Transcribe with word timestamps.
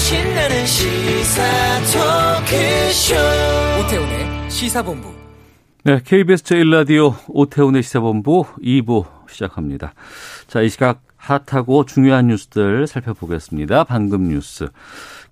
신나는 0.00 0.64
시사 0.64 1.42
토크쇼 1.92 3.14
오태훈의 3.84 4.50
시사본부. 4.50 5.14
네, 5.84 6.00
KBS 6.02 6.42
제1라디오 6.42 7.14
오태훈의 7.28 7.82
시사본부 7.82 8.44
2부 8.62 9.04
시작합니다. 9.28 9.92
자, 10.46 10.62
이 10.62 10.70
시각 10.70 11.02
핫하고 11.16 11.84
중요한 11.84 12.28
뉴스들 12.28 12.86
살펴보겠습니다. 12.86 13.84
방금 13.84 14.28
뉴스. 14.30 14.68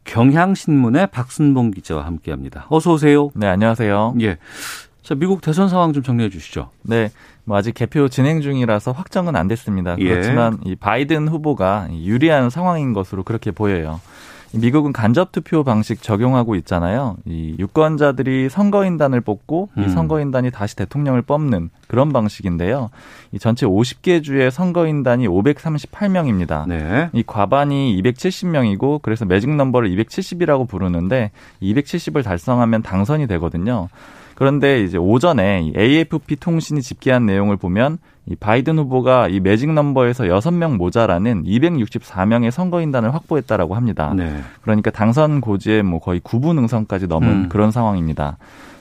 경향신문의 0.05 1.09
박순봉 1.09 1.71
기자와 1.71 2.05
함께 2.05 2.31
합니다. 2.31 2.67
어서 2.69 2.93
오세요. 2.93 3.31
네, 3.35 3.47
안녕하세요. 3.47 4.17
예. 4.21 4.37
자, 5.03 5.15
미국 5.15 5.41
대선 5.41 5.71
상황 5.71 5.95
좀 5.95 6.03
정리해 6.03 6.29
주시죠. 6.29 6.71
네, 6.83 7.11
뭐 7.45 7.57
아직 7.57 7.73
개표 7.73 8.09
진행 8.09 8.43
중이라서 8.43 8.93
확정은 8.93 9.35
안 9.35 9.49
됐습니다. 9.49 9.97
예. 9.99 10.05
그렇지만 10.05 10.59
이 10.65 10.77
바이든 10.77 11.29
후보가 11.29 11.89
유리한 11.91 12.51
상황인 12.51 12.93
것으로 12.93 13.23
그렇게 13.23 13.51
보여요. 13.51 14.01
미국은 14.55 14.93
간접 14.93 15.33
투표 15.33 15.63
방식 15.63 16.03
적용하고 16.03 16.55
있잖아요. 16.57 17.17
이 17.27 17.55
유권자들이 17.59 18.49
선거인단을 18.49 19.21
뽑고 19.21 19.69
음. 19.77 19.85
이 19.85 19.89
선거인단이 19.89 20.51
다시 20.51 20.77
대통령을 20.77 21.23
뽑는 21.23 21.71
그런 21.87 22.13
방식인데요. 22.13 22.91
이 23.33 23.39
전체 23.39 23.67
50개 23.67 24.23
주의 24.23 24.51
선거인단이 24.51 25.29
538명입니다. 25.29 26.67
네. 26.67 27.11
이 27.13 27.23
과반이 27.27 28.01
270명이고 28.03 29.03
그래서 29.03 29.25
매직 29.25 29.55
넘버를 29.55 29.91
270이라고 29.91 30.69
부르는데 30.69 31.31
270을 31.63 32.25
달성하면 32.25 32.83
당선이 32.83 33.27
되거든요. 33.27 33.89
그런데 34.35 34.85
이제 34.85 34.97
오전에 34.97 35.63
이 35.63 35.73
AFP 35.77 36.37
통신이 36.37 36.81
집계한 36.81 37.27
내용을 37.27 37.57
보면 37.57 37.99
이 38.31 38.37
바이든 38.37 38.79
후보가 38.79 39.29
이 39.29 39.41
매직 39.41 39.73
넘버에서 39.73 40.25
6명 40.25 40.77
모자라는 40.77 41.45
264명의 41.45 42.51
선거인단을 42.51 43.15
확보했다라고 43.15 43.75
합니다. 43.75 44.13
네. 44.15 44.41
그러니까 44.63 44.91
당선 44.91 45.41
고지에 45.41 45.83
뭐 45.83 45.99
거의 45.99 46.21
9분 46.21 46.59
응선까지 46.59 47.07
넘은 47.07 47.29
음. 47.29 47.49
그런 47.49 47.71
상황입니다. 47.71 48.37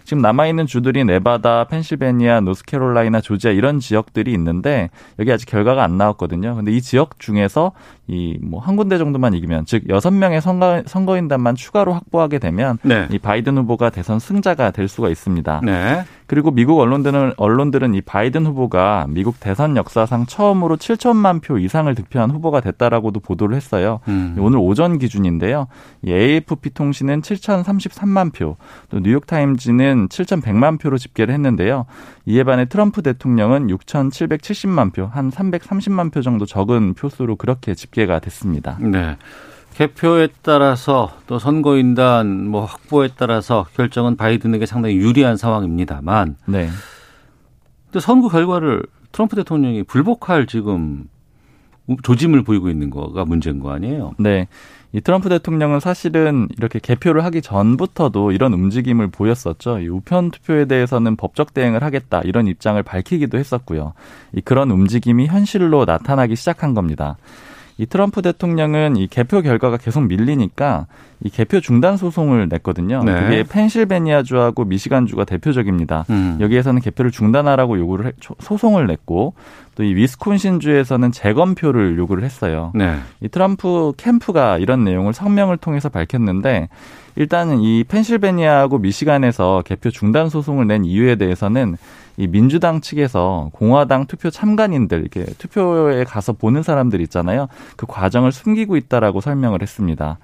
지금 0.08 0.22
남아있는 0.22 0.68
주들이 0.68 1.04
네바다, 1.04 1.66
펜실베니아, 1.66 2.40
노스캐롤라이나, 2.40 3.20
조지아 3.20 3.52
이런 3.52 3.80
지역들이 3.80 4.32
있는데 4.32 4.90
여기 5.20 5.34
아직 5.34 5.50
결과가 5.50 5.84
안 5.84 5.98
나왔거든요. 5.98 6.56
근데 6.56 6.72
이 6.72 6.82
지역 6.82 7.20
중에서 7.20 7.74
이 8.10 8.38
뭐 8.42 8.60
한 8.60 8.76
군데 8.76 8.98
정도만 8.98 9.34
이기면 9.34 9.66
즉 9.66 9.88
여섯 9.90 10.12
명의 10.12 10.42
선거, 10.42 10.84
선거인단만 10.86 11.56
추가로 11.56 11.94
확보하게 11.94 12.40
되면 12.40 12.78
네. 12.84 13.08
이 13.12 13.18
바이든 13.18 13.58
후보가 13.60 13.90
대선 13.92 14.20
승자가 14.20 14.72
될 14.72 14.88
수가 14.88 15.10
있습니다. 15.10 15.62
네. 15.64 16.04
그리고 16.26 16.52
미국 16.52 16.80
언론들은 16.80 17.34
언론들은 17.38 17.94
이 17.96 18.02
바이든 18.02 18.46
후보가 18.46 19.06
미국 19.10 19.40
대선 19.40 19.78
역사상 19.78 20.26
처음으로 20.26 20.76
7천만 20.76 21.42
표 21.42 21.58
이상을 21.58 21.94
득표한 21.96 22.32
후보가 22.32 22.60
됐다라고도 22.60 23.22
보도를 23.22 23.56
했어요. 23.56 24.02
음. 24.10 24.36
오늘 24.38 24.60
오전 24.60 24.98
기준인데요. 25.00 25.68
이 26.04 26.12
AFP 26.12 26.72
통신은 26.72 27.22
7,033만 27.22 28.34
표, 28.34 28.58
또 28.90 29.00
뉴욕 29.00 29.26
타임즈는 29.26 30.10
7,100만 30.10 30.80
표로 30.82 30.98
집계를 30.98 31.34
했는데요. 31.34 31.86
이에 32.26 32.44
반해 32.44 32.66
트럼프 32.66 33.02
대통령은 33.02 33.68
6,770만 33.68 34.92
표, 34.94 35.06
한 35.06 35.32
330만 35.32 36.12
표 36.12 36.22
정도 36.22 36.46
적은 36.46 36.94
표수로 36.94 37.38
그렇게 37.38 37.74
집계 37.74 37.97
가 38.06 38.20
됐습니다. 38.20 38.78
네. 38.80 39.18
개표에 39.74 40.30
따라서 40.42 41.12
또 41.28 41.38
선거인단 41.40 42.48
뭐 42.48 42.66
확보에 42.66 43.10
따라서 43.16 43.66
결정은 43.76 44.16
바이든에게 44.16 44.66
상당히 44.66 44.96
유리한 44.96 45.38
상황입니다만 45.38 46.36
네. 46.46 46.70
또 47.92 48.00
선거 48.00 48.28
결과를 48.28 48.84
트럼프 49.12 49.36
대통령이 49.36 49.84
불복할 49.84 50.48
지금 50.48 51.06
조짐을 52.04 52.44
보이고 52.44 52.70
있는 52.70 52.90
거가 52.90 53.26
문제인 53.26 53.60
거 53.60 53.72
아니에요? 53.72 54.14
네. 54.18 54.48
이 54.94 55.02
트럼프 55.02 55.30
대통령은 55.30 55.80
사실은 55.80 56.48
이렇게 56.58 56.80
개표를 56.80 57.24
하기 57.26 57.42
전부터도 57.42 58.32
이런 58.32 58.54
움직임을 58.54 59.08
보였었죠. 59.08 59.80
이 59.80 59.90
우편 59.90 60.32
투표에 60.32 60.66
대해서는 60.66 61.18
법적 61.18 61.54
대응을 61.54 61.84
하겠다 61.84 62.22
이런 62.24 62.48
입장을 62.48 62.82
밝히기도 62.82 63.38
했었고요. 63.38 63.94
이 64.34 64.42
그런 64.42 64.72
움직임이 64.72 65.28
현실로 65.28 65.86
나타나기 65.86 66.36
시작한 66.36 66.74
겁니다. 66.74 67.18
이 67.78 67.86
트럼프 67.86 68.22
대통령은 68.22 68.96
이 68.98 69.08
개표 69.08 69.42
결과가 69.42 69.78
계속 69.78 70.02
밀리니까 70.02 70.88
이 71.24 71.30
개표 71.30 71.60
중단 71.60 71.96
소송을 71.98 72.48
냈거든요. 72.50 73.04
네. 73.04 73.14
그게 73.22 73.44
펜실베니아주하고 73.44 74.66
미시간주가 74.66 75.26
대표적입니다. 75.26 76.06
음. 76.10 76.38
여기에서는 76.40 76.82
개표를 76.82 77.12
중단하라고 77.12 77.78
요구를 77.80 78.08
해, 78.08 78.12
초- 78.20 78.36
소송을 78.40 78.88
냈고 78.88 79.34
또 79.76 79.84
이 79.84 79.94
위스콘신주에서는 79.94 81.12
재검표를 81.12 81.98
요구를 82.00 82.24
했어요. 82.24 82.72
네. 82.74 82.96
이 83.22 83.28
트럼프 83.28 83.94
캠프가 83.98 84.58
이런 84.58 84.84
내용을 84.84 85.14
성명을 85.14 85.58
통해서 85.58 85.88
밝혔는데 85.90 86.70
일단은 87.16 87.62
이 87.62 87.84
펜실베니아하고 87.84 88.80
미시간에서 88.80 89.62
개표 89.66 89.92
중단 89.92 90.30
소송을 90.30 90.66
낸 90.68 90.84
이유에 90.84 91.16
대해서는 91.16 91.78
이 92.18 92.28
민주당 92.28 92.82
측에서 92.82 93.50
공화당 93.54 94.08
투표 94.08 94.30
참관인들 94.30 95.00
이렇게 95.00 95.26
투표에 95.38 96.04
가서 96.04 96.34
보는 96.34 96.64
사람들 96.64 97.00
있잖아요. 97.02 97.48
그 97.76 97.86
과정을 97.86 98.32
숨기고 98.32 98.76
있다라고 98.76 99.22
설명을 99.22 99.62
했습니다. 99.62 100.18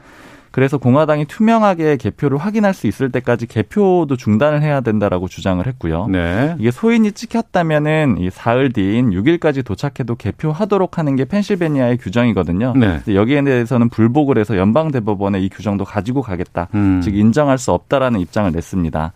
그래서 0.54 0.78
공화당이 0.78 1.26
투명하게 1.26 1.98
개표를 1.98 2.38
확인할 2.38 2.76
수 2.76 2.86
있을 2.86 3.12
때까지 3.12 3.48
개표도 3.48 4.16
중단을 4.18 4.62
해야 4.62 4.82
된다라고 4.82 5.28
주장을 5.28 5.66
했고요. 5.66 6.06
네. 6.06 6.56
이게 6.60 6.70
소인이 6.70 7.12
찍혔다면은 7.12 8.18
이 8.20 8.30
사흘 8.30 8.72
뒤인 8.72 9.10
6일까지 9.10 9.66
도착해도 9.66 10.14
개표하도록 10.16 11.00
하는 11.00 11.16
게 11.16 11.26
펜실베니아의 11.26 11.98
규정이거든요. 11.98 12.76
네. 12.78 13.02
여기에 13.08 13.46
대해서는 13.46 13.90
불복을 13.90 14.38
해서 14.38 14.56
연방 14.56 14.92
대법원에 14.92 15.40
이 15.40 15.50
규정도 15.50 15.86
가지고 15.86 16.22
가겠다. 16.22 16.68
음. 16.76 17.02
즉 17.02 17.16
인정할 17.16 17.58
수 17.58 17.72
없다라는 17.72 18.20
입장을 18.20 18.52
냈습니다. 18.52 19.12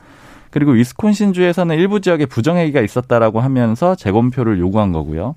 그리고 0.52 0.72
위스콘신주에 0.72 1.54
서는 1.54 1.78
일부 1.78 2.02
지역에 2.02 2.26
부정행위가 2.26 2.82
있었다라고 2.82 3.40
하면서 3.40 3.96
재검표를 3.96 4.60
요구한 4.60 4.92
거고요. 4.92 5.36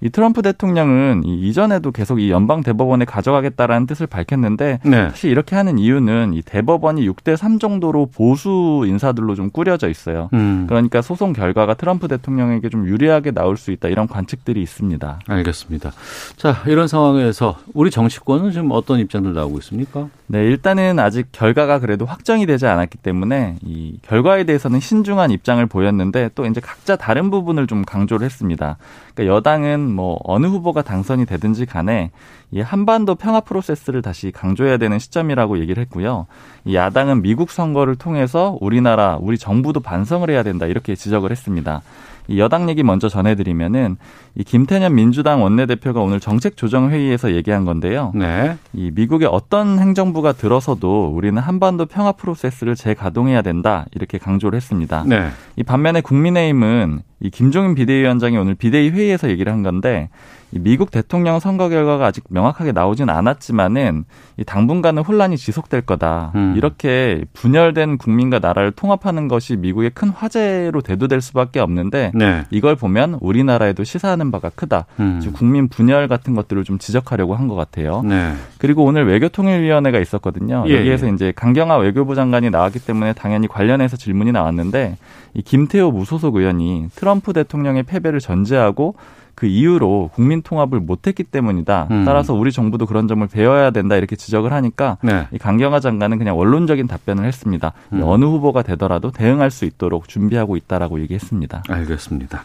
이 0.00 0.10
트럼프 0.10 0.42
대통령은 0.42 1.22
이 1.24 1.48
이전에도 1.48 1.90
계속 1.92 2.20
이 2.20 2.30
연방 2.30 2.62
대법원에 2.62 3.04
가져가겠다라는 3.04 3.86
뜻을 3.86 4.06
밝혔는데 4.06 4.80
네. 4.84 5.08
사실 5.10 5.30
이렇게 5.30 5.56
하는 5.56 5.78
이유는 5.78 6.34
이 6.34 6.42
대법원이 6.42 7.08
6대 7.08 7.36
3 7.36 7.58
정도로 7.58 8.06
보수 8.06 8.84
인사들로 8.86 9.34
좀 9.34 9.50
꾸려져 9.50 9.88
있어요. 9.88 10.28
음. 10.32 10.66
그러니까 10.68 11.02
소송 11.02 11.32
결과가 11.32 11.74
트럼프 11.74 12.08
대통령에게 12.08 12.68
좀 12.68 12.86
유리하게 12.86 13.30
나올 13.30 13.56
수 13.56 13.70
있다 13.70 13.88
이런 13.88 14.06
관측들이 14.06 14.60
있습니다. 14.62 15.20
알겠습니다. 15.26 15.92
자, 16.36 16.62
이런 16.66 16.88
상황에서 16.88 17.58
우리 17.72 17.90
정치권은 17.90 18.52
지금 18.52 18.70
어떤 18.72 18.98
입장들 18.98 19.34
나오고 19.34 19.58
있습니까? 19.58 20.08
네, 20.26 20.44
일단은 20.44 20.98
아직 20.98 21.28
결과가 21.32 21.78
그래도 21.78 22.06
확정이 22.06 22.46
되지 22.46 22.66
않았기 22.66 22.98
때문에 22.98 23.56
이 23.62 23.98
결과에 24.02 24.44
대해서는 24.44 24.80
신중한 24.80 25.30
입장을 25.30 25.64
보였는데 25.66 26.30
또 26.34 26.46
이제 26.46 26.60
각자 26.60 26.96
다른 26.96 27.30
부분을 27.30 27.66
좀 27.66 27.84
강조를 27.84 28.24
했습니다. 28.24 28.76
그러니까 29.14 29.34
여당은 29.34 29.92
뭐 29.92 30.18
어느 30.24 30.46
후보가 30.46 30.82
당선이 30.82 31.24
되든지 31.26 31.66
간에 31.66 32.10
이 32.50 32.60
한반도 32.60 33.14
평화 33.14 33.40
프로세스를 33.40 34.02
다시 34.02 34.30
강조해야 34.30 34.76
되는 34.76 34.98
시점이라고 34.98 35.58
얘기를 35.60 35.80
했고요. 35.82 36.26
이 36.64 36.74
야당은 36.74 37.22
미국 37.22 37.50
선거를 37.50 37.96
통해서 37.96 38.58
우리나라 38.60 39.18
우리 39.20 39.38
정부도 39.38 39.80
반성을 39.80 40.28
해야 40.28 40.42
된다 40.42 40.66
이렇게 40.66 40.94
지적을 40.94 41.30
했습니다. 41.30 41.82
이 42.26 42.38
여당 42.40 42.70
얘기 42.70 42.82
먼저 42.82 43.08
전해드리면은 43.08 43.96
이 44.34 44.44
김태년 44.44 44.94
민주당 44.94 45.42
원내대표가 45.42 46.00
오늘 46.00 46.20
정책조정회의에서 46.20 47.34
얘기한 47.34 47.64
건데요. 47.64 48.12
네. 48.14 48.56
이 48.72 48.90
미국의 48.94 49.28
어떤 49.30 49.78
행정부가 49.78 50.32
들어서도 50.32 51.12
우리는 51.14 51.40
한반도 51.40 51.86
평화 51.86 52.12
프로세스를 52.12 52.76
재가동해야 52.76 53.42
된다 53.42 53.84
이렇게 53.94 54.18
강조를 54.18 54.56
했습니다. 54.56 55.04
네. 55.06 55.28
이 55.56 55.62
반면에 55.62 56.00
국민의힘은 56.00 57.02
이 57.24 57.30
김종인 57.30 57.74
비대위원장이 57.74 58.36
오늘 58.36 58.54
비대위 58.54 58.90
회의에서 58.90 59.30
얘기를 59.30 59.50
한 59.50 59.62
건데 59.62 60.10
이 60.43 60.43
미국 60.58 60.90
대통령 60.90 61.38
선거 61.38 61.68
결과가 61.68 62.06
아직 62.06 62.24
명확하게 62.28 62.72
나오진 62.72 63.08
않았지만은 63.08 64.04
이 64.36 64.44
당분간은 64.44 65.02
혼란이 65.02 65.36
지속될 65.36 65.82
거다. 65.82 66.32
음. 66.34 66.54
이렇게 66.56 67.24
분열된 67.32 67.98
국민과 67.98 68.40
나라를 68.40 68.72
통합하는 68.72 69.28
것이 69.28 69.56
미국의 69.56 69.90
큰 69.90 70.08
화제로 70.08 70.80
대두될 70.80 71.20
수밖에 71.20 71.60
없는데 71.60 72.12
네. 72.14 72.44
이걸 72.50 72.74
보면 72.74 73.18
우리나라에도 73.20 73.84
시사하는 73.84 74.30
바가 74.30 74.50
크다. 74.50 74.86
음. 75.00 75.20
지금 75.20 75.34
국민 75.34 75.68
분열 75.68 76.08
같은 76.08 76.34
것들을 76.34 76.64
좀 76.64 76.78
지적하려고 76.78 77.34
한 77.34 77.44
것 77.44 77.54
같아요. 77.56 78.02
네. 78.02 78.32
그리고 78.58 78.84
오늘 78.84 79.06
외교통일위원회가 79.06 79.98
있었거든요. 79.98 80.64
예, 80.66 80.78
여기에서 80.78 81.06
예. 81.08 81.12
이제 81.12 81.32
강경화 81.36 81.76
외교부 81.76 82.14
장관이 82.14 82.48
나왔기 82.48 82.78
때문에 82.78 83.12
당연히 83.12 83.46
관련해서 83.48 83.98
질문이 83.98 84.32
나왔는데 84.32 84.96
이 85.34 85.42
김태호 85.42 85.90
무소속 85.90 86.36
의원이 86.36 86.88
트럼프 86.94 87.32
대통령의 87.34 87.82
패배를 87.82 88.20
전제하고 88.20 88.94
그 89.34 89.46
이유로 89.46 90.10
국민 90.14 90.42
통합을 90.42 90.80
못했기 90.80 91.24
때문이다. 91.24 91.88
음. 91.90 92.04
따라서 92.04 92.34
우리 92.34 92.52
정부도 92.52 92.86
그런 92.86 93.08
점을 93.08 93.26
배워야 93.26 93.70
된다 93.70 93.96
이렇게 93.96 94.16
지적을 94.16 94.52
하니까 94.52 94.98
네. 95.02 95.26
이 95.32 95.38
강경화 95.38 95.80
장관은 95.80 96.18
그냥 96.18 96.38
원론적인 96.38 96.86
답변을 96.86 97.24
했습니다. 97.24 97.72
이 97.92 97.96
음. 97.96 98.02
어느 98.04 98.24
후보가 98.24 98.62
되더라도 98.62 99.10
대응할 99.10 99.50
수 99.50 99.64
있도록 99.64 100.08
준비하고 100.08 100.56
있다라고 100.56 101.00
얘기했습니다. 101.00 101.64
알겠습니다. 101.68 102.44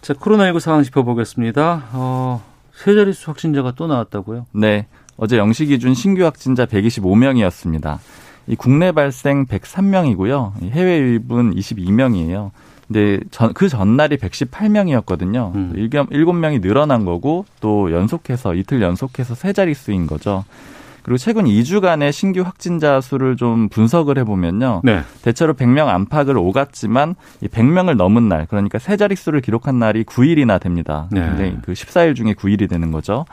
자, 0.00 0.14
코로나19 0.14 0.60
상황 0.60 0.82
짚어보겠습니다. 0.82 1.84
어, 1.92 2.42
세 2.74 2.94
자릿수 2.94 3.30
확진자가 3.30 3.72
또 3.76 3.86
나왔다고요? 3.86 4.46
네. 4.52 4.86
어제 5.16 5.38
0시 5.38 5.68
기준 5.68 5.94
신규 5.94 6.24
확진자 6.24 6.66
125명이었습니다. 6.66 7.98
이 8.46 8.56
국내 8.56 8.92
발생 8.92 9.46
103명이고요. 9.46 10.70
해외 10.70 11.00
유입은 11.00 11.54
22명이에요. 11.54 12.50
근데 12.86 13.20
전, 13.30 13.52
그 13.54 13.68
전날이 13.68 14.16
118명이었거든요. 14.16 15.54
음. 15.54 15.72
7명이 15.74 16.60
늘어난 16.60 17.04
거고 17.04 17.46
또 17.60 17.92
연속해서 17.92 18.54
이틀 18.54 18.82
연속해서 18.82 19.34
세 19.34 19.52
자릿수인 19.52 20.06
거죠. 20.06 20.44
그리고 21.04 21.18
최근 21.18 21.44
2주간의 21.44 22.12
신규 22.12 22.40
확진자 22.40 23.02
수를 23.02 23.36
좀 23.36 23.68
분석을 23.68 24.16
해보면요. 24.18 24.80
네. 24.84 25.02
대체로 25.20 25.52
100명 25.52 25.88
안팎을 25.88 26.36
오갔지만 26.38 27.14
이 27.42 27.46
100명을 27.46 27.96
넘은 27.96 28.28
날, 28.28 28.46
그러니까 28.46 28.78
세 28.78 28.96
자릿수를 28.96 29.42
기록한 29.42 29.78
날이 29.78 30.04
9일이나 30.04 30.58
됩니다. 30.58 31.06
네. 31.10 31.20
근데 31.20 31.58
그 31.62 31.72
14일 31.72 32.16
중에 32.16 32.32
9일이 32.32 32.70
되는 32.70 32.90
거죠. 32.90 33.26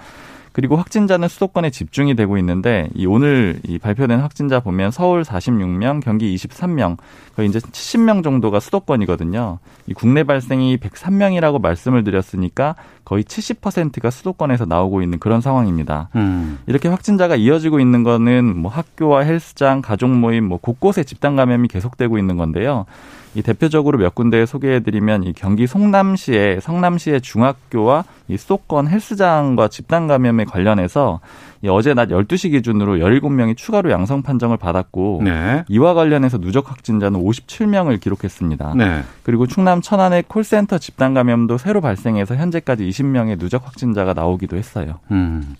그리고 0.51 0.75
확진자는 0.75 1.27
수도권에 1.27 1.69
집중이 1.69 2.15
되고 2.15 2.37
있는데 2.37 2.89
이 2.93 3.05
오늘 3.05 3.59
이 3.65 3.77
발표된 3.79 4.19
확진자 4.19 4.59
보면 4.59 4.91
서울 4.91 5.23
46명, 5.23 6.03
경기 6.03 6.35
23명, 6.35 6.97
거의 7.35 7.47
이제 7.47 7.59
70명 7.59 8.23
정도가 8.23 8.59
수도권이거든요. 8.59 9.59
이 9.87 9.93
국내 9.93 10.23
발생이 10.23 10.77
103명이라고 10.77 11.61
말씀을 11.61 12.03
드렸으니까 12.03 12.75
거의 13.05 13.23
70%가 13.23 14.09
수도권에서 14.09 14.65
나오고 14.65 15.01
있는 15.01 15.19
그런 15.19 15.41
상황입니다. 15.41 16.09
음. 16.15 16.59
이렇게 16.67 16.89
확진자가 16.89 17.35
이어지고 17.35 17.79
있는 17.79 18.03
거는 18.03 18.57
뭐 18.57 18.69
학교와 18.71 19.21
헬스장, 19.21 19.81
가족 19.81 20.09
모임 20.09 20.45
뭐 20.45 20.57
곳곳에 20.57 21.03
집단 21.03 21.35
감염이 21.35 21.69
계속되고 21.69 22.17
있는 22.17 22.35
건데요. 22.37 22.85
이 23.33 23.41
대표적으로 23.41 23.97
몇 23.97 24.13
군데 24.13 24.45
소개해드리면 24.45 25.23
이 25.23 25.33
경기 25.33 25.67
송남시의 25.67 26.61
성남시의 26.61 27.21
중학교와 27.21 28.03
이 28.27 28.37
수도권 28.37 28.87
헬스장과 28.87 29.69
집단 29.69 30.07
감염에 30.07 30.45
관련해서 30.45 31.21
이 31.63 31.69
어제 31.69 31.93
낮 31.93 32.09
12시 32.09 32.51
기준으로 32.51 32.97
17명이 32.97 33.55
추가로 33.55 33.91
양성 33.91 34.21
판정을 34.23 34.57
받았고 34.57 35.21
네. 35.23 35.63
이와 35.69 35.93
관련해서 35.93 36.39
누적 36.39 36.69
확진자는 36.69 37.21
57명을 37.21 38.01
기록했습니다. 38.01 38.73
네. 38.75 39.03
그리고 39.23 39.47
충남 39.47 39.81
천안의 39.81 40.25
콜센터 40.27 40.79
집단 40.79 41.13
감염도 41.13 41.57
새로 41.57 41.79
발생해서 41.79 42.35
현재까지 42.35 42.83
20명의 42.89 43.39
누적 43.39 43.65
확진자가 43.65 44.13
나오기도 44.13 44.57
했어요. 44.57 44.99
음. 45.11 45.55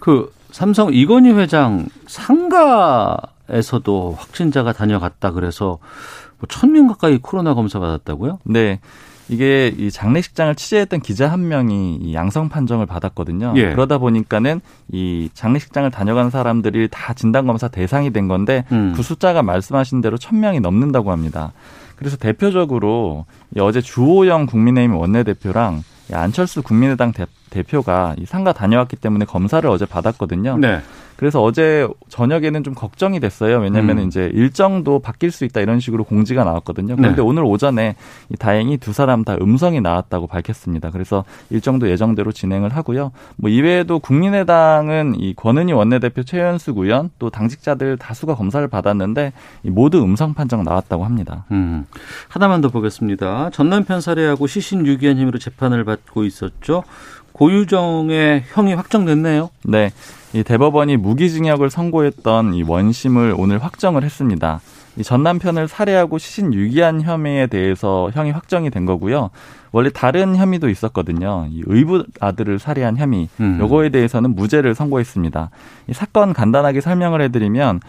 그 0.00 0.32
삼성 0.50 0.94
이건희 0.94 1.32
회장 1.32 1.86
상가에서도 2.06 3.26
확진자가 4.16 4.72
다녀갔다 4.72 5.32
그래서 5.32 5.78
뭐 6.38 6.46
천명 6.48 6.88
가까이 6.88 7.18
코로나 7.18 7.54
검사 7.54 7.78
받았다고요? 7.78 8.38
네. 8.44 8.80
이게 9.28 9.74
이 9.76 9.90
장례식장을 9.90 10.54
취재했던 10.54 11.00
기자 11.00 11.28
한 11.28 11.48
명이 11.48 11.96
이 11.96 12.14
양성 12.14 12.48
판정을 12.48 12.86
받았거든요. 12.86 13.54
예. 13.56 13.70
그러다 13.70 13.98
보니까는 13.98 14.60
이 14.92 15.30
장례식장을 15.34 15.90
다녀간 15.90 16.30
사람들이 16.30 16.88
다 16.90 17.12
진단 17.12 17.46
검사 17.46 17.66
대상이 17.66 18.12
된 18.12 18.28
건데 18.28 18.64
음. 18.70 18.92
그 18.94 19.02
숫자가 19.02 19.42
말씀하신 19.42 20.00
대로 20.00 20.16
천 20.16 20.38
명이 20.38 20.60
넘는다고 20.60 21.10
합니다. 21.10 21.52
그래서 21.96 22.16
대표적으로 22.16 23.24
이 23.56 23.60
어제 23.60 23.80
주호영 23.80 24.46
국민의힘 24.46 24.96
원내대표랑 24.96 25.82
이 26.10 26.14
안철수 26.14 26.62
국민의당 26.62 27.12
대, 27.56 27.62
대표가 27.62 28.14
이 28.18 28.26
상가 28.26 28.52
다녀왔기 28.52 28.96
때문에 28.96 29.24
검사를 29.24 29.68
어제 29.68 29.86
받았거든요. 29.86 30.58
네. 30.58 30.80
그래서 31.16 31.42
어제 31.42 31.88
저녁에는 32.10 32.62
좀 32.62 32.74
걱정이 32.74 33.20
됐어요. 33.20 33.58
왜냐하면 33.60 33.98
음. 33.98 34.06
이제 34.06 34.30
일정도 34.34 34.98
바뀔 34.98 35.30
수 35.30 35.46
있다 35.46 35.62
이런 35.62 35.80
식으로 35.80 36.04
공지가 36.04 36.44
나왔거든요. 36.44 36.94
그런데 36.94 37.16
네. 37.16 37.22
오늘 37.22 37.44
오전에 37.44 37.96
이 38.28 38.36
다행히 38.36 38.76
두 38.76 38.92
사람 38.92 39.24
다 39.24 39.34
음성이 39.40 39.80
나왔다고 39.80 40.26
밝혔습니다. 40.26 40.90
그래서 40.90 41.24
일정도 41.48 41.88
예정대로 41.88 42.32
진행을 42.32 42.68
하고요. 42.76 43.12
뭐 43.36 43.50
이외에도 43.50 43.98
국민의당은 43.98 45.14
이 45.18 45.32
권은희 45.34 45.72
원내대표 45.72 46.22
최현수 46.22 46.74
의원 46.76 47.10
또 47.18 47.30
당직자들 47.30 47.96
다수가 47.96 48.34
검사를 48.34 48.66
받았는데 48.68 49.32
이 49.62 49.70
모두 49.70 50.02
음성 50.02 50.34
판정 50.34 50.64
나왔다고 50.64 51.04
합니다. 51.04 51.46
음. 51.50 51.86
하나만 52.28 52.60
더 52.60 52.68
보겠습니다. 52.68 53.50
전 53.54 53.70
남편 53.70 54.02
살해하고 54.02 54.46
시신 54.46 54.86
유기한 54.86 55.16
혐의로 55.16 55.38
재판을 55.38 55.84
받고 55.84 56.24
있었죠. 56.24 56.84
고유정의 57.36 58.44
형이 58.54 58.72
확정됐네요. 58.72 59.50
네. 59.64 59.90
이 60.32 60.42
대법원이 60.42 60.96
무기징역을 60.96 61.68
선고했던 61.68 62.54
이 62.54 62.62
원심을 62.62 63.34
오늘 63.36 63.62
확정을 63.62 64.04
했습니다. 64.04 64.60
이 64.98 65.02
전 65.02 65.22
남편을 65.22 65.68
살해하고 65.68 66.16
시신 66.16 66.54
유기한 66.54 67.02
혐의에 67.02 67.46
대해서 67.48 68.10
형이 68.14 68.30
확정이 68.30 68.70
된 68.70 68.86
거고요. 68.86 69.28
원래 69.70 69.90
다른 69.90 70.34
혐의도 70.36 70.70
있었거든요. 70.70 71.48
이 71.50 71.62
의붓 71.66 72.06
아들을 72.18 72.58
살해한 72.58 72.96
혐의. 72.96 73.28
음. 73.38 73.58
요거에 73.60 73.90
대해서는 73.90 74.34
무죄를 74.34 74.74
선고했습니다. 74.74 75.50
이 75.88 75.92
사건 75.92 76.32
간단하게 76.32 76.80
설명을 76.80 77.20
해드리면 77.20 77.80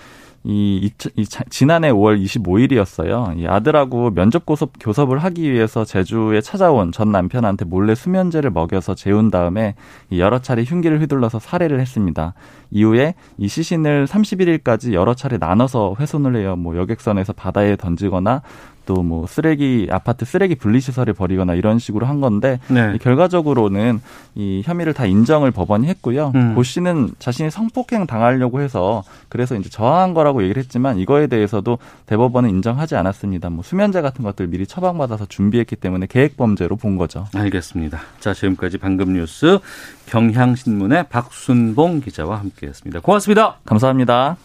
이, 0.43 0.79
이, 0.83 1.09
이 1.15 1.25
자- 1.25 1.43
지난해 1.49 1.91
5월 1.91 2.23
25일이었어요. 2.23 3.37
이 3.39 3.47
아들하고 3.47 4.11
면접 4.11 4.45
고섭 4.45 4.71
교섭을 4.79 5.17
하기 5.19 5.51
위해서 5.51 5.83
제주에 5.83 6.41
찾아온 6.41 6.91
전 6.91 7.11
남편한테 7.11 7.65
몰래 7.65 7.95
수면제를 7.95 8.51
먹여서 8.51 8.95
재운 8.95 9.29
다음에 9.29 9.75
이 10.09 10.19
여러 10.19 10.39
차례 10.39 10.63
흉기를 10.63 11.01
휘둘러서 11.01 11.39
살해를 11.39 11.79
했습니다. 11.79 12.33
이후에 12.71 13.15
이 13.37 13.47
시신을 13.47 14.07
31일까지 14.07 14.93
여러 14.93 15.13
차례 15.13 15.37
나눠서 15.37 15.95
훼손을 15.99 16.35
해요. 16.37 16.55
뭐 16.55 16.77
여객선에서 16.77 17.33
바다에 17.33 17.75
던지거나 17.75 18.41
또 18.87 19.07
뭐 19.07 19.25
쓰레기 19.27 19.87
아파트 19.89 20.25
쓰레기 20.25 20.55
분리시설에 20.55 21.13
버리거나 21.13 21.53
이런 21.53 21.79
식으로 21.79 22.05
한 22.05 22.19
건데 22.19 22.59
네. 22.67 22.93
이 22.95 22.97
결과적으로는 22.97 24.01
이 24.35 24.61
혐의를 24.65 24.93
다 24.93 25.05
인정을 25.05 25.51
법원이 25.51 25.87
했고요. 25.87 26.31
음. 26.35 26.55
고 26.55 26.63
씨는 26.63 27.11
자신이 27.19 27.49
성폭행 27.49 28.05
당하려고 28.05 28.61
해서 28.61 29.03
그래서 29.29 29.55
이제 29.55 29.69
저항한 29.69 30.13
거라고 30.13 30.43
얘기를 30.43 30.61
했지만 30.61 30.97
이거에 30.99 31.27
대해서도 31.27 31.77
대법원은 32.05 32.49
인정하지 32.49 32.95
않았습니다. 32.95 33.49
뭐 33.49 33.63
수면제 33.63 34.01
같은 34.01 34.23
것들 34.23 34.47
미리 34.47 34.67
처방받아서 34.67 35.25
준비했기 35.27 35.75
때문에 35.77 36.07
계획 36.09 36.37
범죄로 36.37 36.75
본 36.75 36.97
거죠. 36.97 37.25
알겠습니다. 37.33 37.99
자, 38.19 38.33
지금까지 38.33 38.77
방금 38.77 39.13
뉴스 39.13 39.59
경향신문의 40.07 41.07
박순봉 41.09 42.01
기자와 42.01 42.39
함께했습니다. 42.39 42.99
고맙습니다. 43.01 43.57
감사합니다. 43.65 44.37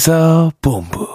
시사본부 0.00 1.06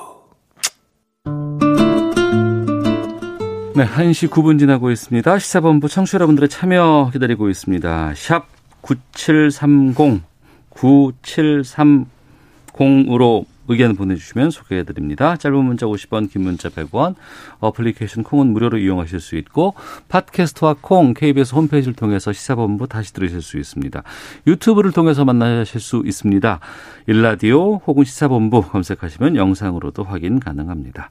네, 3.75 3.83
1시 3.83 4.29
9분 4.29 4.59
지나고 4.59 4.91
있습니다. 4.91 5.39
시사본부 5.39 5.89
청취자 5.89 6.17
여러분들의 6.17 6.49
참여 6.49 7.09
기다리고 7.11 7.49
있습니다. 7.49 8.13
샵 8.15 8.45
9730, 8.81 10.21
9730으로 10.69 13.45
의견 13.67 13.95
보내주시면 13.95 14.51
소개해드립니다. 14.51 15.37
짧은 15.37 15.57
문자 15.63 15.85
50원, 15.85 16.31
긴 16.31 16.43
문자 16.43 16.69
100원, 16.69 17.15
어플리케이션 17.59 18.23
콩은 18.23 18.47
무료로 18.47 18.77
이용하실 18.77 19.19
수 19.19 19.35
있고 19.35 19.73
팟캐스트와 20.07 20.75
콩, 20.81 21.13
KBS 21.13 21.55
홈페이지를 21.55 21.93
통해서 21.93 22.33
시사본부 22.33 22.87
다시 22.87 23.13
들으실 23.13 23.41
수 23.41 23.57
있습니다. 23.57 24.03
유튜브를 24.47 24.91
통해서 24.91 25.25
만나실 25.25 25.79
수 25.79 26.03
있습니다. 26.05 26.59
일라디오 27.07 27.77
혹은 27.85 28.03
시사본부 28.03 28.61
검색하시면 28.63 29.35
영상으로도 29.35 30.03
확인 30.03 30.39
가능합니다. 30.39 31.09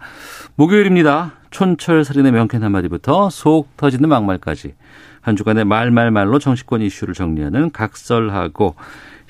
목요일입니다. 0.57 1.35
촌철살인의 1.51 2.33
명쾌한 2.33 2.65
한마디부터 2.65 3.31
속 3.31 3.77
터지는 3.77 4.09
막말까지 4.09 4.75
한 5.21 5.37
주간의 5.37 5.65
말말말로 5.65 6.39
정치권 6.39 6.83
이슈를 6.83 7.15
정리하는 7.15 7.71
각설하고 7.71 8.75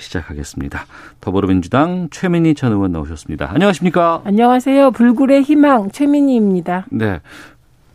시작하겠습니다. 0.04 0.86
더불어민주당 1.20 2.08
최민희 2.10 2.54
전 2.54 2.72
의원 2.72 2.92
나오셨습니다. 2.92 3.50
안녕하십니까? 3.50 4.22
안녕하세요. 4.24 4.92
불굴의 4.92 5.42
희망 5.42 5.90
최민희입니다. 5.90 6.86
네. 6.90 7.20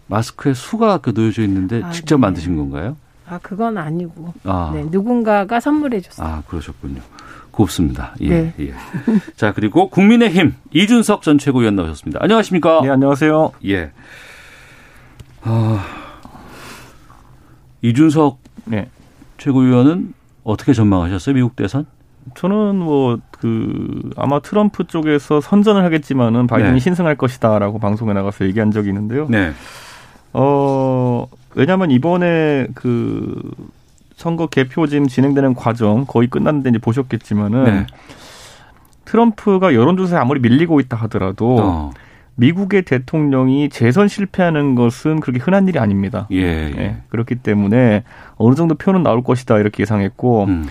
마스크에 0.08 0.54
수가 0.54 0.98
그 0.98 1.12
놓여져 1.16 1.44
있는데 1.44 1.84
아, 1.84 1.92
직접 1.92 2.18
네. 2.18 2.22
만드신 2.22 2.58
건가요? 2.58 2.98
아 3.28 3.38
그건 3.42 3.78
아니고 3.78 4.34
아, 4.44 4.72
네, 4.74 4.84
누군가가 4.90 5.60
선물해 5.60 6.02
줬어요. 6.02 6.28
아 6.28 6.44
그러셨군요. 6.48 7.02
곱습니다. 7.52 8.16
예, 8.22 8.30
네. 8.30 8.54
예. 8.60 8.74
자, 9.36 9.54
그리고 9.54 9.90
국민의힘 9.90 10.56
이준석 10.72 11.24
전 11.24 11.38
최고위원 11.38 11.76
나오셨습니다. 11.76 12.20
안녕하십니까? 12.24 12.82
네, 12.84 12.90
안녕하세요. 12.90 13.52
예. 13.66 13.92
아, 15.42 15.86
이준석 17.82 18.40
네. 18.66 18.90
최고위원은 19.38 20.14
어떻게 20.44 20.74
전망하셨어요? 20.74 21.36
미국 21.36 21.56
대선? 21.56 21.86
저는 22.36 22.76
뭐, 22.76 23.18
그, 23.32 24.10
아마 24.16 24.40
트럼프 24.40 24.86
쪽에서 24.86 25.42
선전을 25.42 25.84
하겠지만은 25.84 26.48
바이든이 26.48 26.74
네. 26.74 26.80
신승할 26.80 27.16
것이다라고 27.16 27.80
방송에 27.80 28.14
나가서 28.14 28.46
얘기한 28.46 28.72
적이 28.72 28.90
있는데요. 28.90 29.28
네. 29.30 29.52
어, 30.34 31.28
왜냐면 31.56 31.92
이번에 31.92 32.68
그 32.76 33.42
선거 34.16 34.48
개표진 34.48 35.08
진행되는 35.08 35.54
과정 35.56 36.06
거의 36.06 36.28
끝났는데 36.28 36.70
이제 36.72 36.80
보셨겠지만은 36.80 37.64
네. 37.64 37.86
트럼프가 39.06 39.74
여론조사에 39.74 40.20
아무리 40.20 40.40
밀리고 40.40 40.80
있다 40.80 40.98
하더라도 40.98 41.58
어, 41.60 41.92
미국의 42.36 42.84
대통령이 42.84 43.70
재선 43.70 44.08
실패하는 44.08 44.76
것은 44.76 45.20
그렇게 45.20 45.40
흔한 45.40 45.68
일이 45.68 45.80
아닙니다. 45.80 46.28
예, 46.32 46.38
예. 46.38 46.74
예, 46.78 46.98
그렇기 47.10 47.36
때문에 47.36 48.04
어느 48.36 48.56
정도 48.56 48.76
표는 48.76 49.04
나올 49.04 49.24
것이다 49.24 49.58
이렇게 49.58 49.82
예상했고 49.82 50.46
음, 50.46 50.68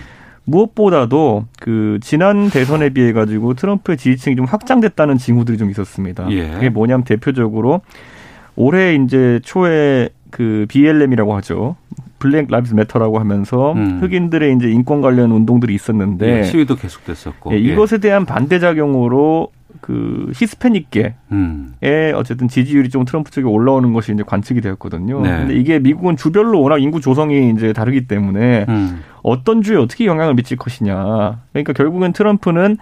무엇보다도 0.49 1.45
그 1.61 1.99
지난 2.01 2.49
대선에 2.49 2.91
비해 2.91 3.13
가지고 3.13 3.55
트럼프의 3.55 3.99
지지층이 3.99 4.37
좀 4.37 4.47
확장됐다는 4.47 5.19
징후들이 5.19 5.59
좀 5.59 5.71
있었습니다. 5.71 6.27
예. 6.31 6.49
그게 6.51 6.69
뭐냐면 6.71 7.05
대표적으로 7.05 7.83
올해 8.57 8.95
이제 8.95 9.41
초에 9.45 10.09
그 10.31 10.67
BLM이라고 10.69 11.37
하죠. 11.37 11.77
Black 12.19 12.51
Lives 12.51 12.75
Matter라고 12.75 13.21
하면서 13.21 13.73
음. 13.75 14.01
흑인들의 14.01 14.57
이제 14.57 14.69
인권 14.69 15.01
관련 15.01 15.31
운동들이 15.31 15.75
있었는데 15.75 16.39
예, 16.39 16.43
시위도 16.43 16.77
계속됐었고. 16.77 17.53
예, 17.53 17.59
이것에 17.59 17.99
대한 17.99 18.25
반대 18.25 18.59
작용으로 18.59 19.53
그 19.81 20.31
히스패닉계 20.35 21.15
음, 21.33 21.75
의 21.83 22.13
어쨌든 22.13 22.49
지지율이 22.49 22.89
좀 22.91 23.05
트럼프 23.05 23.31
쪽에 23.31 23.47
올라오는 23.47 23.93
것이 23.93 24.13
이제 24.13 24.23
관측이 24.23 24.61
되었거든요. 24.61 25.21
네. 25.21 25.31
근데 25.31 25.55
이게 25.55 25.79
미국은 25.79 26.17
주별로 26.17 26.61
워낙 26.61 26.79
인구 26.79 27.01
조성이 27.01 27.51
이제 27.51 27.73
다르기 27.73 28.07
때문에 28.07 28.67
음, 28.69 29.01
어떤 29.23 29.63
주에 29.63 29.77
어떻게 29.77 30.07
영향을 30.07 30.35
미칠 30.35 30.57
것이냐. 30.57 31.41
그러니까 31.53 31.73
결국엔 31.73 32.13
트럼프는 32.13 32.77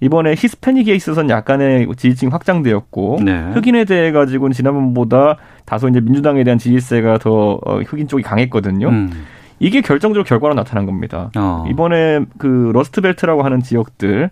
이번에 0.00 0.34
히스패닉에 0.36 0.94
있어서는 0.94 1.30
약간의 1.30 1.88
지지층이 1.96 2.30
확장되었고 2.30 3.20
네. 3.22 3.50
흑인에 3.54 3.84
대해 3.84 4.12
가지고는 4.12 4.52
지난번보다 4.52 5.36
다소 5.64 5.88
이제 5.88 6.00
민주당에 6.00 6.44
대한 6.44 6.58
지지세가 6.58 7.18
더 7.18 7.58
어, 7.64 7.80
흑인 7.80 8.08
쪽이 8.08 8.22
강했거든요. 8.22 8.88
음, 8.88 9.10
이게 9.60 9.80
결정적으로 9.80 10.24
결과로 10.24 10.54
나타난 10.54 10.84
겁니다. 10.84 11.30
어, 11.36 11.64
이번에 11.70 12.20
그 12.38 12.70
러스트벨트라고 12.74 13.44
하는 13.44 13.60
지역들 13.60 14.30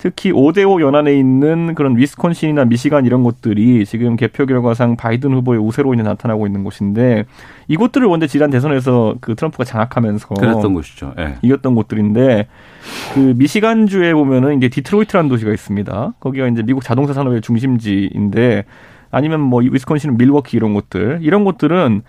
특히 0.00 0.32
5대호 0.32 0.80
연안에 0.80 1.14
있는 1.14 1.74
그런 1.74 1.94
위스콘신이나 1.98 2.64
미시간 2.64 3.04
이런 3.04 3.22
곳들이 3.22 3.84
지금 3.84 4.16
개표 4.16 4.46
결과상 4.46 4.96
바이든 4.96 5.30
후보의 5.34 5.60
우세로 5.60 5.92
인해 5.92 6.02
나타나고 6.02 6.46
있는 6.46 6.64
곳인데 6.64 7.26
이곳들을 7.68 8.06
원래 8.06 8.26
지난 8.26 8.48
대선에서 8.48 9.16
그 9.20 9.34
트럼프가 9.34 9.64
장악하면서 9.64 10.28
그랬던 10.28 10.72
곳이죠. 10.72 11.12
예. 11.18 11.34
이겼던 11.42 11.74
곳들인데 11.74 12.48
그 13.12 13.34
미시간주에 13.36 14.14
보면은 14.14 14.56
이제 14.56 14.70
디트로이트라는 14.70 15.28
도시가 15.28 15.52
있습니다. 15.52 16.14
거기가 16.18 16.48
이제 16.48 16.62
미국 16.62 16.82
자동차 16.82 17.12
산업의 17.12 17.42
중심지인데 17.42 18.64
아니면 19.10 19.40
뭐 19.40 19.60
위스콘신, 19.62 20.16
밀워키 20.16 20.56
이런 20.56 20.72
곳들 20.72 21.18
이런 21.20 21.44
곳들은 21.44 22.00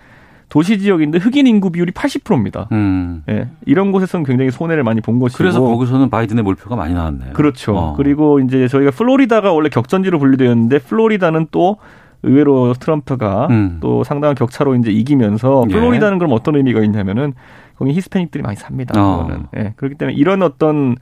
도시 0.52 0.78
지역인데 0.78 1.16
흑인 1.16 1.46
인구 1.46 1.70
비율이 1.70 1.92
80%입니다. 1.92 2.68
음. 2.72 3.22
예, 3.30 3.48
이런 3.64 3.90
곳에서는 3.90 4.26
굉장히 4.26 4.50
손해를 4.50 4.84
많이 4.84 5.00
본 5.00 5.18
것이고 5.18 5.38
그래서 5.38 5.62
거기서는 5.62 6.10
바이든의 6.10 6.44
몰표가 6.44 6.76
많이 6.76 6.92
나왔네요. 6.92 7.32
그렇죠. 7.32 7.74
어. 7.74 7.94
그리고 7.96 8.38
이제 8.38 8.68
저희가 8.68 8.90
플로리다가 8.90 9.50
원래 9.54 9.70
격전지로 9.70 10.18
분류되었는데 10.18 10.80
플로리다는 10.80 11.46
또 11.52 11.78
의외로 12.22 12.74
트럼프가 12.74 13.46
음. 13.48 13.78
또 13.80 14.04
상당한 14.04 14.34
격차로 14.34 14.74
이제 14.74 14.90
이기면서 14.90 15.64
예. 15.70 15.72
플로리다는 15.72 16.18
그럼 16.18 16.34
어떤 16.34 16.56
의미가 16.56 16.82
있냐면은 16.82 17.32
거기 17.76 17.92
히스패닉들이 17.92 18.42
많이 18.42 18.56
삽니다. 18.56 19.02
어. 19.02 19.22
그거는. 19.22 19.46
예. 19.56 19.72
그렇기 19.76 19.94
때문에 19.94 20.14
이런 20.18 20.42
어떤 20.42 20.96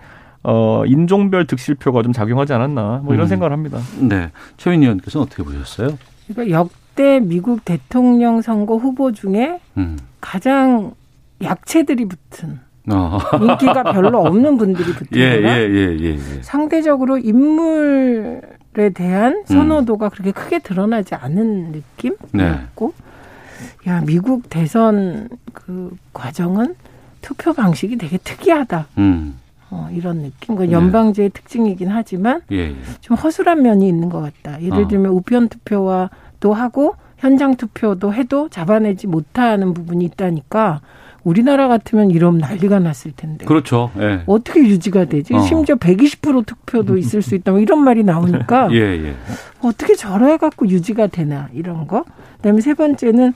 어 0.45 0.85
인종별 0.87 1.49
득실표가 1.49 2.02
좀 2.04 2.12
작용하지 2.12 2.52
않았나 2.52 3.00
뭐 3.02 3.14
이런 3.14 3.26
음. 3.26 3.28
생각을 3.28 3.52
합니다. 3.52 3.78
네. 3.99 4.30
최민희 4.59 4.87
의원께서는 4.87 5.26
어떻게 5.26 5.42
보셨어요? 5.42 5.99
그러니까 6.28 6.57
역 6.57 6.71
대 6.94 7.20
미국 7.20 7.64
대통령 7.64 8.42
선거 8.42 8.76
후보 8.76 9.12
중에 9.12 9.61
음. 9.76 9.99
가장 10.20 10.92
약체들이 11.42 12.06
붙은 12.06 12.61
어. 12.90 13.18
인기가 13.40 13.82
별로 13.92 14.20
없는 14.20 14.56
분들이 14.56 14.92
붙은 14.92 15.09
예, 15.18 15.40
거라 15.40 15.59
예, 15.59 15.62
예, 15.68 15.97
예, 15.99 16.14
예. 16.14 16.42
상대적으로 16.42 17.18
인물에 17.18 18.40
음. 18.78 18.92
대한 18.94 19.44
선호도가 19.47 20.09
그렇게 20.09 20.32
크게 20.32 20.59
드러나지 20.59 21.14
않은 21.14 21.73
네. 21.73 21.82
느낌이었고 21.99 22.94
야 23.87 24.00
미국 24.02 24.49
대선 24.50 25.28
그 25.52 25.97
과정은 26.12 26.75
투표 27.20 27.52
방식이 27.52 27.97
되게 27.99 28.18
특이하다 28.18 28.87
음. 28.99 29.38
어, 29.70 29.88
이런 29.92 30.23
느낌. 30.23 30.56
그 30.56 30.64
네. 30.64 30.73
연방제의 30.73 31.30
특징이긴 31.30 31.88
하지만 31.88 32.42
예, 32.50 32.70
예. 32.70 32.76
좀 33.00 33.16
허술한 33.16 33.62
면이 33.62 33.88
있는 33.88 34.09
것 34.09 34.20
같다. 34.20 34.61
예를 34.61 34.85
어. 34.85 34.88
들면 34.88 35.12
우편 35.12 35.49
투표와 35.49 36.11
도 36.40 36.54
하고 36.54 36.94
현장 37.18 37.54
투표도 37.54 38.14
해도 38.14 38.49
잡아내지 38.49 39.06
못하는 39.06 39.75
부분이 39.75 40.04
있다니까 40.06 40.80
우리나라 41.23 41.68
같으면 41.68 42.11
이러면 42.11 42.40
난리가 42.40 42.78
났을 42.78 43.12
텐데. 43.12 43.44
그렇죠. 43.44 43.90
예. 43.99 44.23
어떻게 44.25 44.61
유지가 44.61 45.04
되지? 45.04 45.35
어. 45.35 45.40
심지어 45.40 45.76
120% 45.76 46.47
투표도 46.47 46.97
있을 46.97 47.20
수 47.20 47.35
있다. 47.35 47.52
뭐 47.52 47.61
이런 47.61 47.85
말이 47.85 48.02
나오니까 48.02 48.68
예, 48.73 48.78
예. 48.78 49.14
어떻게 49.61 49.94
저래 49.94 50.38
갖고 50.38 50.66
유지가 50.66 51.09
되나 51.09 51.50
이런 51.52 51.87
거. 51.87 52.04
그다음에 52.38 52.62
세 52.62 52.73
번째는 52.73 53.35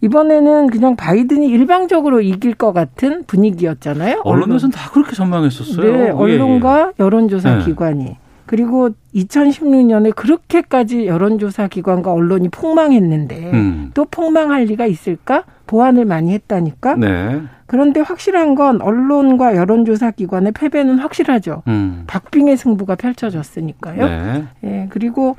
이번에는 0.00 0.66
그냥 0.66 0.96
바이든이 0.96 1.46
일방적으로 1.46 2.20
이길 2.20 2.54
것 2.54 2.72
같은 2.72 3.24
분위기였잖아요. 3.24 4.22
언론에서는 4.24 4.72
다 4.72 4.90
그렇게 4.90 5.14
전망했었어요. 5.14 5.92
네, 5.92 6.06
예, 6.06 6.10
언론과 6.10 6.92
여론조사 6.98 7.58
네. 7.58 7.64
기관이 7.64 8.16
그리고 8.46 8.90
2016년에 9.14 10.14
그렇게까지 10.14 11.06
여론조사 11.06 11.68
기관과 11.68 12.12
언론이 12.12 12.48
폭망했는데 12.48 13.42
예. 13.42 13.50
음. 13.50 13.90
또 13.92 14.04
폭망할 14.04 14.64
리가 14.64 14.86
있을까? 14.86 15.44
보완을 15.66 16.04
많이 16.04 16.32
했다니까. 16.32 16.94
네. 16.94 17.42
그런데 17.66 18.00
확실한 18.00 18.54
건 18.54 18.80
언론과 18.80 19.56
여론조사 19.56 20.12
기관의 20.12 20.52
패배는 20.52 20.98
확실하죠. 21.00 21.62
음. 21.66 22.04
박빙의 22.06 22.56
승부가 22.56 22.94
펼쳐졌으니까요. 22.94 24.06
네. 24.06 24.44
예, 24.62 24.86
그리고 24.90 25.36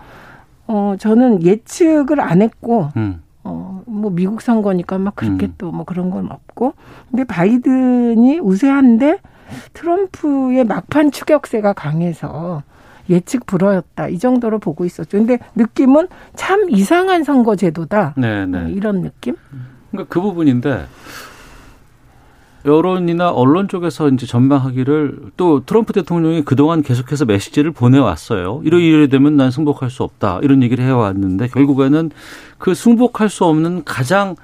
어 0.68 0.96
저는 1.00 1.44
예측을 1.44 2.20
안 2.20 2.42
했고 2.42 2.90
음. 2.98 3.22
어, 3.46 3.82
뭐 3.86 4.12
미국 4.12 4.42
선거니까 4.42 4.98
막 4.98 5.16
그렇게 5.16 5.46
음. 5.46 5.54
또뭐 5.58 5.86
그런 5.86 6.10
건 6.10 6.30
없고. 6.30 6.74
근데 7.10 7.24
바이든이 7.24 8.40
우세한데 8.40 9.20
트럼프의 9.74 10.66
막판 10.66 11.12
추격세가 11.12 11.72
강해서 11.72 12.64
예측 13.10 13.46
불허였다. 13.46 14.10
이 14.10 14.20
정도로 14.20 14.60
보고 14.60 14.86
있었죠. 14.86 15.18
근데 15.18 15.40
느낌은 15.56 16.08
참 16.36 16.70
이상한 16.70 17.24
선거 17.24 17.56
제도다. 17.56 18.14
네, 18.18 18.42
어, 18.42 18.46
네. 18.46 18.72
이런 18.72 19.02
느낌? 19.02 19.36
그러니까 19.92 20.14
그 20.14 20.22
부분인데 20.22 20.86
여론이나 22.66 23.32
언론 23.32 23.68
쪽에서 23.68 24.10
이제 24.10 24.26
전망하기를 24.26 25.32
또 25.38 25.64
트럼프 25.66 25.94
대통령이 25.94 26.44
그동안 26.44 26.82
계속해서 26.82 27.26
메시지를 27.26 27.72
보내왔어요. 27.72 28.62
이러 28.66 28.78
이래 28.78 29.08
되면 29.08 29.38
난 29.38 29.52
승복할 29.52 29.90
수 29.90 30.04
없다. 30.04 30.40
이런 30.44 30.62
얘기를 30.62 30.84
해왔는데 30.84 31.48
결국에는 31.48 32.12
그 32.58 32.74
승복할 32.74 33.30
수 33.30 33.46
없는 33.46 33.86
가장 33.86 34.36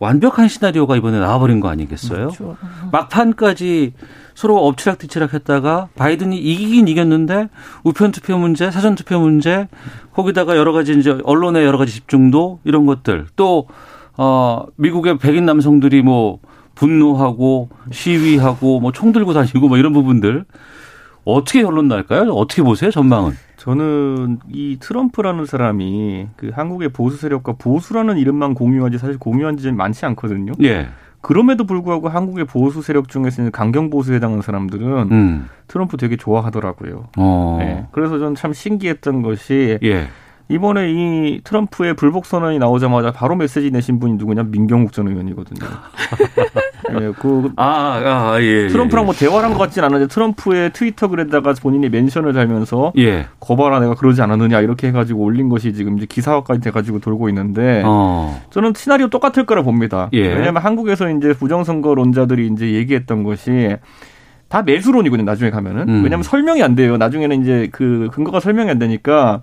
완벽한 0.00 0.48
시나리오가 0.48 0.96
이번에 0.96 1.18
나와버린 1.18 1.60
거 1.60 1.68
아니겠어요? 1.68 2.28
그렇죠. 2.28 2.56
막판까지 2.92 3.92
서로 4.38 4.56
엎치락뒤치락 4.68 5.34
했다가 5.34 5.88
바이든이 5.96 6.38
이기긴 6.38 6.86
이겼는데 6.86 7.48
우편 7.82 8.12
투표 8.12 8.38
문제, 8.38 8.70
사전 8.70 8.94
투표 8.94 9.18
문제, 9.18 9.66
거기다가 10.12 10.56
여러 10.56 10.70
가지 10.70 10.96
이제 10.96 11.18
언론의 11.24 11.66
여러 11.66 11.76
가지 11.76 11.90
집중도 11.90 12.60
이런 12.62 12.86
것들 12.86 13.26
또 13.34 13.66
어, 14.16 14.64
미국의 14.76 15.18
백인 15.18 15.44
남성들이 15.44 16.02
뭐 16.02 16.38
분노하고 16.76 17.70
시위하고 17.90 18.78
뭐 18.78 18.92
총 18.92 19.10
들고 19.10 19.32
다니고 19.32 19.66
뭐 19.66 19.76
이런 19.76 19.92
부분들 19.92 20.44
어떻게 21.24 21.64
결론 21.64 21.88
날까요? 21.88 22.30
어떻게 22.30 22.62
보세요? 22.62 22.92
전망은? 22.92 23.32
저는 23.56 24.38
이 24.52 24.76
트럼프라는 24.78 25.46
사람이 25.46 26.28
그 26.36 26.50
한국의 26.54 26.90
보수 26.90 27.16
세력과 27.16 27.54
보수라는 27.54 28.18
이름만 28.18 28.54
공유하지 28.54 28.98
사실 28.98 29.18
공유한 29.18 29.56
지점이 29.56 29.76
많지 29.76 30.06
않거든요. 30.06 30.52
예. 30.62 30.86
그럼에도 31.20 31.64
불구하고 31.64 32.08
한국의 32.08 32.44
보수 32.44 32.80
세력 32.82 33.08
중에서는 33.08 33.50
강경 33.50 33.90
보수에 33.90 34.16
해당하는 34.16 34.42
사람들은 34.42 35.12
음. 35.12 35.48
트럼프 35.66 35.96
되게 35.96 36.16
좋아하더라고요. 36.16 37.08
어. 37.16 37.56
네. 37.60 37.86
그래서 37.92 38.18
저는 38.18 38.34
참 38.34 38.52
신기했던 38.52 39.22
것이 39.22 39.78
예. 39.82 40.08
이번에 40.48 40.90
이 40.90 41.40
트럼프의 41.44 41.94
불복 41.94 42.24
선언이 42.24 42.58
나오자마자 42.58 43.12
바로 43.12 43.36
메시지 43.36 43.70
내신 43.70 43.98
분이 44.00 44.14
누구냐 44.14 44.44
민경욱 44.44 44.92
전 44.92 45.08
의원이거든요. 45.08 45.68
예, 47.00 47.12
그 47.18 47.52
아, 47.56 48.00
아, 48.02 48.40
예. 48.40 48.68
트럼프랑 48.68 49.02
예. 49.02 49.06
뭐 49.06 49.14
대화를 49.14 49.44
한 49.44 49.52
것 49.52 49.58
같진 49.58 49.84
않은데 49.84 50.06
트럼프의 50.06 50.72
트위터 50.72 51.08
글에다가 51.08 51.52
본인이 51.60 51.90
멘션을 51.90 52.32
달면서 52.32 52.92
예. 52.96 53.26
거봐라 53.40 53.80
내가 53.80 53.94
그러지 53.94 54.22
않았느냐 54.22 54.60
이렇게 54.62 54.88
해가지고 54.88 55.22
올린 55.22 55.50
것이 55.50 55.74
지금 55.74 55.98
이제 55.98 56.06
기사화까지 56.06 56.62
돼가지고 56.62 57.00
돌고 57.00 57.28
있는데 57.28 57.82
어. 57.84 58.40
저는 58.50 58.72
시나리오 58.74 59.08
똑같을 59.08 59.44
거라 59.44 59.60
봅니다. 59.62 60.08
예. 60.14 60.28
왜냐하면 60.28 60.62
한국에서 60.62 61.10
이제 61.10 61.34
부정선거론자들이 61.34 62.46
이제 62.54 62.72
얘기했던 62.72 63.22
것이 63.22 63.76
다 64.48 64.62
매수론이거든요. 64.62 65.26
나중에 65.26 65.50
가면은 65.50 65.88
음. 65.90 65.94
왜냐하면 66.04 66.22
설명이 66.22 66.62
안 66.62 66.74
돼요. 66.74 66.96
나중에는 66.96 67.42
이제 67.42 67.68
그 67.70 68.08
근거가 68.12 68.40
설명이 68.40 68.70
안 68.70 68.78
되니까 68.78 69.42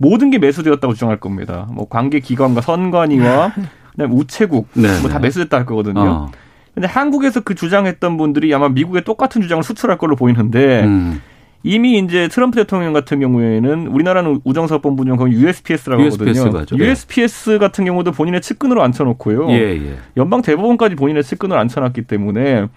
모든 0.00 0.30
게 0.30 0.38
매수되었다고 0.38 0.94
주장할 0.94 1.20
겁니다. 1.20 1.68
뭐 1.72 1.86
관계 1.86 2.20
기관과 2.20 2.62
선관위와 2.62 3.52
그다음에 3.92 4.14
우체국 4.14 4.68
네, 4.72 4.88
뭐다 5.02 5.18
네. 5.18 5.26
매수됐다 5.26 5.58
할 5.58 5.66
거거든요. 5.66 6.00
어. 6.00 6.30
근데 6.72 6.88
한국에서 6.88 7.40
그 7.40 7.54
주장했던 7.54 8.16
분들이 8.16 8.52
아마 8.54 8.70
미국에 8.70 9.02
똑같은 9.02 9.42
주장을 9.42 9.62
수출할 9.62 9.98
걸로 9.98 10.16
보이는데 10.16 10.84
음. 10.84 11.20
이미 11.62 11.98
이제 11.98 12.28
트럼프 12.28 12.56
대통령 12.56 12.94
같은 12.94 13.20
경우에는 13.20 13.88
우리나라는 13.88 14.40
우정사업본부 14.44 15.04
중 15.04 15.16
거기 15.16 15.34
USPS라고 15.34 16.02
USPS 16.02 16.40
하거든요. 16.46 16.82
예. 16.82 16.88
USPS 16.88 17.58
같은 17.58 17.84
경우도 17.84 18.12
본인의 18.12 18.40
측근으로 18.40 18.82
앉혀놓고요. 18.82 19.50
예, 19.50 19.76
예. 19.76 19.96
연방 20.16 20.40
대법원까지 20.40 20.94
본인의 20.94 21.22
측근을 21.24 21.58
앉혀놨기 21.58 22.04
때문에 22.04 22.68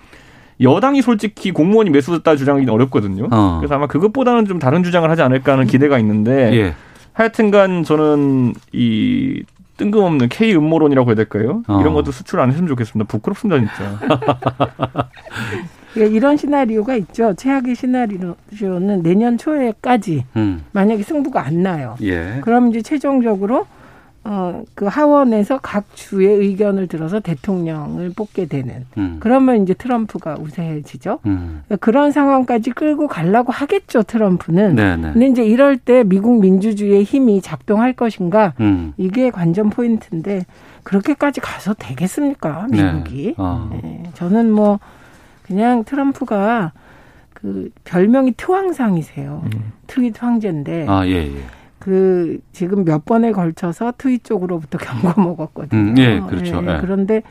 여당이 0.59 1.01
솔직히 1.01 1.51
공무원이 1.51 1.89
매수됐다 1.91 2.35
주장하기는 2.35 2.73
어렵거든요. 2.73 3.29
어. 3.31 3.59
그래서 3.61 3.75
아마 3.75 3.87
그것보다는 3.87 4.45
좀 4.45 4.59
다른 4.59 4.83
주장을 4.83 5.09
하지 5.09 5.21
않을까 5.21 5.53
하는 5.53 5.67
기대가 5.67 5.97
있는데 5.99 6.53
예. 6.53 6.73
하여튼간 7.13 7.83
저는 7.83 8.53
이 8.71 9.43
뜬금없는 9.77 10.29
K 10.29 10.55
음모론이라고 10.55 11.09
해야 11.09 11.15
될까요? 11.15 11.63
어. 11.67 11.79
이런 11.81 11.93
것도 11.93 12.11
수출 12.11 12.39
안 12.39 12.49
했으면 12.49 12.67
좋겠습니다. 12.67 13.07
부끄럽습니다 13.07 13.59
진짜. 13.59 13.99
예, 15.97 16.07
이런 16.07 16.37
시나리오가 16.37 16.95
있죠. 16.95 17.33
최악의 17.35 17.75
시나리오는 17.75 19.03
내년 19.03 19.37
초에까지 19.37 20.25
음. 20.35 20.65
만약에 20.71 21.03
승부가 21.03 21.45
안 21.45 21.61
나요. 21.61 21.95
예. 22.01 22.39
그럼 22.41 22.69
이제 22.69 22.81
최종적으로 22.81 23.67
어, 24.25 24.63
그 24.73 24.85
하원에서 24.85 25.59
각 25.61 25.85
주의 25.95 26.27
의견을 26.27 26.87
들어서 26.87 27.19
대통령을 27.19 28.13
뽑게 28.15 28.45
되는. 28.45 28.85
음. 28.97 29.17
그러면 29.19 29.63
이제 29.63 29.73
트럼프가 29.73 30.37
우세해지죠. 30.39 31.19
음. 31.25 31.63
그런 31.81 32.11
상황까지 32.11 32.71
끌고 32.71 33.07
가려고 33.07 33.51
하겠죠, 33.51 34.03
트럼프는. 34.03 34.75
네, 34.75 34.95
네. 34.95 35.11
근데 35.11 35.27
이제 35.27 35.43
이럴 35.43 35.77
때 35.77 36.03
미국 36.03 36.39
민주주의의 36.39 37.03
힘이 37.03 37.41
작동할 37.41 37.93
것인가 37.93 38.53
음. 38.61 38.93
이게 38.97 39.29
관전 39.29 39.69
포인트인데 39.71 40.45
그렇게까지 40.83 41.41
가서 41.41 41.73
되겠습니까, 41.73 42.67
미국이? 42.71 43.25
네. 43.25 43.33
어. 43.37 43.69
네, 43.71 44.03
저는 44.13 44.51
뭐 44.51 44.79
그냥 45.43 45.83
트럼프가 45.83 46.71
그 47.33 47.69
별명이 47.83 48.35
트왕상이세요. 48.37 49.43
트윗 49.87 50.23
황제인데 50.23 50.85
아, 50.87 51.05
예, 51.05 51.27
예. 51.27 51.43
그 51.83 52.39
지금 52.53 52.85
몇 52.85 53.03
번에 53.03 53.33
걸쳐서 53.33 53.93
트윗 53.97 54.23
쪽으로부터 54.23 54.77
경고 55.11 55.19
먹었거든요. 55.21 55.77
음, 55.91 55.97
예, 55.97 56.21
그렇죠. 56.21 56.63
예. 56.65 56.77
그런데 56.79 57.23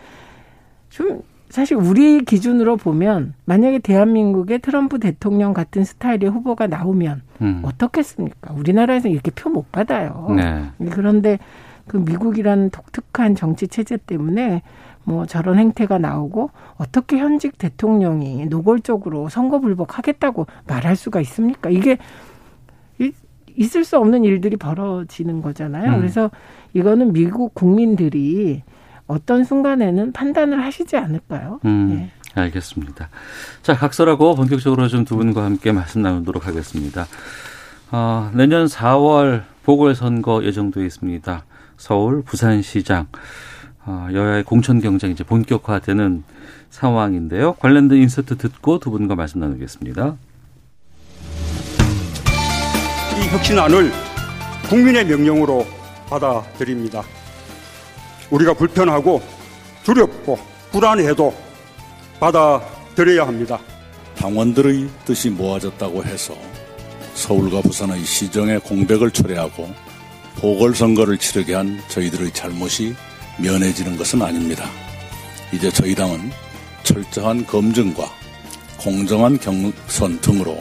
좀 0.91 1.23
사실 1.49 1.79
우리 1.79 2.23
기준으로 2.23 2.77
보면 2.77 3.33
만약에 3.47 3.79
대한민국에 3.79 4.59
트럼프 4.59 4.99
대통령 4.99 5.55
같은 5.55 5.85
스타일의 5.85 6.29
후보가 6.31 6.67
나오면 6.67 7.23
음. 7.41 7.63
어떻겠습니까? 7.65 8.53
우리나라에서 8.53 9.09
이렇게 9.09 9.31
표 9.31 9.49
못 9.51 9.73
받아요. 9.73 10.29
네. 10.37 10.65
그런데 10.91 11.39
그 11.87 11.97
미국이라는 11.97 12.69
독특한 12.71 13.35
정치 13.35 13.69
체제 13.69 13.97
때문에 13.97 14.61
뭐 15.05 15.25
저런 15.25 15.59
행태가 15.59 15.97
나오고 15.99 16.51
어떻게 16.77 17.17
현직 17.19 17.57
대통령이 17.57 18.47
노골적으로 18.47 19.31
선거 19.31 19.61
불복하겠다고 19.61 20.47
말할 20.69 20.95
수가 20.97 21.21
있습니까? 21.23 21.71
이게 21.71 21.93
이- 21.93 21.97
있을 23.57 23.85
수 23.85 23.99
없는 23.99 24.25
일들이 24.25 24.57
벌어지는 24.57 25.43
거잖아요. 25.43 25.93
음. 25.93 25.97
그래서 25.99 26.31
이거는 26.75 27.13
미국 27.13 27.55
국민들이 27.55 28.63
어떤 29.07 29.45
순간에는 29.45 30.13
판단을 30.13 30.63
하시지 30.65 30.97
않을까요? 30.97 31.61
음, 31.65 31.91
예. 32.37 32.41
알겠습니다. 32.41 33.09
자, 33.63 33.77
각설하고 33.77 34.35
본격적으로 34.37 34.89
좀 34.89 35.05
두 35.05 35.17
분과 35.17 35.45
함께 35.45 35.73
말씀 35.73 36.01
나누도록 36.03 36.47
하겠습니다. 36.47 37.07
어, 37.91 38.31
내년 38.35 38.67
4월 38.67 39.43
보궐선거 39.65 40.43
예정돼 40.45 40.85
있습니다. 40.87 41.45
서울, 41.77 42.23
부산시장, 42.23 43.07
어, 43.85 44.09
여야의 44.13 44.45
공천 44.45 44.81
경쟁이 44.81 45.13
이제 45.13 45.25
본격화되는 45.25 46.25
상황인데요. 46.71 47.55
관련된 47.55 47.99
인서트 47.99 48.39
듣고 48.39 48.79
두 48.79 48.91
분과 48.91 49.15
말씀 49.15 49.41
나누겠습니다. 49.41 50.17
혁신안을 53.33 53.91
국민의 54.69 55.07
명령으로 55.07 55.67
받아들입니다. 56.11 57.03
우리가 58.31 58.53
불편하고 58.53 59.23
두렵고 59.85 60.39
불안해도 60.71 61.35
받아들여야 62.21 63.27
합니다. 63.27 63.59
당원들의 64.17 64.87
뜻이 65.07 65.31
모아졌다고 65.31 66.05
해서 66.05 66.35
서울과 67.15 67.63
부산의 67.63 68.05
시정의 68.05 68.61
공백을 68.61 69.11
초래하고 69.11 69.73
보궐선거를 70.37 71.17
치르게 71.17 71.55
한 71.55 71.81
저희들의 71.89 72.33
잘못이 72.35 72.95
면해지는 73.39 73.97
것은 73.97 74.21
아닙니다. 74.21 74.67
이제 75.55 75.71
저희 75.71 75.95
당은 75.95 76.31
철저한 76.83 77.47
검증과 77.47 78.11
공정한 78.79 79.39
경선 79.39 80.21
등으로 80.21 80.59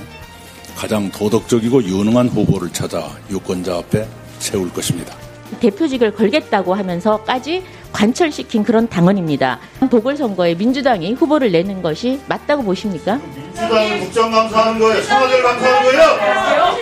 가장 0.75 1.11
도덕적이고 1.11 1.83
유능한 1.83 2.27
후보를 2.29 2.71
찾아 2.71 3.09
유권자 3.29 3.77
앞에 3.77 4.07
세울 4.39 4.71
것입니다. 4.73 5.15
대표직을 5.59 6.13
걸겠다고 6.13 6.73
하면서까지 6.73 7.63
관철시킨 7.91 8.63
그런 8.63 8.87
당원입니다. 8.87 9.59
보궐선거에 9.89 10.55
민주당이 10.55 11.13
후보를 11.13 11.51
내는 11.51 11.81
것이 11.81 12.21
맞다고 12.27 12.63
보십니까? 12.63 13.19
민주당이 13.35 13.99
국정감사하는 13.99 14.79
거예요? 14.79 15.03
청와대를 15.03 15.43
감사하는 15.43 15.91
거예요? 15.91 16.81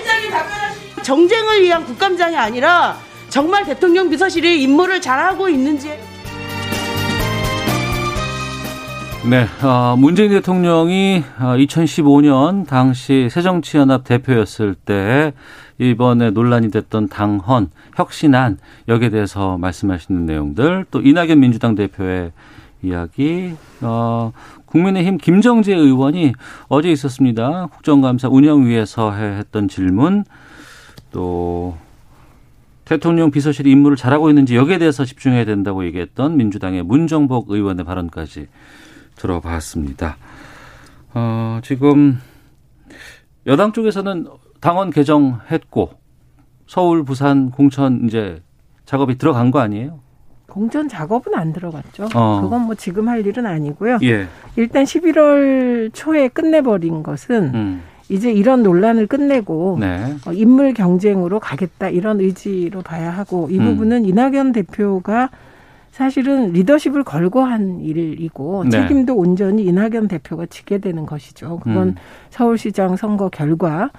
정쟁을 1.02 1.64
위한 1.64 1.84
국감장이 1.86 2.38
아니라 2.38 2.98
정말 3.30 3.66
대통령 3.66 4.10
비서실이 4.10 4.62
임무를 4.62 5.02
잘하고 5.02 5.50
있는지 5.50 5.92
네, 9.28 9.46
어, 9.64 9.96
문재인 9.98 10.30
대통령이 10.32 11.24
어, 11.40 11.44
2015년 11.58 12.66
당시 12.66 13.28
새정치연합 13.30 14.04
대표였을 14.06 14.74
때 14.76 15.34
이번에 15.78 16.32
논란이 16.32 16.72
됐던 16.72 17.10
당헌, 17.10 17.70
혁신안 17.96 18.58
여기에 18.88 19.10
대해서 19.10 19.58
말씀하시는 19.58 20.26
내용들 20.26 20.86
또 20.90 21.02
이낙연 21.02 21.40
민주당 21.40 21.76
대표의 21.76 22.32
이야기 22.82 23.54
어, 23.82 24.32
국민의힘 24.66 25.18
김정재 25.18 25.76
의원이 25.76 26.34
어제 26.70 26.90
있었습니다. 26.90 27.68
국정감사 27.74 28.30
운영위에서 28.30 29.12
해- 29.14 29.38
했던 29.38 29.68
질문 29.68 30.24
또 31.12 31.76
대통령 32.86 33.32
비서실 33.32 33.68
임무를 33.68 33.98
잘하고 33.98 34.30
있는지 34.30 34.56
여기에 34.56 34.78
대해서 34.80 35.04
집중해야 35.06 35.44
된다고 35.46 35.86
얘기했던 35.86 36.38
민주당의 36.38 36.84
문정복 36.84 37.52
의원의 37.52 37.86
발언까지 37.86 38.48
들어봤습니다. 39.20 40.18
어, 41.14 41.60
지금 41.64 42.20
여당 43.46 43.72
쪽에서는 43.72 44.28
당원 44.60 44.90
개정했고 44.90 45.92
서울, 46.68 47.04
부산 47.04 47.52
공천 47.52 48.06
이제 48.06 48.42
작업이 48.86 49.18
들어간 49.18 49.52
거 49.52 49.60
아니에요? 49.60 50.00
공천 50.48 50.88
작업은 50.88 51.36
안 51.36 51.54
들어갔죠. 51.54 52.10
어. 52.16 52.42
그건 52.42 52.62
뭐 52.66 52.76
지금 52.76 53.08
할 53.08 53.26
일은 53.26 53.46
아니고요. 53.46 54.00
예. 54.04 54.28
일단 54.56 54.84
11월 54.84 55.92
초에 55.94 56.28
끝내버린 56.28 57.04
것은 57.04 57.54
음. 57.54 57.82
이제 58.10 58.32
이런 58.32 58.64
논란을 58.64 59.06
끝내고 59.06 59.78
네. 59.80 60.16
어, 60.26 60.34
인물 60.34 60.74
경쟁으로 60.74 61.40
가겠다 61.40 61.90
이런 61.90 62.20
의지로 62.20 62.82
봐야 62.82 63.12
하고 63.12 63.48
이 63.52 63.60
음. 63.60 63.66
부분은 63.66 64.06
이낙연 64.06 64.52
대표가 64.52 65.30
사실은 65.92 66.52
리더십을 66.54 67.04
걸고 67.04 67.42
한 67.42 67.80
일이고 67.82 68.64
네. 68.66 68.70
책임도 68.72 69.16
온전히 69.16 69.64
이낙연 69.66 70.08
대표가 70.08 70.46
지게 70.46 70.78
되는 70.78 71.06
것이죠. 71.06 71.60
그건 71.60 71.90
음. 71.90 71.96
서울시장 72.30 72.96
선거 72.96 73.30
결과에 73.30 73.90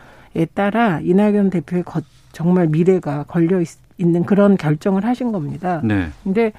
따라 0.54 1.00
이낙연 1.02 1.50
대표의 1.50 1.82
거- 1.82 2.00
정말 2.32 2.68
미래가 2.68 3.24
걸려 3.24 3.60
있, 3.60 3.68
는 4.02 4.24
그런 4.24 4.56
결정을 4.56 5.04
하신 5.04 5.30
겁니다. 5.30 5.82
네. 5.84 6.06
근데 6.24 6.52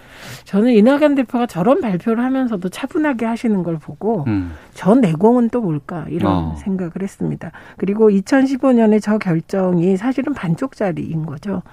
저는 0.43 0.73
이낙연 0.73 1.15
대표가 1.15 1.47
저런 1.47 1.81
발표를 1.81 2.23
하면서도 2.23 2.69
차분하게 2.69 3.25
하시는 3.25 3.63
걸 3.63 3.79
보고 3.79 4.25
음. 4.27 4.51
저 4.75 4.93
내공은 4.93 5.49
또 5.49 5.59
뭘까 5.61 6.05
이런 6.09 6.31
어. 6.31 6.55
생각을 6.57 6.91
했습니다. 7.01 7.51
그리고 7.77 8.11
2015년에 8.11 9.01
저 9.01 9.17
결정이 9.17 9.97
사실은 9.97 10.35
반쪽짜리인 10.35 11.25
거죠. 11.25 11.63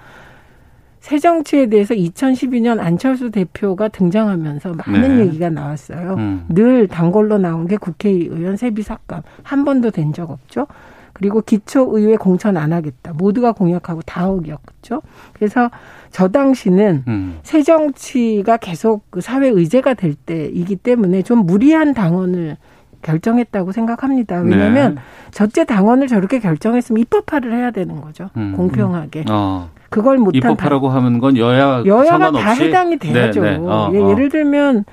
새 1.08 1.18
정치에 1.18 1.66
대해서 1.70 1.94
2012년 1.94 2.80
안철수 2.80 3.30
대표가 3.30 3.88
등장하면서 3.88 4.74
많은 4.74 5.16
네. 5.16 5.24
얘기가 5.24 5.48
나왔어요. 5.48 6.16
음. 6.18 6.44
늘 6.50 6.86
단골로 6.86 7.38
나온 7.38 7.66
게 7.66 7.78
국회의원 7.78 8.58
세비 8.58 8.82
삭감 8.82 9.22
한 9.42 9.64
번도 9.64 9.90
된 9.90 10.12
적 10.12 10.30
없죠. 10.30 10.66
그리고 11.14 11.40
기초의회 11.40 12.16
공천 12.16 12.58
안 12.58 12.74
하겠다. 12.74 13.14
모두가 13.14 13.52
공약하고 13.52 14.02
다 14.02 14.28
어겼죠. 14.28 15.00
그래서 15.32 15.70
저 16.10 16.28
당시는 16.28 17.04
음. 17.08 17.38
새 17.42 17.62
정치가 17.62 18.58
계속 18.58 19.10
그 19.10 19.22
사회 19.22 19.48
의제가 19.48 19.94
될 19.94 20.14
때이기 20.14 20.76
때문에 20.76 21.22
좀 21.22 21.46
무리한 21.46 21.94
당원을 21.94 22.58
결정했다고 23.00 23.72
생각합니다. 23.72 24.40
왜냐하면 24.40 24.96
네. 24.96 25.00
저째 25.30 25.64
당원을 25.64 26.06
저렇게 26.06 26.38
결정했으면 26.38 27.00
입법화를 27.00 27.54
해야 27.54 27.70
되는 27.70 27.98
거죠. 28.02 28.28
음. 28.36 28.52
공평하게. 28.56 29.24
어. 29.30 29.70
그걸 29.90 30.18
못한 30.18 30.40
당- 30.40 30.52
입법하라고 30.52 30.88
하는 30.88 31.18
건 31.18 31.36
여야 31.36 31.82
여야가 31.86 32.30
다 32.32 32.50
해당이 32.52 32.98
돼야죠. 32.98 33.42
네, 33.42 33.50
네. 33.52 33.56
어, 33.66 33.90
예, 33.94 33.98
어. 33.98 34.10
예 34.10 34.14
를 34.14 34.28
들면 34.28 34.84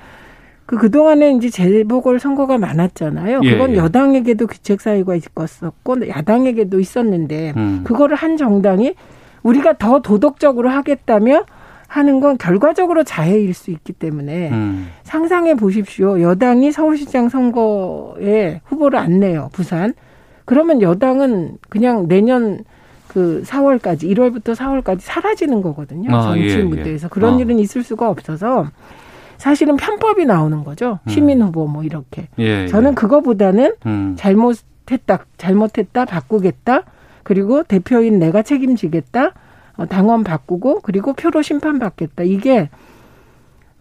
그 0.64 0.76
그동안에 0.78 1.32
이제 1.32 1.48
재보궐 1.48 2.18
선거가 2.18 2.58
많았잖아요. 2.58 3.40
예, 3.44 3.52
그건 3.52 3.72
예. 3.72 3.76
여당에게도 3.76 4.46
귀책 4.48 4.80
사유가 4.80 5.14
있었고 5.14 6.08
야당에게도 6.08 6.80
있었는데 6.80 7.52
음. 7.56 7.82
그거를 7.84 8.16
한 8.16 8.36
정당이 8.36 8.94
우리가 9.44 9.74
더 9.78 10.00
도덕적으로 10.00 10.68
하겠다며 10.70 11.44
하는 11.86 12.18
건 12.18 12.36
결과적으로 12.36 13.04
자해일 13.04 13.54
수 13.54 13.70
있기 13.70 13.92
때문에 13.92 14.50
음. 14.50 14.88
상상해 15.04 15.54
보십시오. 15.54 16.20
여당이 16.20 16.72
서울시장 16.72 17.28
선거에 17.28 18.60
후보를 18.64 18.98
안 18.98 19.20
내요. 19.20 19.50
부산. 19.52 19.94
그러면 20.46 20.82
여당은 20.82 21.58
그냥 21.68 22.08
내년 22.08 22.60
그 23.16 23.42
4월까지 23.46 24.02
1월부터 24.02 24.54
4월까지 24.54 25.00
사라지는 25.00 25.62
거거든요. 25.62 26.14
아, 26.14 26.20
정치 26.20 26.48
예, 26.50 26.58
예. 26.58 26.62
무대에서 26.64 27.08
그런 27.08 27.36
어. 27.36 27.38
일은 27.40 27.58
있을 27.58 27.82
수가 27.82 28.10
없어서 28.10 28.68
사실은 29.38 29.76
편법이 29.76 30.26
나오는 30.26 30.62
거죠. 30.64 30.98
음. 31.04 31.08
시민 31.08 31.40
후보 31.40 31.66
뭐 31.66 31.82
이렇게. 31.82 32.28
예, 32.36 32.66
저는 32.66 32.94
그거보다는 32.94 33.72
음. 33.86 34.16
잘못했다, 34.18 35.24
잘못했다, 35.38 36.04
바꾸겠다. 36.04 36.82
그리고 37.22 37.62
대표인 37.62 38.18
내가 38.18 38.42
책임지겠다. 38.42 39.32
어, 39.78 39.86
당원 39.86 40.22
바꾸고 40.22 40.80
그리고 40.82 41.14
표로 41.14 41.40
심판받겠다. 41.40 42.24
이게 42.24 42.68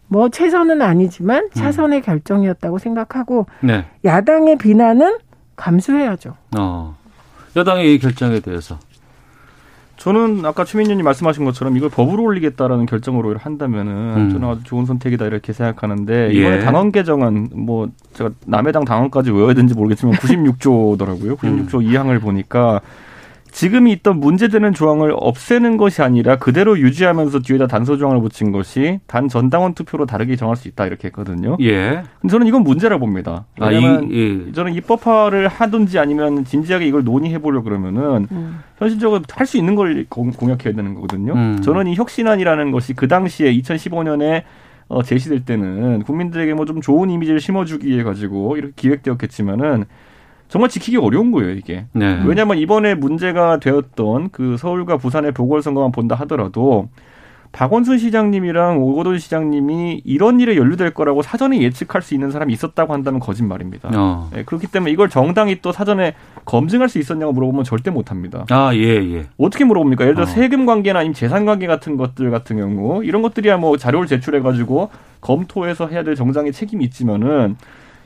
뭐 0.08 0.30
최선은 0.30 0.82
아니지만 0.82 1.50
차선의 1.54 2.04
결정이었다고 2.04 2.78
생각하고 2.78 3.48
네. 3.60 3.86
야당의 4.06 4.60
비난은 4.60 5.18
감수해야죠. 5.58 6.36
어. 6.58 6.96
여당의 7.58 7.94
이 7.96 8.00
결정에 8.00 8.40
대해서 8.40 8.80
저는 9.98 10.46
아까 10.46 10.66
최민현님 10.66 11.04
말씀하신 11.04 11.46
것처럼 11.46 11.78
이걸 11.78 11.90
법으로 11.90 12.24
올리겠다라는 12.24 12.86
결정으로 12.86 13.38
한다면은 13.38 13.92
음. 14.18 14.30
저는 14.32 14.48
아주 14.48 14.64
좋은 14.64 14.86
선택이다 14.86 15.26
이렇게 15.26 15.54
생각하는데 15.54 16.32
이번에 16.34 16.58
예. 16.58 16.60
당원 16.62 16.92
개정안 16.92 17.50
뭐 17.54 17.90
제가 18.14 18.32
남의 18.46 18.74
당 18.74 18.86
당원까지 18.86 19.32
외워야 19.32 19.54
되는지 19.54 19.74
모르겠지만 19.74 20.16
96조더라고요. 20.16 21.38
96조 21.38 21.76
음. 21.76 21.80
2항을 21.90 22.22
보니까 22.22 22.82
지금이 23.56 23.94
있던 23.94 24.20
문제되는 24.20 24.74
조항을 24.74 25.14
없애는 25.16 25.78
것이 25.78 26.02
아니라 26.02 26.36
그대로 26.36 26.78
유지하면서 26.78 27.40
뒤에다 27.40 27.68
단서 27.68 27.96
조항을 27.96 28.20
붙인 28.22 28.52
것이 28.52 29.00
단 29.08 29.30
전당원 29.30 29.74
투표로 29.74 30.06
다르게 30.06 30.36
정할 30.36 30.58
수 30.58 30.68
있다 30.68 30.86
이렇게 30.86 31.08
했거든요. 31.08 31.56
예. 31.62 32.04
근데 32.20 32.32
저는 32.32 32.48
이건 32.48 32.64
문제라고 32.64 33.00
봅니다. 33.06 33.46
아, 33.62 33.72
이- 33.72 33.76
왜냐면 33.76 34.12
예. 34.12 34.52
저는 34.52 34.74
입법화를 34.74 35.48
하든지 35.48 35.98
아니면 36.00 36.44
진지하게 36.44 36.86
이걸 36.86 37.06
논의해 37.06 37.38
보려 37.40 37.62
그러면은 37.64 38.28
음. 38.30 38.60
현실적으로 38.78 39.22
할 39.34 39.46
수 39.46 39.58
있는 39.58 39.76
걸 39.76 40.06
공- 40.10 40.32
공약해야 40.32 40.74
되는 40.74 40.94
거거든요. 40.94 41.32
음. 41.34 41.62
저는 41.62 41.88
이 41.88 41.96
혁신안이라는 41.96 42.72
것이 42.72 42.94
그 42.94 43.08
당시에 43.08 43.54
2015년에 43.56 44.44
어, 44.90 45.02
제시될 45.02 45.46
때는 45.46 46.04
국민들에게 46.04 46.54
뭐 46.56 46.66
좀 46.66 46.82
좋은 46.82 47.10
이미지를 47.10 47.40
심어주기 47.40 47.88
위해 47.88 48.04
가지고 48.04 48.58
이렇게 48.58 48.74
기획되었겠지만은 48.76 49.86
정말 50.48 50.70
지키기 50.70 50.98
어려운 50.98 51.32
거예요 51.32 51.52
이게. 51.52 51.86
네. 51.94 52.22
왜냐하면 52.26 52.58
이번에 52.58 52.96
문제가 52.96 53.60
되었던 53.60 54.30
그 54.32 54.58
서울과 54.58 54.98
부산의 54.98 55.32
보궐선거만 55.32 55.92
본다 55.92 56.16
하더라도 56.16 56.90
박원순 57.56 57.98
시장님이랑 58.00 58.82
오거돈 58.84 59.18
시장님이 59.18 60.02
이런 60.04 60.42
일에 60.42 60.58
연루될 60.58 60.94
거라고 60.94 61.22
사전에 61.22 61.62
예측할 61.62 62.02
수 62.02 62.14
있는 62.14 62.30
사람이 62.30 62.52
있었다고 62.52 62.92
한다면 62.92 63.22
거짓말입니다. 63.22 63.92
어. 63.96 64.30
네, 64.34 64.44
그렇기 64.44 64.68
때문에 64.68 64.92
이걸 64.92 65.08
정당이 65.08 65.62
또 65.62 65.72
사전에 65.72 66.16
검증할 66.44 66.90
수 66.90 67.00
있었냐고 67.00 67.32
물어보면 67.32 67.64
절대 67.64 67.92
못합니다. 67.92 68.46
아, 68.50 68.76
예, 68.76 68.82
예. 68.82 69.28
어떻게 69.38 69.64
물어봅니까? 69.64 70.04
예를 70.04 70.16
들어 70.16 70.24
어. 70.24 70.28
세금 70.28 70.66
관계나 70.66 71.00
아니면 71.00 71.14
재산 71.14 71.46
관계 71.46 71.66
같은 71.66 71.96
것들 71.96 72.30
같은 72.30 72.58
경우 72.58 73.06
이런 73.06 73.22
것들이야 73.22 73.56
뭐 73.56 73.78
자료를 73.78 74.06
제출해 74.08 74.42
가지고 74.42 74.90
검토해서 75.22 75.88
해야 75.88 76.04
될 76.04 76.16
정당의 76.16 76.52
책임이 76.52 76.84
있지만은 76.84 77.56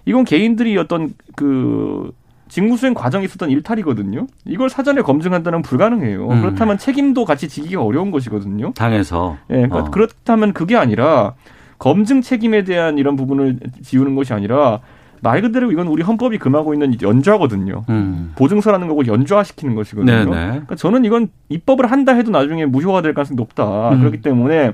이건 0.05 0.25
개인들이 0.25 0.77
어떤 0.77 1.15
그 1.35 2.11
직무수행 2.49 2.93
과정에 2.93 3.25
있었던 3.25 3.49
일탈이거든요. 3.49 4.27
이걸 4.45 4.69
사전에 4.69 5.01
검증한다는 5.01 5.61
불가능해요. 5.61 6.27
음. 6.27 6.41
그렇다면 6.41 6.77
책임도 6.77 7.23
같이 7.23 7.47
지기가 7.47 7.81
어려운 7.81 8.11
것이거든요. 8.11 8.73
당에서. 8.73 9.37
예, 9.51 9.55
그러니까 9.55 9.79
어. 9.79 9.83
그렇다면 9.85 10.53
그게 10.53 10.75
아니라 10.75 11.35
검증 11.77 12.21
책임에 12.21 12.63
대한 12.63 12.97
이런 12.97 13.15
부분을 13.15 13.59
지우는 13.83 14.15
것이 14.15 14.33
아니라 14.33 14.79
말 15.21 15.41
그대로 15.41 15.71
이건 15.71 15.87
우리 15.87 16.01
헌법이 16.01 16.37
금하고 16.37 16.73
있는 16.73 16.95
연좌거든요. 17.01 17.83
음. 17.89 18.33
보증서라는 18.35 18.87
거고 18.87 19.05
연좌시키는 19.05 19.75
것이거든요. 19.75 20.25
그러니까 20.29 20.75
저는 20.75 21.05
이건 21.05 21.29
입법을 21.49 21.91
한다 21.91 22.13
해도 22.13 22.31
나중에 22.31 22.65
무효가 22.65 23.01
될 23.01 23.13
가능성이 23.13 23.35
높다. 23.35 23.91
음. 23.91 23.99
그렇기 23.99 24.21
때문에 24.21 24.73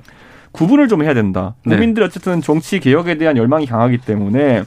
구분을 0.52 0.88
좀 0.88 1.04
해야 1.04 1.14
된다. 1.14 1.56
네. 1.66 1.72
국민들이 1.76 2.06
어쨌든 2.06 2.42
정치 2.42 2.80
개혁에 2.80 3.18
대한 3.18 3.38
열망이 3.38 3.66
강하기 3.66 3.98
때문에 4.00 4.64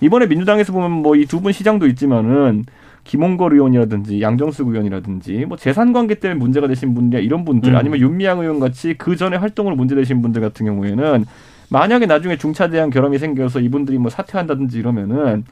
이번에 0.00 0.26
민주당에서 0.26 0.72
보면 0.72 0.90
뭐 0.90 1.16
이 1.16 1.26
두 1.26 1.40
분 1.40 1.52
시장도 1.52 1.86
있지만은 1.88 2.64
김홍걸 3.04 3.54
의원이라든지 3.54 4.20
양정숙 4.20 4.68
의원이라든지 4.68 5.44
뭐 5.46 5.56
재산 5.56 5.92
관계 5.92 6.14
때문에 6.16 6.38
문제가 6.38 6.66
되신 6.66 6.92
분들 6.94 7.22
이런 7.22 7.44
분들 7.44 7.72
음. 7.72 7.76
아니면 7.76 8.00
윤미향 8.00 8.40
의원 8.40 8.58
같이 8.58 8.94
그 8.98 9.14
전에 9.16 9.36
활동으로 9.36 9.76
문제 9.76 9.94
되신 9.94 10.20
분들 10.22 10.40
같은 10.42 10.66
경우에는 10.66 11.24
만약에 11.70 12.06
나중에 12.06 12.36
중차 12.36 12.68
대한 12.68 12.90
결함이 12.90 13.18
생겨서 13.18 13.60
이분들이 13.60 13.98
뭐 13.98 14.10
사퇴한다든지 14.10 14.78
이러면은 14.78 15.44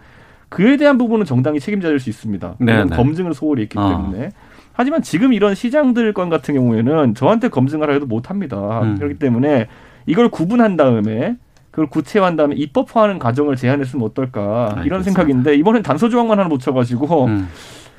그에 0.48 0.76
대한 0.76 0.98
부분은 0.98 1.24
정당이 1.26 1.59
책임져야 1.61 1.90
될수 1.90 2.11
있습니다. 2.11 2.57
네, 2.59 2.85
네. 2.85 2.96
검증을 2.96 3.35
소홀히 3.35 3.62
했기 3.62 3.78
어. 3.78 3.88
때문에. 3.88 4.30
하지만 4.72 5.02
지금 5.02 5.33
이런 5.33 5.54
시장들 5.54 6.12
건 6.12 6.30
같은 6.30 6.54
경우에는 6.54 7.14
저한테 7.14 7.48
검증을 7.48 7.92
해도 7.94 8.07
못 8.07 8.30
합니다. 8.30 8.80
음. 8.83 8.96
그렇기 8.96 9.18
때문에 9.18 9.68
이걸 10.07 10.28
구분한 10.28 10.76
다음에 10.76 11.37
그걸 11.74 11.88
구체화한 11.88 12.37
다음에 12.37 12.54
입법화하는 12.54 13.18
과정을 13.18 13.56
제안했으면 13.56 14.06
어떨까 14.06 14.68
이런 14.84 15.00
알겠습니다. 15.00 15.02
생각인데 15.02 15.56
이번엔 15.56 15.82
단서 15.82 16.08
조항만 16.08 16.38
하나 16.38 16.48
붙여가지고 16.48 17.24
음. 17.24 17.48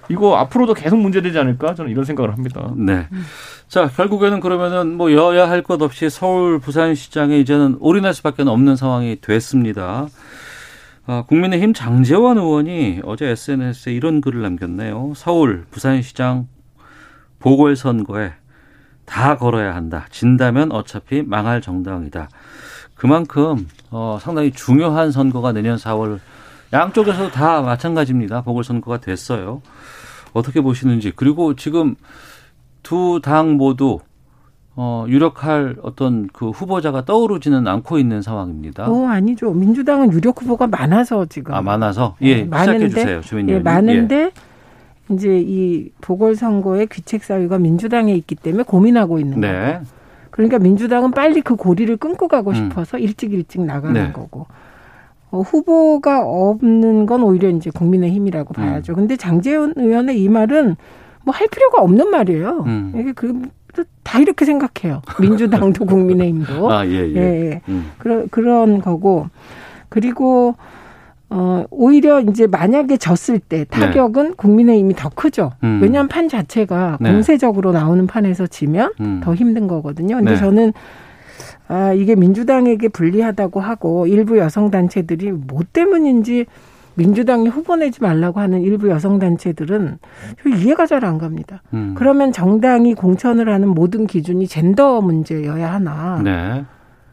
이거 0.08 0.38
앞으로도 0.38 0.76
계속 0.76 0.98
문제되지 0.98 1.38
않을까 1.38 1.76
저는 1.76 1.92
이런 1.92 2.06
생각을 2.06 2.32
합니다. 2.32 2.72
네. 2.78 3.08
자, 3.68 3.90
결국에는 3.90 4.40
그러면은 4.40 4.96
뭐 4.96 5.12
여야 5.12 5.50
할 5.50 5.62
것 5.62 5.82
없이 5.82 6.10
서울 6.10 6.60
부산시장에 6.60 7.38
이제는 7.40 7.76
올인할 7.82 8.14
수밖에 8.14 8.44
없는 8.44 8.78
상황이 8.78 9.20
됐습니다. 9.20 10.08
아, 11.08 11.24
국민의힘 11.28 11.74
장재원 11.74 12.38
의원이 12.38 13.02
어제 13.04 13.26
SNS에 13.28 13.92
이런 13.94 14.22
글을 14.22 14.42
남겼네요. 14.42 15.12
서울 15.18 15.66
부산시장 15.70 16.48
보궐선거에 17.40 18.32
다 19.06 19.38
걸어야 19.38 19.76
한다. 19.76 20.06
진다면 20.12 20.72
어차피 20.72 21.24
망할 21.24 21.62
정당이다. 21.62 22.30
그만큼 22.96 23.68
어, 23.92 24.18
상당히 24.22 24.52
중요한 24.52 25.12
선거가 25.12 25.52
내년 25.52 25.78
4월 25.78 26.20
양쪽에서 26.74 27.30
다 27.30 27.62
마찬가지입니다. 27.62 28.42
보궐선거가 28.42 29.00
됐어요. 29.00 29.62
어떻게 30.34 30.62
보시는지 30.62 31.12
그리고 31.16 31.56
지금 31.56 31.96
두 32.84 33.20
당 33.22 33.54
모두 33.54 34.00
어, 34.78 35.06
유력할 35.08 35.78
어떤 35.84 36.28
그 36.34 36.50
후보자가 36.50 37.06
떠오르지는 37.06 37.66
않고 37.68 37.98
있는 37.98 38.22
상황입니다. 38.22 38.90
어, 38.90 39.08
아니죠. 39.08 39.52
민주당은 39.54 40.12
유력 40.12 40.42
후보가 40.42 40.68
많아서 40.68 41.26
지금. 41.28 41.54
아, 41.54 41.62
많아서? 41.62 42.16
예, 42.22 42.44
네, 42.44 42.60
시작해 42.60 42.90
주세요, 42.90 43.22
주민 43.22 43.48
예. 43.50 43.60
많은데 43.60 44.32
이제 45.10 45.40
이 45.40 45.90
보궐선거의 46.02 46.88
귀책 46.88 47.24
사유가 47.24 47.58
민주당에 47.58 48.14
있기 48.16 48.36
때문에 48.36 48.64
고민하고 48.64 49.20
있는 49.20 49.40
거고. 49.40 49.48
네. 49.48 49.80
그러니까 50.36 50.60
민주당은 50.60 51.12
빨리 51.12 51.42
그 51.42 51.56
고리를 51.56 51.96
끊고 51.98 52.28
가고 52.28 52.52
음. 52.52 52.56
싶어서 52.56 52.98
일찍 52.98 53.32
일찍 53.34 53.62
나가는 53.62 53.94
네. 53.94 54.12
거고. 54.12 54.48
어, 55.32 55.42
후보가 55.42 56.24
없는 56.26 57.06
건 57.06 57.24
오히려 57.24 57.50
이제 57.50 57.70
국민의힘이라고 57.70 58.54
음. 58.58 58.62
봐야죠. 58.62 58.96
근데 58.96 59.16
장재원 59.16 59.74
의원의 59.76 60.22
이 60.22 60.30
말은 60.30 60.76
뭐 61.24 61.34
할 61.34 61.48
필요가 61.48 61.82
없는 61.82 62.10
말이에요. 62.10 62.64
음. 62.68 62.94
이게 62.96 63.12
그 63.14 63.42
다 64.04 64.20
이렇게 64.20 64.46
생각해요. 64.46 65.02
민주당도 65.20 65.86
국민의힘도. 65.86 66.72
아, 66.72 66.86
예, 66.86 66.92
예. 66.92 67.16
예. 67.16 67.62
음. 67.68 67.92
그런 67.98 68.30
그런 68.30 68.82
거고 68.82 69.28
그리고 69.90 70.56
어 71.38 71.66
오히려 71.70 72.22
이제 72.22 72.48
만약에 72.48 72.96
졌을 72.96 73.40
때 73.40 73.66
타격은 73.66 74.36
국민의힘이 74.36 74.96
더 74.96 75.10
크죠. 75.10 75.52
네. 75.62 75.68
음. 75.68 75.80
왜냐하면 75.82 76.08
판 76.08 76.30
자체가 76.30 76.98
네. 77.02 77.12
공세적으로 77.12 77.74
나오는 77.74 78.08
판에서 78.08 78.48
지면 78.48 78.94
음. 79.02 79.20
더 79.22 79.36
힘든 79.36 79.68
거거든요. 79.68 80.16
근데 80.16 80.32
네. 80.32 80.38
저는 80.38 80.72
아 81.68 81.92
이게 81.92 82.16
민주당에게 82.16 82.88
불리하다고 82.88 83.60
하고 83.60 84.08
일부 84.08 84.38
여성 84.38 84.72
단체들이 84.72 85.34
뭐 85.34 85.62
때문인지 85.74 86.46
민주당이 86.94 87.50
후보 87.50 87.76
내지 87.76 88.02
말라고 88.02 88.40
하는 88.40 88.62
일부 88.62 88.90
여성 88.90 89.20
단체들은 89.20 89.98
저 90.42 90.50
이해가 90.50 90.86
잘 90.86 91.04
안 91.04 91.18
갑니다. 91.18 91.62
음. 91.74 91.96
그러면 91.98 92.32
정당이 92.32 92.94
공천을 92.94 93.50
하는 93.50 93.68
모든 93.68 94.08
기준이 94.08 94.48
젠더 94.48 95.02
문제여야 95.02 95.74
하나? 95.74 96.22
네. 96.24 96.64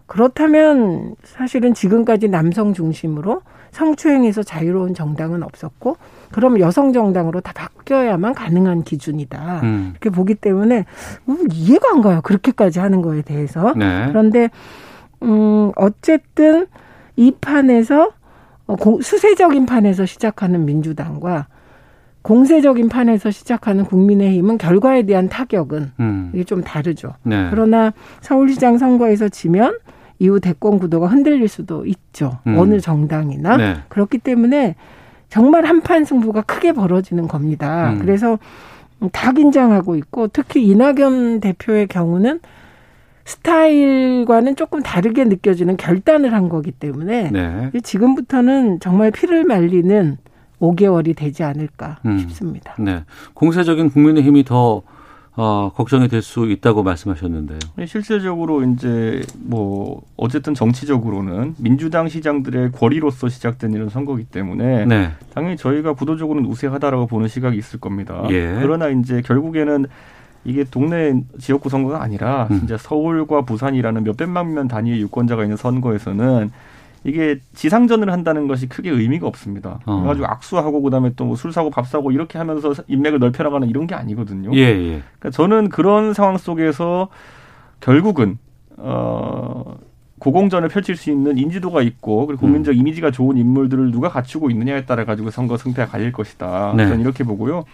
그렇다면 0.06 1.16
사실은 1.24 1.74
지금까지 1.74 2.28
남성 2.28 2.72
중심으로 2.72 3.40
성추행에서 3.72 4.42
자유로운 4.42 4.94
정당은 4.94 5.42
없었고 5.42 5.96
그럼 6.30 6.60
여성 6.60 6.92
정당으로 6.92 7.40
다 7.40 7.52
바뀌어야만 7.54 8.34
가능한 8.34 8.84
기준이다. 8.84 9.60
음. 9.64 9.88
이렇게 9.92 10.10
보기 10.10 10.34
때문에 10.36 10.84
음, 11.28 11.38
이해가 11.52 11.90
안 11.92 12.00
가요. 12.02 12.20
그렇게까지 12.22 12.78
하는 12.78 13.02
거에 13.02 13.22
대해서. 13.22 13.74
네. 13.76 14.06
그런데 14.08 14.50
음 15.22 15.72
어쨌든 15.76 16.66
이 17.16 17.32
판에서 17.40 18.10
어, 18.66 18.76
고- 18.76 19.00
수세적인 19.02 19.66
판에서 19.66 20.06
시작하는 20.06 20.64
민주당과 20.64 21.46
공세적인 22.22 22.88
판에서 22.88 23.30
시작하는 23.32 23.84
국민의힘은 23.84 24.56
결과에 24.58 25.02
대한 25.02 25.28
타격은 25.28 25.92
음. 25.98 26.30
이게 26.34 26.44
좀 26.44 26.62
다르죠. 26.62 27.14
네. 27.24 27.48
그러나 27.50 27.92
서울시장 28.20 28.78
선거에서 28.78 29.28
지면 29.28 29.76
이후 30.22 30.38
대권 30.38 30.78
구도가 30.78 31.08
흔들릴 31.08 31.48
수도 31.48 31.84
있죠. 31.84 32.38
음. 32.46 32.56
어느 32.56 32.78
정당이나 32.78 33.56
네. 33.56 33.76
그렇기 33.88 34.18
때문에 34.18 34.76
정말 35.28 35.64
한판 35.64 36.04
승부가 36.04 36.42
크게 36.42 36.72
벌어지는 36.72 37.26
겁니다. 37.26 37.90
음. 37.90 37.98
그래서 37.98 38.38
다 39.10 39.32
긴장하고 39.32 39.96
있고 39.96 40.28
특히 40.28 40.64
이낙연 40.64 41.40
대표의 41.40 41.88
경우는 41.88 42.38
스타일과는 43.24 44.54
조금 44.54 44.80
다르게 44.80 45.24
느껴지는 45.24 45.76
결단을 45.76 46.32
한 46.32 46.48
거기 46.48 46.70
때문에 46.70 47.30
네. 47.30 47.70
지금부터는 47.82 48.78
정말 48.78 49.10
피를 49.10 49.42
말리는 49.44 50.18
5개월이 50.60 51.16
되지 51.16 51.42
않을까 51.42 51.98
음. 52.06 52.18
싶습니다. 52.18 52.76
네. 52.78 53.02
공세적인 53.34 53.90
국민의힘이 53.90 54.44
더 54.44 54.82
어, 55.34 55.72
걱정이 55.74 56.08
될 56.08 56.22
수 56.22 56.50
있다고 56.50 56.82
말씀하셨는데요. 56.82 57.58
실질적으로 57.86 58.62
이제 58.64 59.22
뭐 59.38 60.02
어쨌든 60.16 60.54
정치적으로는 60.54 61.54
민주당 61.58 62.08
시장들의 62.08 62.72
권리로서 62.72 63.28
시작된 63.28 63.72
이런 63.72 63.88
선거기 63.88 64.24
때문에 64.24 64.84
네. 64.86 65.12
당연히 65.34 65.56
저희가 65.56 65.94
구도적으로는 65.94 66.48
우세하다라고 66.48 67.06
보는 67.06 67.28
시각이 67.28 67.56
있을 67.56 67.80
겁니다. 67.80 68.24
예. 68.30 68.56
그러나 68.60 68.88
이제 68.88 69.20
결국에는 69.22 69.86
이게 70.44 70.64
동네 70.64 71.20
지역구 71.38 71.68
선거가 71.68 72.02
아니라 72.02 72.48
음. 72.50 72.58
진짜 72.60 72.76
서울과 72.76 73.42
부산이라는 73.42 74.04
몇백만 74.04 74.54
명 74.54 74.68
단위의 74.68 75.00
유권자가 75.02 75.42
있는 75.44 75.56
선거에서는 75.56 76.50
이게 77.04 77.40
지상전을 77.54 78.10
한다는 78.12 78.46
것이 78.46 78.68
크게 78.68 78.90
의미가 78.90 79.26
없습니다. 79.26 79.80
어. 79.86 79.96
그래가지고 79.96 80.26
악수하고 80.26 80.82
그다음에 80.82 81.12
또 81.16 81.24
뭐 81.24 81.34
술 81.36 81.52
사고 81.52 81.70
밥 81.70 81.86
사고 81.88 82.12
이렇게 82.12 82.38
하면서 82.38 82.72
인맥을 82.86 83.18
넓혀나가는 83.18 83.68
이런 83.68 83.86
게 83.86 83.94
아니거든요. 83.94 84.50
예, 84.54 84.60
예. 84.60 85.02
그러니까 85.18 85.30
저는 85.30 85.68
그런 85.68 86.14
상황 86.14 86.38
속에서 86.38 87.08
결국은 87.80 88.38
어 88.76 89.76
고공전을 90.20 90.68
펼칠 90.68 90.94
수 90.94 91.10
있는 91.10 91.36
인지도가 91.36 91.82
있고 91.82 92.26
그리고 92.26 92.46
음. 92.46 92.50
국민적 92.52 92.76
이미지가 92.76 93.10
좋은 93.10 93.36
인물들을 93.36 93.90
누가 93.90 94.08
갖추고 94.08 94.50
있느냐에 94.50 94.84
따라 94.84 95.04
가지고 95.04 95.30
선거 95.30 95.56
승패가 95.56 95.90
갈릴 95.90 96.12
것이다. 96.12 96.74
네. 96.76 96.84
저는 96.86 97.00
이렇게 97.00 97.24
보고요. 97.24 97.64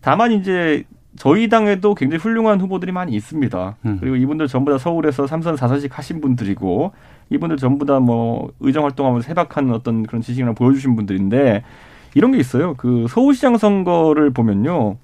다만 0.00 0.30
이제 0.30 0.84
저희 1.16 1.48
당에도 1.48 1.94
굉장히 1.94 2.20
훌륭한 2.20 2.60
후보들이 2.60 2.92
많이 2.92 3.12
있습니다. 3.12 3.76
음. 3.84 3.96
그리고 4.00 4.16
이분들 4.16 4.46
전부 4.48 4.70
다 4.70 4.78
서울에서 4.78 5.26
삼선 5.26 5.56
사선씩 5.56 5.96
하신 5.98 6.20
분들이고 6.20 6.92
이분들 7.30 7.56
전부 7.56 7.84
다 7.84 7.98
뭐 8.00 8.50
의정 8.60 8.84
활동하면서 8.84 9.28
해박한 9.28 9.70
어떤 9.72 10.04
그런 10.04 10.22
지식을 10.22 10.54
보여주신 10.54 10.96
분들인데 10.96 11.62
이런 12.14 12.32
게 12.32 12.38
있어요. 12.38 12.74
그 12.76 13.06
서울시장 13.08 13.58
선거를 13.58 14.30
보면요. 14.30 14.96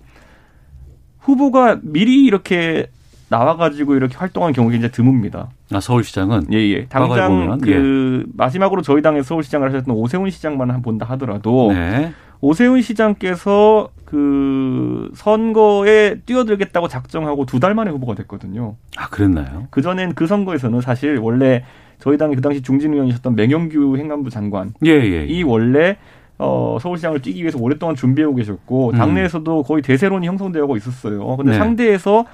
후보가 1.21 1.81
미리 1.83 2.25
이렇게 2.25 2.87
나와가지고 3.29 3.97
이렇게 3.97 4.17
활동한 4.17 4.53
경우가 4.53 4.73
굉장히 4.73 4.93
드뭅니다. 4.93 5.49
아, 5.73 5.81
서울시장은? 5.81 6.47
예, 6.53 6.59
예. 6.59 6.87
당장 6.87 7.29
보면, 7.29 7.59
그 7.61 8.25
마지막으로 8.35 8.83
저희 8.83 9.03
당의 9.03 9.25
서울시장을 9.25 9.69
하셨던 9.69 9.95
오세훈 9.95 10.31
시장만 10.31 10.71
한 10.71 10.81
본다 10.83 11.07
하더라도 11.11 11.73
네. 11.73 12.13
오세훈 12.41 12.83
시장께서 12.83 13.89
그 14.05 15.11
선거에 15.15 16.21
뛰어들겠다고 16.27 16.89
작정하고 16.89 17.45
두 17.47 17.59
달 17.59 17.75
만에 17.75 17.91
후보가 17.91 18.15
됐거든요. 18.15 18.77
아, 18.97 19.09
그랬나요? 19.09 19.67
그 19.71 19.83
전엔 19.83 20.15
그 20.15 20.27
선거에서는 20.27 20.81
사실 20.81 21.17
원래 21.19 21.65
저희 21.99 22.19
당의 22.19 22.37
그 22.37 22.43
당시 22.43 22.61
중진 22.63 22.93
의원이셨던 22.93 23.35
맹영규 23.35 23.97
행안부 23.97 24.31
장관 24.31 24.73
예, 24.85 24.91
예. 24.91 25.25
이 25.25 25.43
원래 25.43 25.97
어, 26.39 26.77
서울시장을 26.81 27.23
뛰기 27.23 27.41
위해서 27.41 27.59
오랫동안 27.59 27.97
준비하고 27.97 28.35
계셨고 28.37 28.91
음. 28.91 28.97
당내에서도 28.97 29.63
거의 29.63 29.83
대세론이 29.83 30.27
형성되고 30.27 30.77
있었어요. 30.77 31.37
근데 31.39 31.53
네. 31.53 31.59
상대에서 31.59 32.27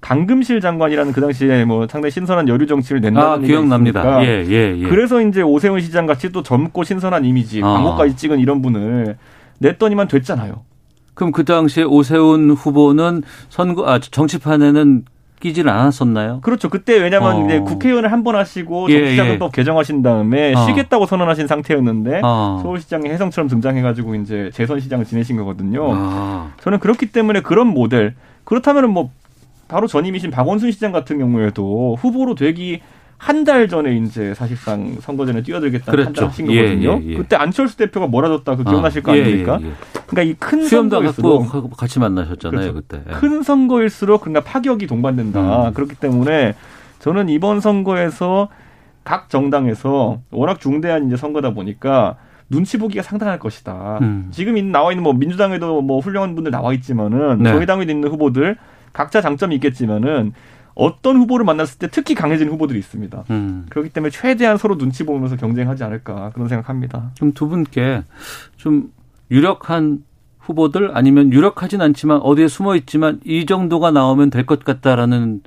강금실 0.00 0.62
장관이라는 0.62 1.12
그 1.12 1.20
당시에 1.20 1.66
뭐 1.66 1.86
상당히 1.86 2.10
신선한 2.10 2.48
여류 2.48 2.66
정치를 2.66 3.02
낸다는 3.02 3.28
아, 3.28 3.36
기억납니다. 3.38 4.24
예, 4.24 4.42
예, 4.48 4.74
예. 4.78 4.88
그래서 4.88 5.20
이제 5.20 5.42
오세훈 5.42 5.80
시장 5.80 6.06
같이 6.06 6.32
또 6.32 6.42
젊고 6.42 6.84
신선한 6.84 7.26
이미지, 7.26 7.60
아. 7.62 7.68
광고까지 7.74 8.16
찍은 8.16 8.38
이런 8.40 8.62
분을 8.62 9.18
냈더니만 9.60 10.08
됐잖아요. 10.08 10.62
그럼 11.14 11.32
그 11.32 11.44
당시에 11.44 11.84
오세훈 11.84 12.50
후보는 12.50 13.22
선거, 13.50 13.86
아, 13.86 13.98
정치판에는 14.00 15.04
끼지는 15.40 15.72
않았었나요? 15.72 16.40
그렇죠. 16.42 16.68
그때 16.68 16.98
왜냐면 16.98 17.36
어. 17.36 17.44
이제 17.46 17.60
국회의원을 17.60 18.12
한 18.12 18.24
번 18.24 18.36
하시고 18.36 18.90
예, 18.90 19.00
정치자금법 19.16 19.52
개정하신 19.52 20.02
다음에 20.02 20.52
어. 20.54 20.66
쉬겠다고 20.66 21.06
선언하신 21.06 21.46
상태였는데 21.46 22.20
어. 22.22 22.60
서울시장이 22.62 23.08
혜성처럼 23.08 23.48
등장해가지고 23.48 24.16
이제 24.16 24.50
재선 24.52 24.80
시장을 24.80 25.06
지내신 25.06 25.36
거거든요. 25.38 25.88
아, 25.94 26.52
저는 26.60 26.78
그렇기 26.78 27.06
때문에 27.06 27.40
그런 27.40 27.68
모델 27.68 28.14
그렇다면은 28.44 28.90
뭐 28.90 29.10
바로 29.68 29.86
전임이신 29.86 30.30
박원순 30.30 30.72
시장 30.72 30.92
같은 30.92 31.18
경우에도 31.18 31.96
후보로 32.00 32.34
되기 32.34 32.80
한 33.22 33.44
달 33.44 33.68
전에 33.68 33.96
이제 33.96 34.32
사실상 34.34 34.96
선거전에 35.00 35.42
뛰어들겠다는 35.42 36.12
그랬죠. 36.14 36.30
예, 36.48 36.62
거거든요. 36.62 37.00
예, 37.02 37.06
예. 37.12 37.16
그때 37.16 37.36
안철수 37.36 37.76
대표가 37.76 38.06
몰아줬다 38.06 38.56
그 38.56 38.64
기억나실 38.64 39.02
거 39.02 39.12
아, 39.12 39.16
예, 39.18 39.22
아닙니까? 39.24 39.58
예, 39.60 39.66
예. 39.66 39.72
그러니까 40.06 40.22
이 40.22 40.34
큰 40.40 40.66
선거일수록 40.66 41.76
같이 41.76 41.98
만나셨잖아요, 41.98 42.72
그렇죠. 42.72 42.74
그때. 42.74 43.02
예. 43.08 43.12
큰 43.12 43.42
선거일수록 43.42 44.22
그러니까 44.22 44.42
파격이 44.42 44.86
동반된다. 44.86 45.68
음. 45.68 45.74
그렇기 45.74 45.96
때문에 45.96 46.54
저는 47.00 47.28
이번 47.28 47.60
선거에서 47.60 48.48
각 49.04 49.28
정당에서 49.28 50.20
워낙 50.30 50.58
중대한 50.58 51.06
이제 51.06 51.16
선거다 51.16 51.50
보니까 51.52 52.16
눈치 52.48 52.78
보기가 52.78 53.02
상당할 53.02 53.38
것이다. 53.38 53.98
음. 54.00 54.28
지금 54.30 54.72
나와 54.72 54.92
있는 54.92 55.02
뭐 55.04 55.12
민주당에도 55.12 55.82
뭐 55.82 56.00
훌륭한 56.00 56.34
분들 56.34 56.50
나와 56.50 56.72
있지만은 56.72 57.42
네. 57.42 57.50
저희 57.52 57.66
당에도 57.66 57.92
있는 57.92 58.08
후보들 58.08 58.56
각자 58.94 59.20
장점이 59.20 59.54
있겠지만은 59.56 60.32
어떤 60.80 61.16
후보를 61.16 61.44
만났을 61.44 61.78
때 61.78 61.88
특히 61.90 62.14
강해진 62.14 62.48
후보들이 62.48 62.78
있습니다. 62.78 63.24
음. 63.30 63.66
그렇기 63.70 63.90
때문에 63.90 64.10
최대한 64.10 64.56
서로 64.56 64.76
눈치 64.78 65.04
보면서 65.04 65.36
경쟁하지 65.36 65.84
않을까 65.84 66.30
그런 66.34 66.48
생각합니다. 66.48 67.10
그럼 67.16 67.32
두 67.32 67.48
분께 67.48 68.02
좀 68.56 68.92
유력한 69.30 70.04
후보들 70.40 70.96
아니면 70.96 71.32
유력하진 71.32 71.80
않지만 71.82 72.20
어디에 72.22 72.48
숨어 72.48 72.74
있지만 72.76 73.20
이 73.24 73.46
정도가 73.46 73.90
나오면 73.90 74.30
될 74.30 74.46
것 74.46 74.64
같다라는 74.64 75.42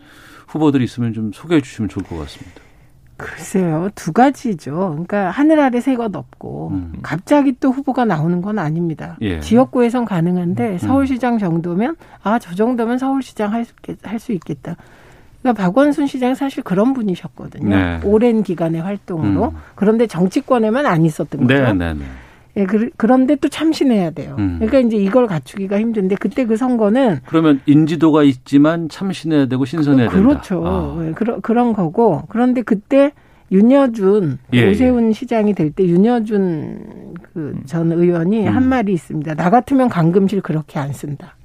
후보들이 0.48 0.84
있으면 0.84 1.14
좀 1.14 1.32
소개해 1.34 1.62
주시면 1.62 1.90
좋을 1.90 2.06
것 2.06 2.18
같습니다. 2.20 2.62
글쎄요, 3.18 3.90
두 3.96 4.12
가지죠. 4.12 4.90
그러니까 4.92 5.30
하늘 5.30 5.60
아래 5.60 5.80
새것 5.80 6.16
없고 6.16 6.70
음. 6.74 6.94
갑자기 7.04 7.54
또 7.60 7.72
후보가 7.72 8.06
나오는 8.06 8.42
건 8.42 8.60
아닙니다. 8.60 9.18
예. 9.22 9.40
지역구에선 9.40 10.06
가능한데 10.06 10.80
서울시장 10.80 11.38
정도면 11.38 11.96
아 12.24 12.40
저 12.40 12.54
정도면 12.56 12.98
서울시장 12.98 13.52
할 13.54 13.66
수 14.20 14.32
있겠다. 14.34 14.76
그러니까 15.44 15.62
박원순 15.64 16.08
시장 16.08 16.34
사실 16.36 16.64
그런 16.64 16.94
분이셨거든요. 16.94 17.70
네. 17.70 18.00
오랜 18.04 18.42
기간의 18.44 18.82
활동으로. 18.82 19.50
음. 19.50 19.58
그런데 19.76 20.08
정치권에만 20.08 20.86
안 20.86 21.06
있었던 21.06 21.46
거죠. 21.46 21.54
네, 21.54 21.74
네, 21.74 21.94
네. 21.94 22.00
예, 22.56 22.66
그, 22.66 22.90
그런데 22.98 23.36
또 23.36 23.50
참신해야 23.50 24.12
돼요. 24.12 24.36
음. 24.40 24.56
그러니까 24.60 24.80
이제 24.80 24.96
이걸 24.98 25.28
갖추기가 25.28 25.80
힘든데 25.80 26.16
그때 26.16 26.46
그 26.46 26.56
선거는 26.56 27.20
그러면 27.26 27.60
인지도가 27.66 28.24
있지만 28.24 28.90
참신해야 28.90 29.48
되고 29.48 29.66
신선해야 29.66 30.10
된다. 30.10 30.28
그렇죠. 30.28 30.64
아. 30.66 31.06
예, 31.06 31.12
그런 31.12 31.42
그런 31.42 31.74
거고 31.74 32.24
그런데 32.30 32.62
그때 32.62 33.12
윤여준 33.52 34.40
예, 34.54 34.70
오세훈 34.72 35.14
시장이 35.14 35.54
될 35.54 35.72
때 35.72 35.84
윤여준 35.86 37.14
그 37.34 37.56
전 37.66 37.92
의원이 37.92 38.48
음. 38.48 38.56
한 38.56 38.70
말이 38.70 38.94
있습니다. 38.94 39.34
나 39.36 39.50
같으면 39.50 39.90
감금실 39.90 40.42
그렇게 40.42 40.80
안 40.80 40.94
쓴다. 40.94 41.36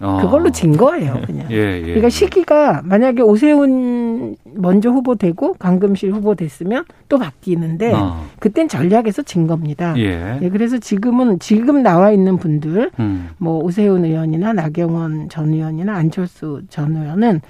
어. 0.00 0.18
그걸로 0.22 0.50
진 0.50 0.76
거예요, 0.76 1.20
그냥. 1.26 1.46
예, 1.50 1.78
예. 1.78 1.82
그러니까 1.82 2.08
시기가 2.08 2.82
만약에 2.84 3.22
오세훈 3.22 4.36
먼저 4.54 4.90
후보되고 4.90 5.54
강금실 5.54 6.12
후보됐으면 6.12 6.84
또 7.08 7.18
바뀌는데 7.18 7.92
어. 7.92 8.24
그땐 8.38 8.68
전략에서 8.68 9.22
진 9.22 9.46
겁니다. 9.46 9.94
예. 9.98 10.38
예, 10.40 10.48
그래서 10.48 10.78
지금은 10.78 11.38
지금 11.38 11.82
나와 11.82 12.10
있는 12.10 12.38
분들 12.38 12.90
음. 12.98 13.28
뭐 13.38 13.58
오세훈 13.62 14.04
의원이나 14.04 14.52
나경원 14.52 15.28
전 15.28 15.52
의원이나 15.52 15.94
안철수 15.94 16.62
전 16.68 16.96
의원은 16.96 17.40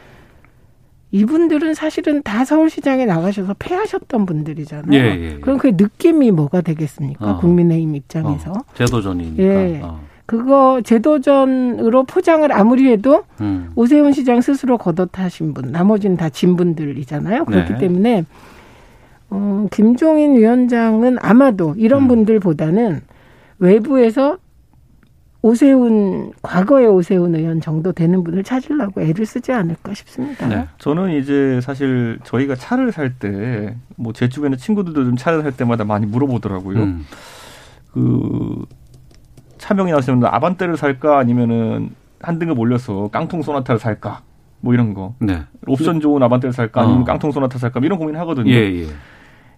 이분들은 1.13 1.75
사실은 1.75 2.23
다 2.23 2.45
서울시장에 2.45 3.05
나가셔서 3.05 3.57
패하셨던 3.59 4.27
분들이잖아요. 4.27 4.93
예, 4.93 5.05
예, 5.05 5.25
예. 5.25 5.39
그럼 5.41 5.59
그 5.59 5.73
느낌이 5.77 6.31
뭐가 6.31 6.61
되겠습니까? 6.61 7.33
어. 7.33 7.39
국민의힘 7.39 7.97
입장에서. 7.97 8.53
어, 8.53 8.55
제도전이니까. 8.75 9.43
예. 9.43 9.83
어. 10.31 10.37
그거 10.37 10.81
제도전으로 10.85 12.05
포장을 12.05 12.51
아무리 12.53 12.89
해도 12.91 13.25
음. 13.41 13.71
오세훈 13.75 14.13
시장 14.13 14.41
스스로 14.41 14.79
걷어타신 14.79 15.55
분, 15.55 15.73
나머지는 15.73 16.17
다 16.17 16.29
진분들이잖아요. 16.29 17.45
그렇기 17.47 17.73
네. 17.75 17.79
때문에 17.79 18.25
어, 19.31 19.67
김종인 19.71 20.37
위원장은 20.37 21.19
아마도 21.21 21.71
음. 21.71 21.75
이런 21.79 22.09
분들보다는 22.09 23.01
외부에서 23.59 24.39
오세훈 25.43 26.33
과거의 26.43 26.87
오세훈 26.87 27.35
의원 27.35 27.61
정도 27.63 27.93
되는 27.93 28.23
분을 28.23 28.45
찾으려고 28.45 29.01
애를 29.01 29.25
쓰지 29.25 29.53
않을까 29.53 29.95
싶습니다. 29.95 30.47
네. 30.49 30.67
저는 30.79 31.13
이제 31.13 31.61
사실 31.63 32.19
저희가 32.25 32.55
차를 32.57 32.93
살 32.93 33.15
때 33.19 33.75
뭐 33.97 34.13
제 34.13 34.29
주변의 34.29 34.59
친구들도 34.59 35.03
좀 35.05 35.17
차를 35.17 35.43
살 35.43 35.53
때마다 35.57 35.85
많이 35.85 36.07
물어보더라고요. 36.07 36.79
음. 36.79 37.07
그 37.93 38.65
차명이 39.61 39.93
나시면 39.93 40.25
아반떼를 40.25 40.77
살까 40.77 41.19
아니면은 41.19 41.91
한 42.23 42.39
등급 42.39 42.59
올려서 42.59 43.11
깡통 43.13 43.43
소나타를 43.43 43.79
살까 43.79 44.23
뭐 44.61 44.75
이런 44.75 44.95
거 44.95 45.15
네. 45.19 45.43
옵션 45.67 46.01
좋은 46.01 46.23
아반떼를 46.23 46.53
살까 46.53 46.83
아니면 46.83 47.03
어. 47.03 47.05
깡통 47.05 47.31
소나타 47.31 47.59
살까 47.59 47.81
뭐 47.81 47.87
이런 47.87 47.99
고민 47.99 48.17
하거든요. 48.17 48.51
예, 48.51 48.57
예. 48.57 48.87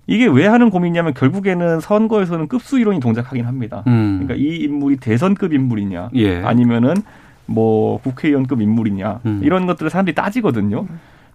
이게 0.06 0.26
왜 0.26 0.46
하는 0.46 0.70
고민이냐면 0.70 1.14
결국에는 1.14 1.80
선거에서는 1.80 2.48
급수 2.48 2.78
이론이 2.78 3.00
동작하긴 3.00 3.46
합니다. 3.46 3.84
음. 3.86 4.20
그러니까 4.22 4.34
이 4.34 4.56
인물이 4.56 4.96
대선급 4.96 5.52
인물이냐 5.52 6.10
예. 6.14 6.42
아니면은 6.42 6.94
뭐 7.46 8.00
국회의원급 8.00 8.60
인물이냐 8.60 9.20
음. 9.24 9.40
이런 9.42 9.66
것들을 9.66 9.90
사람들이 9.90 10.14
따지거든요. 10.14 10.86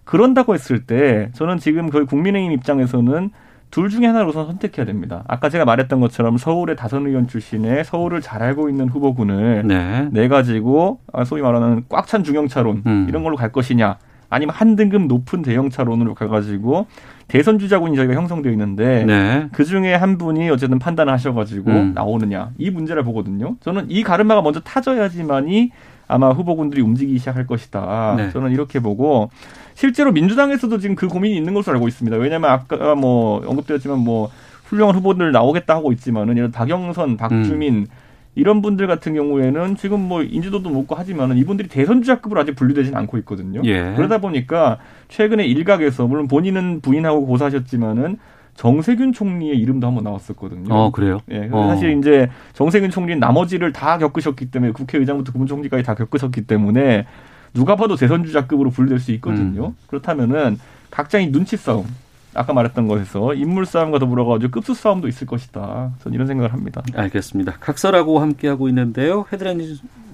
그런다고 0.04 0.54
했을 0.54 0.84
때 0.84 1.30
저는 1.34 1.58
지금 1.58 1.90
거의 1.90 2.06
국민의힘 2.06 2.52
입장에서는 2.52 3.30
둘 3.70 3.90
중에 3.90 4.06
하나를 4.06 4.28
우선 4.28 4.46
선택해야 4.46 4.86
됩니다. 4.86 5.24
아까 5.28 5.48
제가 5.48 5.64
말했던 5.64 6.00
것처럼 6.00 6.38
서울의 6.38 6.76
다선 6.76 7.06
의원 7.06 7.26
출신의 7.28 7.84
서울을 7.84 8.20
잘 8.20 8.42
알고 8.42 8.68
있는 8.68 8.88
후보군을 8.88 9.62
네. 9.66 10.08
내 10.10 10.28
가지고 10.28 11.00
아, 11.12 11.24
소위 11.24 11.42
말하는 11.42 11.84
꽉 11.88 12.06
찬 12.06 12.24
중형차론 12.24 12.82
음. 12.86 13.06
이런 13.08 13.22
걸로 13.22 13.36
갈 13.36 13.52
것이냐 13.52 13.98
아니면 14.30 14.54
한 14.54 14.76
등급 14.76 15.06
높은 15.06 15.42
대형차론으로 15.42 16.14
가가지고 16.14 16.86
대선 17.28 17.58
주자군이 17.58 17.96
저희가 17.96 18.14
형성되어 18.14 18.52
있는데 18.52 19.04
네. 19.04 19.48
그 19.52 19.64
중에 19.64 19.94
한 19.94 20.16
분이 20.18 20.48
어쨌든 20.50 20.78
판단을 20.78 21.12
하셔가지고 21.12 21.70
음. 21.70 21.92
나오느냐 21.94 22.50
이 22.58 22.70
문제를 22.70 23.02
보거든요. 23.04 23.56
저는 23.60 23.86
이 23.90 24.02
가르마가 24.02 24.40
먼저 24.42 24.60
타져야지만이 24.60 25.70
아마 26.06 26.30
후보군들이 26.30 26.80
움직이기 26.80 27.18
시작할 27.18 27.46
것이다. 27.46 28.14
네. 28.16 28.30
저는 28.30 28.50
이렇게 28.50 28.80
보고 28.80 29.30
실제로 29.78 30.10
민주당에서도 30.10 30.76
지금 30.78 30.96
그 30.96 31.06
고민이 31.06 31.36
있는 31.36 31.54
것으로 31.54 31.74
알고 31.74 31.86
있습니다. 31.86 32.16
왜냐하면 32.16 32.50
아까 32.50 32.96
뭐 32.96 33.40
언급되었지만 33.46 34.00
뭐 34.00 34.28
훌륭한 34.64 34.96
후보들 34.96 35.30
나오겠다 35.30 35.76
하고 35.76 35.92
있지만은 35.92 36.36
이런 36.36 36.50
박영선, 36.50 37.16
박주민 37.16 37.74
음. 37.74 37.86
이런 38.34 38.60
분들 38.60 38.88
같은 38.88 39.14
경우에는 39.14 39.76
지금 39.76 40.00
뭐 40.00 40.24
인지도도 40.24 40.70
높고 40.70 40.96
하지만은 40.96 41.36
이분들이 41.36 41.68
대선 41.68 42.02
주자급으로 42.02 42.40
아직 42.40 42.56
분류되진 42.56 42.96
않고 42.96 43.18
있거든요. 43.18 43.60
예. 43.66 43.94
그러다 43.94 44.18
보니까 44.18 44.78
최근에 45.06 45.46
일각에서 45.46 46.08
물론 46.08 46.26
본인은 46.26 46.80
부인하고 46.80 47.24
고사하셨지만은 47.26 48.18
정세균 48.56 49.12
총리의 49.12 49.56
이름도 49.60 49.86
한번 49.86 50.02
나왔었거든요. 50.02 50.74
어, 50.74 50.90
그래요? 50.90 51.20
예, 51.30 51.48
어. 51.52 51.68
사실 51.68 51.96
이제 51.96 52.28
정세균 52.52 52.90
총리는 52.90 53.20
나머지를 53.20 53.72
다 53.72 53.96
겪으셨기 53.98 54.50
때문에 54.50 54.72
국회의장부터 54.72 55.30
국무총리까지 55.30 55.84
다 55.84 55.94
겪으셨기 55.94 56.48
때문에 56.48 57.06
누가 57.54 57.76
봐도 57.76 57.96
대선 57.96 58.24
주자급으로 58.24 58.70
분류될 58.70 59.00
수 59.00 59.12
있거든요. 59.12 59.68
음. 59.68 59.76
그렇다면은 59.86 60.58
각자 60.90 61.18
이 61.18 61.30
눈치 61.30 61.56
싸움, 61.56 61.86
아까 62.34 62.52
말했던 62.52 62.88
것에서 62.88 63.34
인물 63.34 63.66
싸움과 63.66 63.98
더불어 63.98 64.24
가지고 64.24 64.52
급수 64.52 64.74
싸움도 64.74 65.08
있을 65.08 65.26
것이다. 65.26 65.92
저는 66.02 66.14
이런 66.14 66.26
생각을 66.26 66.52
합니다. 66.52 66.82
알겠습니다. 66.94 67.56
각설하고 67.60 68.20
함께하고 68.20 68.68
있는데요. 68.68 69.26
헤드라인 69.32 69.60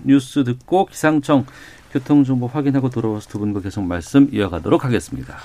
뉴스 0.05 0.45
듣고 0.45 0.87
기상청 0.87 1.45
교통정보 1.93 2.47
확인하고 2.47 2.91
돌아와서 2.91 3.29
두 3.29 3.39
분과 3.39 3.61
계속 3.61 3.85
말씀 3.85 4.29
이어가도록 4.33 4.85
하겠습니다. 4.85 5.37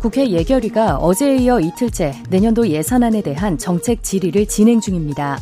국회 0.00 0.28
예결위가 0.28 0.96
어제에 0.96 1.36
이어 1.36 1.60
이틀째 1.60 2.14
내년도 2.28 2.66
예산안에 2.66 3.22
대한 3.22 3.56
정책 3.56 4.02
질의를 4.02 4.46
진행 4.46 4.80
중입니다. 4.80 5.38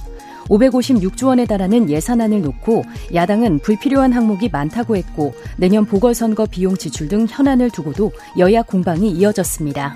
556조 0.50 1.28
원에 1.28 1.46
달하는 1.46 1.88
예산안을 1.88 2.42
놓고 2.42 2.84
야당은 3.14 3.60
불필요한 3.60 4.12
항목이 4.12 4.48
많다고 4.50 4.96
했고 4.96 5.32
내년 5.56 5.86
보궐선거 5.86 6.46
비용 6.46 6.76
지출 6.76 7.08
등 7.08 7.26
현안을 7.28 7.70
두고도 7.70 8.12
여야 8.38 8.62
공방이 8.62 9.10
이어졌습니다. 9.12 9.94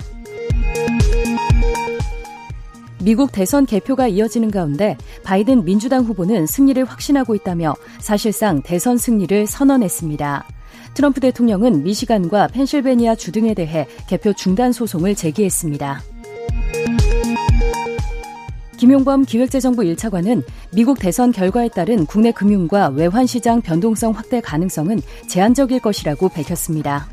미국 3.03 3.31
대선 3.31 3.67
개표가 3.67 4.07
이어지는 4.07 4.49
가운데 4.49 4.97
바이든 5.23 5.63
민주당 5.63 6.05
후보는 6.05 6.47
승리를 6.47 6.83
확신하고 6.85 7.35
있다며 7.35 7.75
사실상 7.99 8.63
대선 8.63 8.97
승리를 8.97 9.45
선언했습니다. 9.45 10.45
트럼프 10.95 11.19
대통령은 11.19 11.83
미시간과 11.83 12.47
펜실베니아 12.47 13.15
주 13.15 13.31
등에 13.31 13.53
대해 13.53 13.85
개표 14.07 14.33
중단 14.33 14.71
소송을 14.71 15.13
제기했습니다. 15.13 16.01
김용범 18.77 19.23
기획재정부 19.25 19.83
1차관은 19.83 20.43
미국 20.73 20.99
대선 20.99 21.31
결과에 21.31 21.69
따른 21.69 22.05
국내 22.05 22.31
금융과 22.31 22.89
외환시장 22.89 23.61
변동성 23.61 24.11
확대 24.11 24.41
가능성은 24.41 25.01
제한적일 25.27 25.79
것이라고 25.79 26.29
밝혔습니다. 26.29 27.07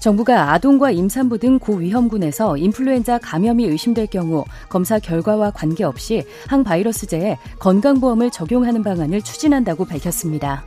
정부가 0.00 0.52
아동과 0.52 0.90
임산부 0.90 1.38
등 1.38 1.58
고위험군에서 1.58 2.58
인플루엔자 2.58 3.18
감염이 3.18 3.64
의심될 3.64 4.08
경우 4.08 4.44
검사 4.68 4.98
결과와 4.98 5.52
관계없이 5.52 6.24
항바이러스제에 6.48 7.38
건강보험을 7.58 8.30
적용하는 8.30 8.82
방안을 8.82 9.22
추진한다고 9.22 9.86
밝혔습니다. 9.86 10.64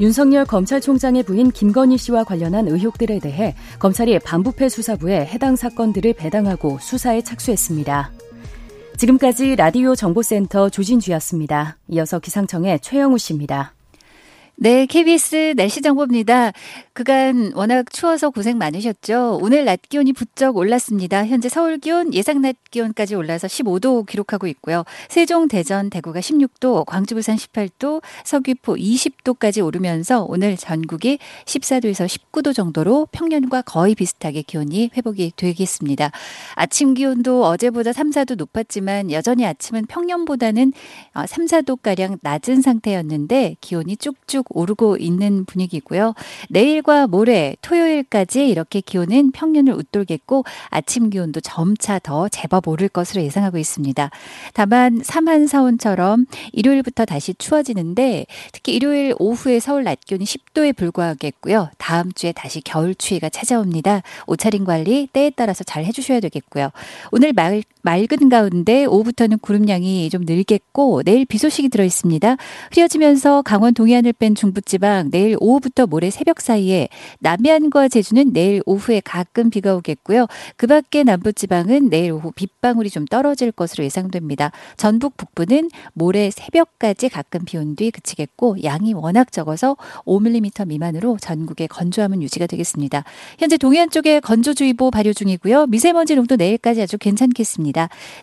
윤석열 0.00 0.44
검찰총장의 0.44 1.22
부인 1.22 1.52
김건희 1.52 1.96
씨와 1.98 2.24
관련한 2.24 2.66
의혹들에 2.66 3.20
대해 3.20 3.54
검찰이 3.78 4.18
반부패 4.18 4.68
수사부에 4.68 5.26
해당 5.26 5.54
사건들을 5.54 6.14
배당하고 6.14 6.78
수사에 6.80 7.22
착수했습니다. 7.22 8.10
지금까지 8.96 9.56
라디오 9.56 9.94
정보센터 9.94 10.68
조진주였습니다. 10.68 11.78
이어서 11.88 12.18
기상청의 12.18 12.80
최영우 12.80 13.18
씨입니다. 13.18 13.74
네, 14.56 14.86
KBS 14.86 15.54
날씨 15.56 15.82
정보입니다. 15.82 16.52
그간 16.92 17.50
워낙 17.56 17.92
추워서 17.92 18.30
고생 18.30 18.56
많으셨죠. 18.56 19.40
오늘 19.42 19.64
낮 19.64 19.82
기온이 19.82 20.12
부쩍 20.12 20.56
올랐습니다. 20.56 21.26
현재 21.26 21.48
서울 21.48 21.78
기온 21.78 22.14
예상 22.14 22.40
낮 22.40 22.54
기온까지 22.70 23.16
올라서 23.16 23.48
15도 23.48 24.06
기록하고 24.06 24.46
있고요. 24.46 24.84
세종, 25.08 25.48
대전, 25.48 25.90
대구가 25.90 26.20
16도, 26.20 26.86
광주, 26.86 27.16
부산 27.16 27.34
18도, 27.34 28.00
서귀포 28.22 28.76
20도까지 28.76 29.64
오르면서 29.66 30.24
오늘 30.28 30.56
전국이 30.56 31.18
14도에서 31.46 32.06
19도 32.06 32.54
정도로 32.54 33.08
평년과 33.10 33.62
거의 33.62 33.96
비슷하게 33.96 34.42
기온이 34.42 34.88
회복이 34.96 35.32
되겠습니다. 35.34 36.12
아침 36.54 36.94
기온도 36.94 37.44
어제보다 37.44 37.92
3, 37.92 38.10
4도 38.10 38.36
높았지만 38.36 39.10
여전히 39.10 39.44
아침은 39.44 39.86
평년보다는 39.86 40.72
3, 41.26 41.46
4도가량 41.46 42.18
낮은 42.22 42.62
상태였는데 42.62 43.56
기온이 43.60 43.96
쭉쭉 43.96 44.43
쭉 44.44 44.56
오르고 44.56 44.98
있는 44.98 45.44
분위기고요. 45.44 46.14
내일과 46.50 47.06
모레 47.06 47.56
토요일까지 47.62 48.48
이렇게 48.48 48.80
기온은 48.80 49.32
평년을 49.32 49.72
웃돌겠고 49.72 50.44
아침 50.68 51.10
기온도 51.10 51.40
점차 51.40 51.98
더 51.98 52.28
제법 52.28 52.68
오를 52.68 52.88
것으로 52.88 53.22
예상하고 53.22 53.58
있습니다. 53.58 54.10
다만 54.52 55.00
삼한 55.02 55.46
사온처럼 55.46 56.26
일요일부터 56.52 57.04
다시 57.04 57.34
추워지는데 57.34 58.26
특히 58.52 58.74
일요일 58.74 59.14
오후에 59.18 59.60
서울 59.60 59.84
낮 59.84 60.00
기온이 60.00 60.24
10도에 60.24 60.76
불과하겠고요. 60.76 61.70
다음 61.78 62.12
주에 62.12 62.32
다시 62.32 62.60
겨울 62.60 62.94
추위가 62.94 63.28
찾아옵니다. 63.28 64.02
옷차림 64.26 64.64
관리 64.64 65.08
때에 65.12 65.30
따라서 65.30 65.64
잘 65.64 65.84
해주셔야 65.84 66.20
되겠고요. 66.20 66.70
오늘 67.10 67.32
말, 67.32 67.62
맑은 67.84 68.30
가운데 68.30 68.86
오후부터는 68.86 69.38
구름량이 69.40 70.08
좀 70.10 70.22
늘겠고 70.24 71.02
내일 71.04 71.26
비 71.26 71.38
소식이 71.38 71.68
들어 71.68 71.84
있습니다. 71.84 72.36
흐려지면서 72.72 73.42
강원 73.42 73.74
동해안을 73.74 74.14
뺀 74.14 74.34
중부지방 74.34 75.10
내일 75.12 75.36
오후부터 75.38 75.86
모레 75.86 76.10
새벽 76.10 76.40
사이에 76.40 76.88
남해안과 77.20 77.88
제주는 77.88 78.32
내일 78.32 78.62
오후에 78.66 79.02
가끔 79.04 79.50
비가 79.50 79.76
오겠고요. 79.76 80.26
그 80.56 80.66
밖에 80.66 81.04
남부지방은 81.04 81.90
내일 81.90 82.12
오후 82.12 82.32
빗방울이 82.32 82.88
좀 82.90 83.04
떨어질 83.04 83.52
것으로 83.52 83.84
예상됩니다. 83.84 84.50
전북 84.78 85.16
북부는 85.18 85.70
모레 85.92 86.30
새벽까지 86.30 87.10
가끔 87.10 87.44
비 87.44 87.58
온 87.58 87.76
뒤 87.76 87.90
그치겠고 87.90 88.62
양이 88.64 88.94
워낙 88.94 89.32
적어서 89.32 89.76
5mm 90.06 90.68
미만으로 90.68 91.18
전국에 91.20 91.66
건조함은 91.66 92.22
유지가 92.22 92.46
되겠습니다. 92.46 93.04
현재 93.38 93.56
동해안 93.58 93.90
쪽에 93.90 94.20
건조주의보 94.20 94.90
발효 94.90 95.12
중이고요. 95.12 95.66
미세먼지 95.66 96.14
농도 96.16 96.36
내일까지 96.36 96.82
아주 96.82 96.96
괜찮겠습니다. 96.98 97.73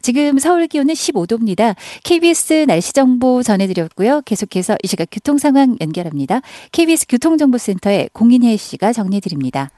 지금 0.02 0.40
서울 0.40 0.68
기온은 0.68 0.94
15도입니다. 0.94 1.76
KBS 2.04 2.66
날씨 2.68 2.94
정보 2.94 3.44
전해드렸고요. 3.44 4.22
계속해서 4.26 4.78
이 4.84 4.88
시각 4.88 5.08
교통 5.12 5.38
상황 5.38 5.78
연결합니다. 5.82 6.42
KBS 6.72 7.08
교통정보센터의 7.08 8.10
공인혜 8.14 8.56
씨가 8.58 8.94
정리해드립니다. 8.94 9.70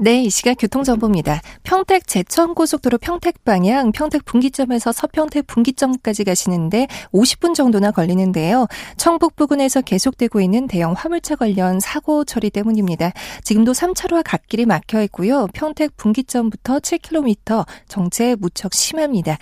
네, 0.00 0.22
이 0.22 0.30
시각 0.30 0.54
교통정보입니다. 0.60 1.40
평택 1.64 2.06
제천고속도로 2.06 2.98
평택 2.98 3.44
방향 3.44 3.90
평택 3.90 4.24
분기점에서 4.24 4.92
서평택 4.92 5.48
분기점까지 5.48 6.22
가시는데 6.22 6.86
50분 7.12 7.52
정도나 7.52 7.90
걸리는데요. 7.90 8.68
청북 8.96 9.34
부근에서 9.34 9.80
계속되고 9.80 10.40
있는 10.40 10.68
대형 10.68 10.92
화물차 10.96 11.34
관련 11.34 11.80
사고 11.80 12.24
처리 12.24 12.48
때문입니다. 12.50 13.10
지금도 13.42 13.72
3차로와 13.72 14.22
갓길이 14.24 14.66
막혀 14.66 15.02
있고요. 15.02 15.48
평택 15.52 15.96
분기점부터 15.96 16.78
7km 16.78 17.66
정체 17.88 18.36
무척 18.38 18.74
심합니다. 18.74 19.36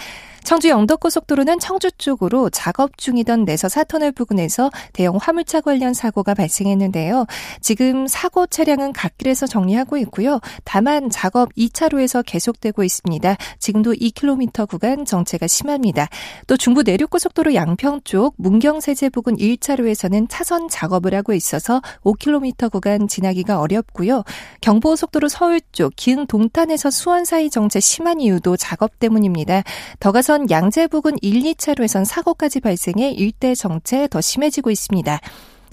청주 0.46 0.68
영덕고속도로는 0.68 1.58
청주 1.58 1.90
쪽으로 1.98 2.50
작업 2.50 2.96
중이던 2.98 3.44
내서 3.44 3.68
사터널 3.68 4.12
부근에서 4.12 4.70
대형 4.92 5.18
화물차 5.20 5.60
관련 5.60 5.92
사고가 5.92 6.34
발생했는데요. 6.34 7.26
지금 7.60 8.06
사고 8.06 8.46
차량은 8.46 8.92
갓길에서 8.92 9.48
정리하고 9.48 9.96
있고요. 9.96 10.38
다만 10.64 11.10
작업 11.10 11.54
2차로에서 11.54 12.22
계속되고 12.24 12.84
있습니다. 12.84 13.36
지금도 13.58 13.94
2km 13.94 14.68
구간 14.68 15.04
정체가 15.04 15.46
심합니다. 15.46 16.08
또 16.46 16.56
중부 16.56 16.82
내륙고속도로 16.82 17.54
양평 17.54 18.00
쪽 18.04 18.34
문경세제 18.38 19.10
부근 19.10 19.36
1차로에서는 19.36 20.26
차선 20.28 20.68
작업을 20.68 21.14
하고 21.14 21.32
있어서 21.32 21.80
5km 22.02 22.70
구간 22.70 23.08
지나기가 23.08 23.60
어렵고요. 23.60 24.24
경부고속도로 24.60 25.28
서울 25.28 25.60
쪽 25.72 25.94
기흥 25.96 26.26
동탄에서 26.26 26.90
수원 26.90 27.24
사이 27.24 27.50
정체 27.50 27.80
심한 27.80 28.20
이유도 28.20 28.56
작업 28.56 28.98
때문입니다. 28.98 29.62
더 30.00 30.12
가선 30.12 30.50
양재 30.50 30.88
부근 30.88 31.16
1, 31.22 31.42
2차로에선 31.54 32.04
사고까지 32.04 32.60
발생해 32.60 33.10
일대 33.10 33.54
정체 33.54 34.08
더 34.08 34.20
심해지고 34.20 34.70
있습니다. 34.70 35.20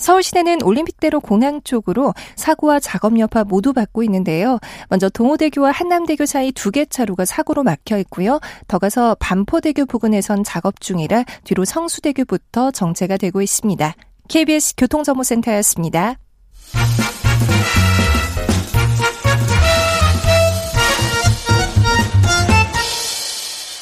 서울 0.04 0.22
시내는 0.22 0.64
올림픽대로 0.64 1.22
공항 1.22 1.62
쪽으로 1.64 2.14
사고와 2.36 2.82
작업 2.82 3.18
여파 3.20 3.46
모두 3.46 3.72
받고 3.72 4.04
있는데요. 4.04 4.60
먼저 4.90 5.08
동호대교와 5.08 5.72
한남대교 5.72 6.26
사이 6.26 6.52
두 6.52 6.72
개 6.72 6.86
차로가 6.86 7.24
사고로 7.24 7.64
막혀 7.64 8.00
있고요. 8.00 8.42
더 8.68 8.80
가서 8.80 9.16
반포대교 9.20 9.86
부근에선 9.86 10.44
작업 10.44 10.82
중이라 10.82 11.24
뒤로 11.46 11.64
성수대교부터 11.64 12.72
정체가 12.72 13.16
되고 13.16 13.42
있습니다. 13.42 13.96
KBS 14.28 14.74
교통정보센터였습니다. 14.76 16.18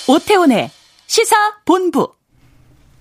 오태훈의 0.07 0.69
시사 1.07 1.36
본부. 1.65 2.20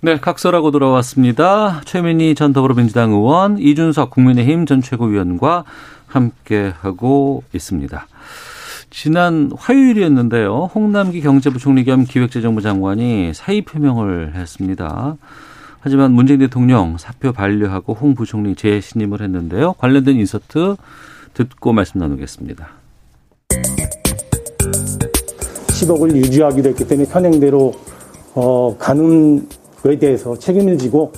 네, 0.03 0.17
각설하고 0.17 0.71
돌아왔습니다. 0.71 1.79
최민희 1.85 2.33
전 2.33 2.53
더불어민주당 2.53 3.11
의원, 3.11 3.59
이준석 3.59 4.09
국민의힘 4.09 4.65
전 4.65 4.81
최고위원과 4.81 5.63
함께하고 6.07 7.43
있습니다. 7.53 8.07
지난 8.89 9.51
화요일이었는데요. 9.55 10.71
홍남기 10.73 11.21
경제부총리 11.21 11.83
겸 11.83 12.05
기획재정부 12.05 12.63
장관이 12.63 13.35
사의 13.35 13.61
표명을 13.61 14.33
했습니다. 14.33 15.17
하지만 15.81 16.13
문재인 16.13 16.39
대통령 16.39 16.97
사표 16.97 17.31
반려하고 17.31 17.93
홍 17.93 18.15
부총리 18.15 18.55
재신임을 18.55 19.21
했는데요. 19.21 19.73
관련된 19.73 20.15
인서트 20.15 20.77
듣고 21.35 21.73
말씀 21.73 21.99
나누겠습니다. 21.99 22.69
10억을 25.67 26.15
유지하기로 26.15 26.71
했기 26.71 26.87
때문에 26.87 27.07
현행대로 27.07 27.71
어, 28.33 28.75
가는 28.79 29.47
거에 29.81 29.97
대해서 29.97 30.37
책임을 30.37 30.77
지고 30.77 31.11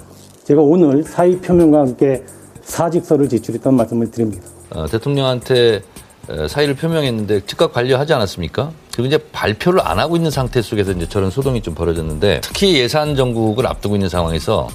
제가 0.44 0.62
오늘 0.62 1.04
사의 1.04 1.40
표명과 1.40 1.80
함께 1.80 2.24
사직서를 2.62 3.30
제출했던 3.30 3.76
말씀을 3.76 4.12
드립니다. 4.12 4.48
어, 4.72 4.86
대통령한테 4.88 5.82
어, 6.30 6.48
사의를 6.48 6.76
표명했는데 6.76 7.42
즉각 7.46 7.74
반려하지 7.74 8.14
않았습니까? 8.14 8.72
그리고 8.94 9.08
이제 9.08 9.18
발표를 9.32 9.82
안 9.82 10.00
하고 10.00 10.16
있는 10.16 10.32
상태 10.32 10.62
속에서 10.62 10.92
이제 10.92 11.08
저런 11.08 11.30
소동이 11.30 11.62
좀 11.62 11.76
벌어졌는데 11.76 12.42
특히 12.42 12.78
예산 12.80 13.16
정국을 13.16 13.68
앞두고 13.68 13.96
있는 13.96 14.08
상황에서 14.08 14.68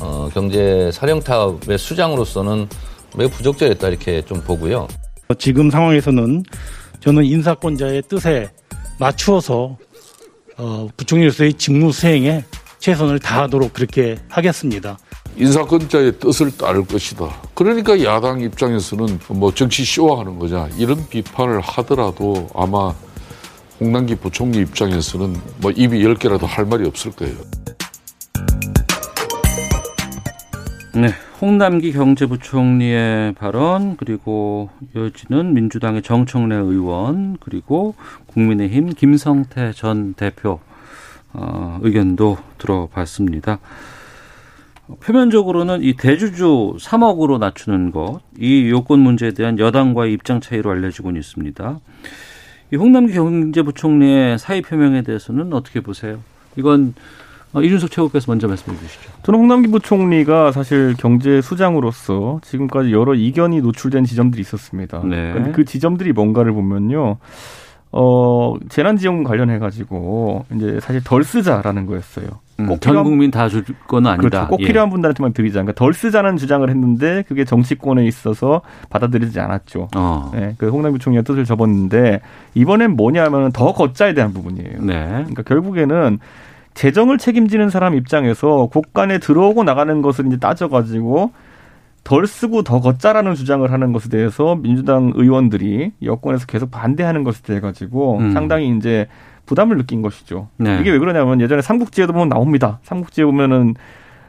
어, 0.00 0.28
경제 0.32 0.90
사령탑의 0.92 1.78
수장으로서는 1.78 2.68
매우 3.16 3.28
부적절했다 3.28 3.88
이렇게 3.88 4.22
좀 4.22 4.40
보고요. 4.40 4.88
지금 5.38 5.70
상황에서는 5.70 6.42
저는 7.00 7.24
인사권자의 7.24 8.02
뜻에 8.08 8.50
맞추어서 8.98 9.76
어, 10.56 10.88
부총리로서의 10.96 11.54
직무 11.54 11.92
수행에 11.92 12.44
최선을 12.78 13.18
다하도록 13.18 13.72
그렇게 13.72 14.16
하겠습니다. 14.28 14.98
인사권자의 15.36 16.18
뜻을 16.18 16.56
따를 16.56 16.84
것이다. 16.84 17.28
그러니까 17.54 18.02
야당 18.02 18.40
입장에서는 18.40 19.20
뭐 19.30 19.52
정치 19.52 19.84
쇼하는 19.84 20.38
거냐 20.38 20.68
이런 20.78 21.08
비판을 21.08 21.60
하더라도 21.60 22.48
아마 22.54 22.92
홍남기 23.80 24.16
부총리 24.16 24.58
입장에서는 24.58 25.36
뭐 25.60 25.70
입이 25.70 26.02
열 26.02 26.16
개라도 26.16 26.46
할 26.46 26.64
말이 26.64 26.86
없을 26.86 27.12
거예요. 27.12 27.36
네, 30.94 31.10
홍남기 31.40 31.92
경제부총리의 31.92 33.34
발언 33.34 33.96
그리고 33.96 34.70
이어지는 34.96 35.54
민주당의 35.54 36.02
정청래 36.02 36.56
의원 36.56 37.36
그리고 37.38 37.94
국민의힘 38.26 38.94
김성태 38.94 39.74
전 39.74 40.14
대표 40.14 40.58
어, 41.40 41.78
의견도 41.82 42.36
들어봤습니다. 42.58 43.58
표면적으로는 45.00 45.82
이 45.82 45.94
대주주 45.94 46.76
3억으로 46.80 47.38
낮추는 47.38 47.90
것, 47.92 48.20
이 48.38 48.70
요건 48.70 49.00
문제에 49.00 49.32
대한 49.32 49.58
여당과의 49.58 50.12
입장 50.12 50.40
차이로 50.40 50.70
알려지고 50.70 51.10
있습니다. 51.10 51.78
이 52.72 52.76
홍남기 52.76 53.12
경제부총리의 53.14 54.38
사의 54.38 54.62
표명에 54.62 55.02
대해서는 55.02 55.52
어떻게 55.52 55.80
보세요? 55.80 56.18
이건 56.56 56.94
어, 57.52 57.62
이준석 57.62 57.90
최고께서 57.90 58.30
먼저 58.30 58.46
말씀해 58.46 58.76
주시죠. 58.76 59.10
저는 59.22 59.40
홍남기 59.40 59.68
부총리가 59.68 60.52
사실 60.52 60.94
경제 60.98 61.40
수장으로서 61.40 62.40
지금까지 62.42 62.92
여러 62.92 63.14
이견이 63.14 63.62
노출된 63.62 64.04
지점들이 64.04 64.42
있었습니다. 64.42 65.02
네. 65.04 65.52
그 65.54 65.64
지점들이 65.64 66.12
뭔가를 66.12 66.52
보면요. 66.52 67.18
어, 67.92 68.54
재난지원금 68.68 69.24
관련해가지고, 69.24 70.44
이제 70.54 70.78
사실 70.80 71.02
덜 71.02 71.24
쓰자라는 71.24 71.86
거였어요. 71.86 72.26
음, 72.60 72.76
전 72.80 73.04
국민 73.04 73.30
다 73.30 73.48
줄 73.48 73.64
건 73.86 74.06
아니다. 74.06 74.28
그렇죠. 74.28 74.48
꼭 74.48 74.60
예. 74.62 74.66
필요한 74.66 74.90
분들한테만 74.90 75.32
드리자. 75.32 75.60
그러니까 75.62 75.74
덜 75.74 75.94
쓰자는 75.94 76.36
주장을 76.36 76.68
했는데 76.68 77.22
그게 77.28 77.44
정치권에 77.44 78.04
있어서 78.06 78.62
받아들이지 78.90 79.38
않았죠. 79.38 79.88
어. 79.96 80.30
네, 80.34 80.54
그 80.58 80.68
홍남기 80.68 80.98
총리가 80.98 81.22
뜻을 81.22 81.44
접었는데 81.44 82.20
이번엔 82.54 82.96
뭐냐면 82.96 83.52
더 83.52 83.72
걷자에 83.72 84.12
대한 84.14 84.32
부분이에요. 84.32 84.80
네. 84.82 85.06
그러니까 85.08 85.42
결국에는 85.44 86.18
재정을 86.74 87.16
책임지는 87.18 87.70
사람 87.70 87.94
입장에서 87.94 88.66
국간에 88.66 89.18
들어오고 89.18 89.62
나가는 89.64 90.02
것을 90.02 90.26
이제 90.26 90.36
따져가지고 90.36 91.30
덜 92.04 92.26
쓰고 92.26 92.62
더 92.62 92.80
걷자라는 92.80 93.34
주장을 93.34 93.70
하는 93.70 93.92
것에 93.92 94.08
대해서 94.08 94.56
민주당 94.56 95.12
의원들이 95.14 95.92
여권에서 96.02 96.46
계속 96.46 96.70
반대하는 96.70 97.24
것에 97.24 97.42
대해 97.42 97.60
가지고 97.60 98.18
음. 98.18 98.32
상당히 98.32 98.74
이제 98.76 99.06
부담을 99.46 99.76
느낀 99.76 100.02
것이죠. 100.02 100.48
네. 100.56 100.78
이게 100.80 100.90
왜 100.90 100.98
그러냐면 100.98 101.40
예전에 101.40 101.62
삼국지에도 101.62 102.12
보면 102.12 102.28
나옵니다. 102.28 102.78
삼국지에 102.82 103.24
보면은 103.24 103.74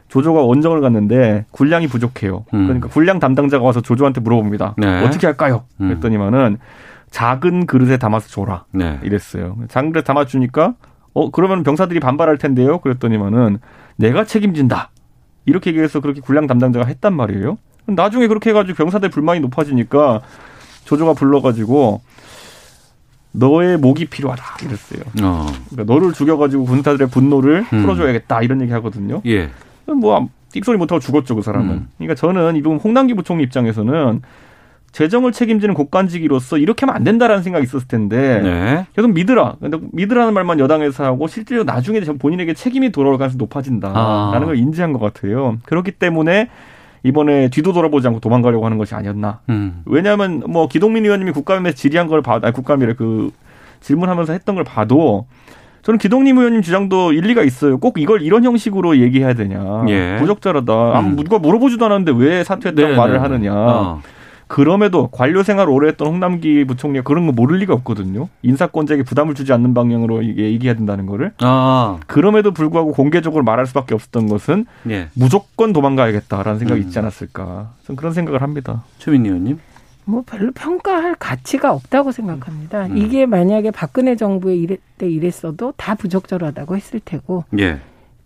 조조가 0.07 0.41
원정을 0.41 0.81
갔는데 0.81 1.45
군량이 1.51 1.87
부족해요. 1.87 2.45
음. 2.53 2.65
그러니까 2.65 2.89
군량 2.89 3.19
담당자가 3.19 3.63
와서 3.63 3.81
조조한테 3.81 4.21
물어봅니다. 4.21 4.75
네. 4.77 5.03
어떻게 5.05 5.27
할까요? 5.27 5.63
음. 5.81 5.89
그랬더니만은 5.89 6.57
작은 7.11 7.65
그릇에 7.65 7.97
담아서 7.97 8.27
줘라. 8.27 8.65
네. 8.71 8.99
이랬어요. 9.03 9.57
작은 9.67 9.91
그릇에 9.91 10.03
담아주니까 10.03 10.73
어 11.13 11.31
그러면 11.31 11.63
병사들이 11.63 11.99
반발할 11.99 12.37
텐데요. 12.37 12.79
그랬더니만은 12.79 13.59
내가 13.97 14.23
책임진다. 14.25 14.89
이렇게 15.49 15.71
얘기해서 15.71 15.99
그렇게 15.99 16.21
군량 16.21 16.47
담당자가 16.47 16.85
했단 16.85 17.13
말이에요. 17.13 17.57
나중에 17.87 18.27
그렇게 18.27 18.51
해가지고 18.51 18.77
병사들 18.77 19.09
불만이 19.09 19.39
높아지니까 19.41 20.21
조조가 20.85 21.13
불러가지고 21.13 22.01
너의 23.31 23.77
목이 23.77 24.05
필요하다 24.05 24.43
이랬어요. 24.65 25.01
어. 25.23 25.47
그러니까 25.69 25.93
너를 25.93 26.13
죽여가지고 26.13 26.65
군사들의 26.65 27.09
분노를 27.09 27.65
음. 27.73 27.81
풀어줘야겠다 27.81 28.41
이런 28.41 28.61
얘기 28.61 28.71
하거든요. 28.73 29.21
예. 29.25 29.49
뭐 29.85 30.29
띠소리 30.51 30.77
못하고 30.77 30.99
죽었죠 30.99 31.35
그 31.35 31.41
사람은. 31.41 31.69
음. 31.69 31.87
그러니까 31.97 32.15
저는 32.15 32.55
이 32.55 32.61
부분 32.61 32.79
홍남기 32.79 33.13
부총리 33.13 33.43
입장에서는 33.43 34.21
재정을 34.91 35.31
책임지는 35.31 35.75
국간직이로서 35.75 36.57
이렇게 36.57 36.85
하면 36.85 36.95
안 36.95 37.03
된다라는 37.03 37.43
생각이 37.43 37.63
있었을 37.63 37.87
텐데 37.87 38.41
네. 38.41 38.85
계속 38.95 39.11
믿으라. 39.11 39.55
근데 39.59 39.77
믿으라는 39.91 40.33
말만 40.33 40.59
여당에서 40.59 41.03
하고 41.03 41.27
실제로 41.27 41.63
나중에 41.63 41.99
본인에게 42.01 42.53
책임이 42.53 42.91
돌아올 42.91 43.17
가능성이 43.17 43.37
높아진다라는 43.39 43.97
아. 43.97 44.45
걸 44.45 44.57
인지한 44.57 44.93
것 44.93 44.99
같아요. 44.99 45.57
그렇기 45.65 45.91
때문에 45.91 46.49
이번에 47.03 47.49
뒤도 47.49 47.71
돌아보지 47.73 48.07
않고 48.07 48.19
도망가려고 48.19 48.65
하는 48.65 48.77
것이 48.77 48.95
아니었나. 48.95 49.39
음. 49.49 49.83
왜냐하면 49.85 50.43
뭐 50.47 50.67
기동민 50.67 51.05
의원님이 51.05 51.31
국감에서 51.31 51.75
질의한 51.75 52.07
걸 52.07 52.21
봐도 52.21 52.45
아니 52.47 52.53
국감이래 52.53 52.93
그 52.93 53.31
질문하면서 53.81 54.33
했던 54.33 54.55
걸 54.55 54.63
봐도 54.63 55.25
저는 55.81 55.97
기동림 55.97 56.37
의원님 56.37 56.61
주장도 56.61 57.13
일리가 57.13 57.43
있어요. 57.43 57.77
꼭 57.77 57.99
이걸 57.99 58.21
이런 58.21 58.43
형식으로 58.43 58.97
얘기해야 58.97 59.33
되냐. 59.33 59.85
예. 59.87 60.17
부적절하다. 60.19 60.73
아무 60.73 61.09
음. 61.11 61.15
누가 61.15 61.39
물어보지도 61.39 61.85
않았는데 61.85 62.11
왜 62.21 62.43
사퇴했다고 62.43 62.87
네, 62.89 62.95
말을 62.95 63.13
네, 63.13 63.19
하느냐. 63.19 63.53
어. 63.53 64.01
그럼에도 64.49 65.07
관료 65.07 65.43
생활 65.43 65.69
오래 65.69 65.89
했던 65.89 66.07
홍남기 66.07 66.65
부총리가 66.65 67.03
그런 67.03 67.27
거 67.27 67.31
모를 67.31 67.59
리가 67.59 67.73
없거든요. 67.75 68.29
인사권자에게 68.41 69.03
부담을 69.03 69.35
주지 69.35 69.53
않는 69.53 69.75
방향으로 69.75 70.23
이게 70.23 70.51
얘기해야 70.51 70.75
된다는 70.75 71.05
거를. 71.05 71.33
아. 71.37 71.99
그럼에도 72.07 72.51
불구하고 72.51 72.91
공개적으로 72.91 73.43
말할 73.43 73.67
수밖에 73.67 73.93
없었던 73.93 74.27
것은 74.27 74.65
예. 74.89 75.09
무조건 75.13 75.71
도망가야겠다라는 75.71 76.57
생각이 76.57 76.81
음. 76.81 76.87
있지 76.87 76.97
않았을까. 76.97 77.73
저는 77.83 77.95
그런 77.95 78.11
생각을 78.11 78.41
합니다. 78.41 78.83
최민 78.97 79.27
의원님. 79.27 79.59
뭐 80.05 80.23
별로 80.25 80.51
평가할 80.51 81.13
가치가 81.19 81.71
없다고 81.71 82.11
생각합니다. 82.11 82.87
음. 82.87 82.97
이게 82.97 83.27
만약에 83.27 83.69
박근혜 83.69 84.15
정부에 84.15 84.55
이랬, 84.55 84.79
때 84.97 85.07
이랬어도 85.07 85.73
다 85.77 85.93
부적절하다고 85.93 86.75
했을 86.75 86.99
테고 87.05 87.43
예. 87.59 87.79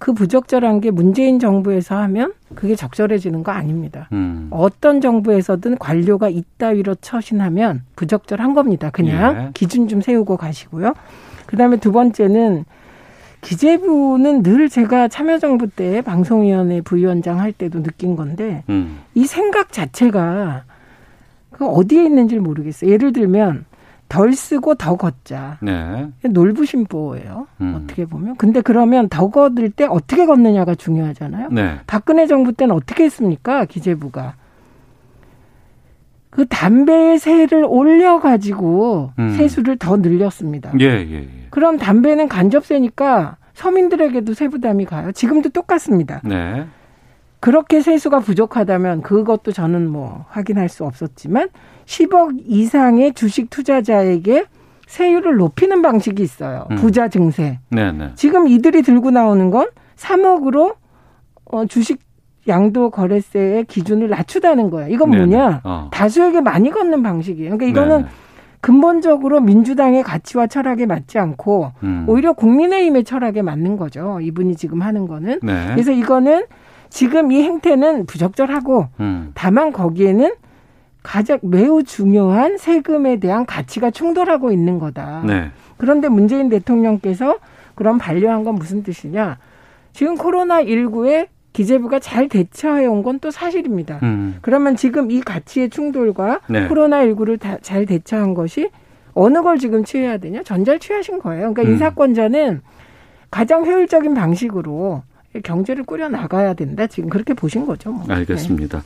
그 0.03 0.11
부적절한 0.11 0.81
게 0.81 0.91
문재인 0.91 1.39
정부에서 1.39 1.95
하면 1.95 2.33
그게 2.55 2.75
적절해지는 2.75 3.41
거 3.41 3.53
아닙니다. 3.53 4.09
음. 4.11 4.47
어떤 4.49 4.99
정부에서든 4.99 5.77
관료가 5.77 6.27
이따위로 6.27 6.95
처신하면 6.95 7.83
부적절한 7.95 8.53
겁니다. 8.53 8.89
그냥 8.89 9.37
예. 9.37 9.49
기준 9.53 9.87
좀 9.87 10.01
세우고 10.01 10.35
가시고요. 10.35 10.93
그다음에 11.45 11.77
두 11.77 11.93
번째는 11.93 12.65
기재부는 13.39 14.43
늘 14.43 14.67
제가 14.67 15.07
참여정부 15.07 15.69
때 15.69 16.01
방송위원회 16.01 16.81
부위원장 16.81 17.39
할 17.39 17.53
때도 17.53 17.81
느낀 17.81 18.17
건데 18.17 18.65
음. 18.67 18.99
이 19.15 19.25
생각 19.25 19.71
자체가 19.71 20.65
그 21.49 21.65
어디에 21.65 22.03
있는지 22.03 22.39
모르겠어요. 22.39 22.91
예를 22.91 23.13
들면 23.13 23.63
덜 24.09 24.33
쓰고 24.33 24.75
더 24.75 24.95
걷자. 24.95 25.57
네. 25.61 26.07
놀부심보예요. 26.23 27.47
음. 27.61 27.81
어떻게 27.83 28.05
보면. 28.05 28.35
근데 28.37 28.61
그러면 28.61 29.09
더 29.09 29.29
걷을 29.29 29.71
때 29.71 29.85
어떻게 29.85 30.25
걷느냐가 30.25 30.75
중요하잖아요. 30.75 31.49
네. 31.51 31.79
박근혜 31.87 32.27
정부 32.27 32.53
때는 32.53 32.75
어떻게 32.75 33.05
했습니까? 33.05 33.65
기재부가. 33.65 34.35
그 36.29 36.45
담배의 36.47 37.19
세를 37.19 37.65
올려가지고 37.67 39.11
음. 39.19 39.29
세수를 39.37 39.77
더 39.77 39.97
늘렸습니다. 39.97 40.71
예, 40.79 40.85
예, 40.85 41.15
예. 41.15 41.47
그럼 41.51 41.77
담배는 41.77 42.27
간접세니까 42.27 43.37
서민들에게도 43.53 44.33
세부담이 44.33 44.85
가요. 44.85 45.11
지금도 45.11 45.49
똑같습니다. 45.49 46.21
네. 46.23 46.65
그렇게 47.43 47.81
세수가 47.81 48.21
부족하다면 48.21 49.01
그것도 49.01 49.51
저는 49.51 49.89
뭐 49.89 50.23
확인할 50.29 50.69
수 50.69 50.85
없었지만 50.85 51.49
10억 51.83 52.37
이상의 52.45 53.11
주식 53.15 53.49
투자자에게 53.49 54.45
세율을 54.87 55.35
높이는 55.35 55.81
방식이 55.81 56.23
있어요. 56.23 56.65
음. 56.71 56.77
부자 56.77 57.09
증세. 57.09 57.59
네, 57.67 57.91
네. 57.91 58.11
지금 58.15 58.47
이들이 58.47 58.81
들고 58.81 59.11
나오는 59.11 59.51
건 59.51 59.67
3억으로 59.97 60.75
어, 61.43 61.65
주식 61.65 61.99
양도 62.47 62.89
거래세의 62.89 63.65
기준을 63.65 64.07
낮추다는 64.07 64.69
거예요. 64.69 64.87
이건 64.89 65.11
네네. 65.11 65.25
뭐냐? 65.25 65.61
어. 65.65 65.89
다수에게 65.91 66.39
많이 66.39 66.71
걷는 66.71 67.03
방식이에요. 67.03 67.57
그러니까 67.57 67.65
이거는 67.65 67.97
네네. 68.03 68.09
근본적으로 68.61 69.41
민주당의 69.41 70.03
가치와 70.03 70.47
철학에 70.47 70.85
맞지 70.85 71.19
않고 71.19 71.73
음. 71.83 72.05
오히려 72.07 72.31
국민의힘의 72.31 73.03
철학에 73.03 73.41
맞는 73.41 73.75
거죠. 73.75 74.21
이분이 74.21 74.55
지금 74.55 74.81
하는 74.81 75.07
거는. 75.09 75.41
네. 75.43 75.71
그래서 75.73 75.91
이거는 75.91 76.45
지금 76.93 77.31
이 77.31 77.41
행태는 77.41 78.05
부적절하고 78.05 78.87
음. 78.99 79.31
다만 79.33 79.71
거기에는 79.73 80.31
가장 81.01 81.39
매우 81.41 81.81
중요한 81.81 82.57
세금에 82.59 83.17
대한 83.17 83.47
가치가 83.47 83.89
충돌하고 83.89 84.51
있는 84.51 84.77
거다. 84.77 85.23
네. 85.25 85.49
그런데 85.77 86.07
문재인 86.07 86.49
대통령께서 86.49 87.39
그럼 87.73 87.97
반려한 87.97 88.43
건 88.43 88.55
무슨 88.55 88.83
뜻이냐? 88.83 89.39
지금 89.91 90.15
코로나 90.15 90.63
19에 90.63 91.29
기재부가 91.51 91.97
잘 91.97 92.29
대처해 92.29 92.85
온 92.85 93.01
건 93.01 93.17
또 93.19 93.31
사실입니다. 93.31 93.99
음. 94.03 94.37
그러면 94.43 94.75
지금 94.75 95.09
이 95.09 95.19
가치의 95.19 95.71
충돌과 95.71 96.41
네. 96.47 96.67
코로나 96.67 97.03
19를 97.05 97.39
잘 97.63 97.87
대처한 97.87 98.35
것이 98.35 98.69
어느 99.15 99.41
걸 99.41 99.57
지금 99.57 99.83
취해야 99.83 100.17
되냐? 100.19 100.43
전자를 100.43 100.79
취하신 100.79 101.17
거예요. 101.19 101.53
그러니까 101.53 101.63
음. 101.63 101.69
인사권자는 101.71 102.61
가장 103.31 103.65
효율적인 103.65 104.13
방식으로 104.13 105.01
경제를 105.43 105.83
꾸려 105.83 106.09
나가야 106.09 106.53
된다. 106.53 106.87
지금 106.87 107.09
그렇게 107.09 107.33
보신 107.33 107.65
거죠. 107.65 107.91
뭐. 107.91 108.05
알겠습니다. 108.07 108.83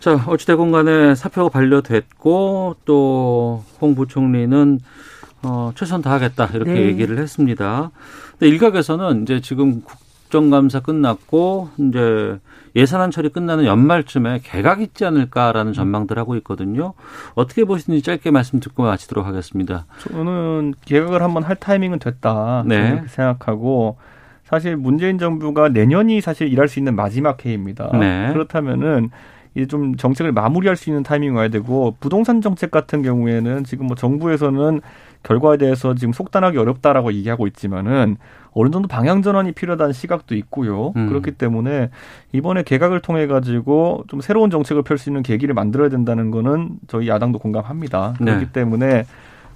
자, 0.00 0.14
어찌되건 0.26 0.72
간에 0.72 1.14
사표가 1.14 1.48
반려됐고 1.50 2.76
또 2.84 3.64
홍 3.80 3.94
부총리는 3.94 4.80
어, 5.44 5.72
최선 5.74 6.02
다하겠다 6.02 6.50
이렇게 6.54 6.72
네. 6.72 6.80
얘기를 6.86 7.18
했습니다. 7.18 7.90
근데 8.38 8.48
일각에서는 8.48 9.22
이제 9.22 9.40
지금 9.40 9.82
국정감사 9.82 10.80
끝났고 10.80 11.68
이제 11.78 12.38
예산안 12.74 13.10
처리 13.10 13.28
끝나는 13.28 13.64
연말쯤에 13.66 14.40
개각 14.44 14.80
있지 14.80 15.04
않을까라는 15.04 15.72
전망들 15.72 16.16
하고 16.18 16.36
있거든요. 16.36 16.94
어떻게 17.34 17.64
보시는지 17.64 18.02
짧게 18.02 18.30
말씀 18.30 18.60
듣고 18.60 18.84
마치도록 18.84 19.26
하겠습니다. 19.26 19.84
저는 20.00 20.74
개각을 20.84 21.22
한번 21.22 21.42
할 21.42 21.56
타이밍은 21.56 21.98
됐다 21.98 22.64
네. 22.66 23.02
생각하고 23.08 23.98
사실 24.52 24.76
문재인 24.76 25.16
정부가 25.16 25.70
내년이 25.70 26.20
사실 26.20 26.52
일할 26.52 26.68
수 26.68 26.78
있는 26.78 26.94
마지막 26.94 27.46
해입니다. 27.46 27.90
네. 27.98 28.30
그렇다면은 28.34 29.08
이제 29.54 29.66
좀 29.66 29.96
정책을 29.96 30.32
마무리할 30.32 30.76
수 30.76 30.90
있는 30.90 31.02
타이밍이 31.02 31.34
와야 31.34 31.48
되고 31.48 31.96
부동산 32.00 32.42
정책 32.42 32.70
같은 32.70 33.00
경우에는 33.00 33.64
지금 33.64 33.86
뭐 33.86 33.96
정부에서는 33.96 34.82
결과에 35.22 35.56
대해서 35.56 35.94
지금 35.94 36.12
속단하기 36.12 36.58
어렵다라고 36.58 37.14
얘기하고 37.14 37.46
있지만은 37.46 38.18
어느 38.52 38.68
정도 38.68 38.88
방향 38.88 39.22
전환이 39.22 39.52
필요하다는 39.52 39.94
시각도 39.94 40.34
있고요. 40.34 40.92
음. 40.96 41.08
그렇기 41.08 41.30
때문에 41.30 41.88
이번에 42.32 42.62
개각을 42.62 43.00
통해 43.00 43.26
가지고 43.26 44.04
좀 44.08 44.20
새로운 44.20 44.50
정책을 44.50 44.82
펼 44.82 44.98
수 44.98 45.08
있는 45.08 45.22
계기를 45.22 45.54
만들어야 45.54 45.88
된다는 45.88 46.30
거는 46.30 46.72
저희 46.88 47.08
야당도 47.08 47.38
공감합니다. 47.38 48.16
네. 48.20 48.26
그렇기 48.26 48.52
때문에 48.52 49.04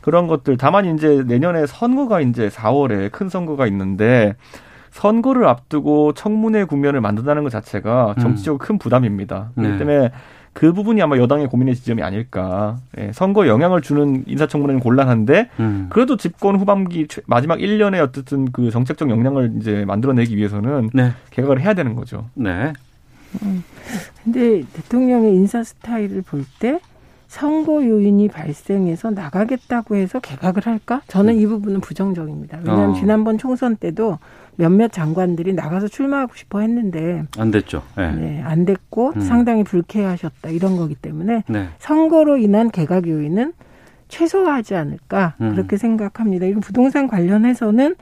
그런 0.01 0.27
것들 0.27 0.57
다만 0.57 0.87
이제 0.87 1.23
내년에 1.27 1.67
선거가 1.67 2.23
이제 2.23 2.49
4월에 2.49 3.13
큰 3.13 3.29
선거가 3.29 3.67
있는데 3.67 4.37
선거를 4.91 5.47
앞두고 5.47 6.13
청문회 6.15 6.65
국면을 6.65 7.01
만든다는 7.01 7.43
것 7.43 7.51
자체가 7.51 8.15
음. 8.17 8.23
정치적으로 8.23 8.59
큰 8.59 8.79
부담입니다. 8.79 9.51
그렇기 9.55 9.73
네. 9.73 9.79
때문에 9.79 10.11
그 10.53 10.73
부분이 10.73 11.03
아마 11.03 11.19
여당의 11.19 11.49
고민의 11.49 11.75
지점이 11.75 12.03
아닐까. 12.03 12.79
예, 12.97 13.11
선거에 13.13 13.47
영향을 13.47 13.83
주는 13.83 14.25
인사청문회는 14.27 14.81
곤란한데 14.81 15.51
음. 15.61 15.87
그래도 15.91 16.17
집권 16.17 16.57
후반기 16.57 17.07
최- 17.09 17.21
마지막 17.27 17.59
1년에 17.59 18.03
어쨌든 18.03 18.51
그 18.53 18.71
정책적 18.71 19.11
역량을 19.11 19.53
이제 19.61 19.85
만들어내기 19.87 20.35
위해서는 20.35 20.91
네. 20.95 21.13
개각을 21.31 21.61
해야 21.61 21.75
되는 21.75 21.95
거죠. 21.95 22.25
네. 22.35 22.73
근데 24.25 24.63
대통령의 24.73 25.35
인사 25.35 25.63
스타일을 25.63 26.23
볼때 26.23 26.81
선거 27.29 27.85
요인이 27.85 28.29
발생해서 28.29 29.11
나가겠다고 29.11 29.97
해서 29.97 30.21
개각을 30.21 30.63
할까? 30.65 31.03
저는 31.09 31.37
이 31.37 31.47
부분은 31.47 31.81
부정적입니다. 31.81 32.59
왜냐하면 32.63 32.91
어. 32.91 32.95
지난번 32.95 33.37
총선 33.37 33.77
때도 33.77 34.19
몇몇 34.57 34.91
장관들이 34.93 35.53
나가서 35.53 35.89
출마하고 35.89 36.35
싶어 36.35 36.61
했는데 36.61 37.25
안 37.39 37.51
됐죠. 37.51 37.83
네. 37.97 38.13
네, 38.13 38.43
안 38.43 38.65
됐고 38.65 39.13
음. 39.17 39.21
상당히 39.21 39.65
불쾌하셨다 39.65 40.51
이런 40.51 40.77
거기 40.77 40.95
때문에 40.95 41.45
네. 41.49 41.69
선거로 41.79 42.37
인한 42.39 42.71
개각 42.71 43.07
요인은 43.07 43.53
최소화하지 44.09 44.75
않을까 44.75 45.35
음. 45.41 45.53
그렇게 45.53 45.77
생각합니다. 45.77 46.47
이건 46.47 46.61
부동산 46.61 47.07
관련해서는 47.07 47.97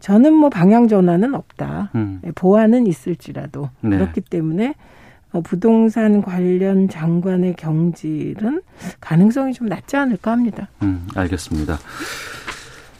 저는 0.00 0.32
뭐 0.32 0.48
방향 0.48 0.88
전환은 0.88 1.34
없다. 1.34 1.90
음. 1.94 2.20
보완은 2.34 2.86
있을지라도 2.86 3.68
네. 3.82 3.98
그렇기 3.98 4.22
때문에 4.22 4.74
어, 5.32 5.40
부동산 5.42 6.22
관련 6.22 6.88
장관의 6.88 7.54
경질은 7.54 8.62
가능성이 9.00 9.52
좀 9.52 9.68
낮지 9.68 9.96
않을까 9.96 10.32
합니다. 10.32 10.68
음, 10.82 11.06
알겠습니다. 11.14 11.78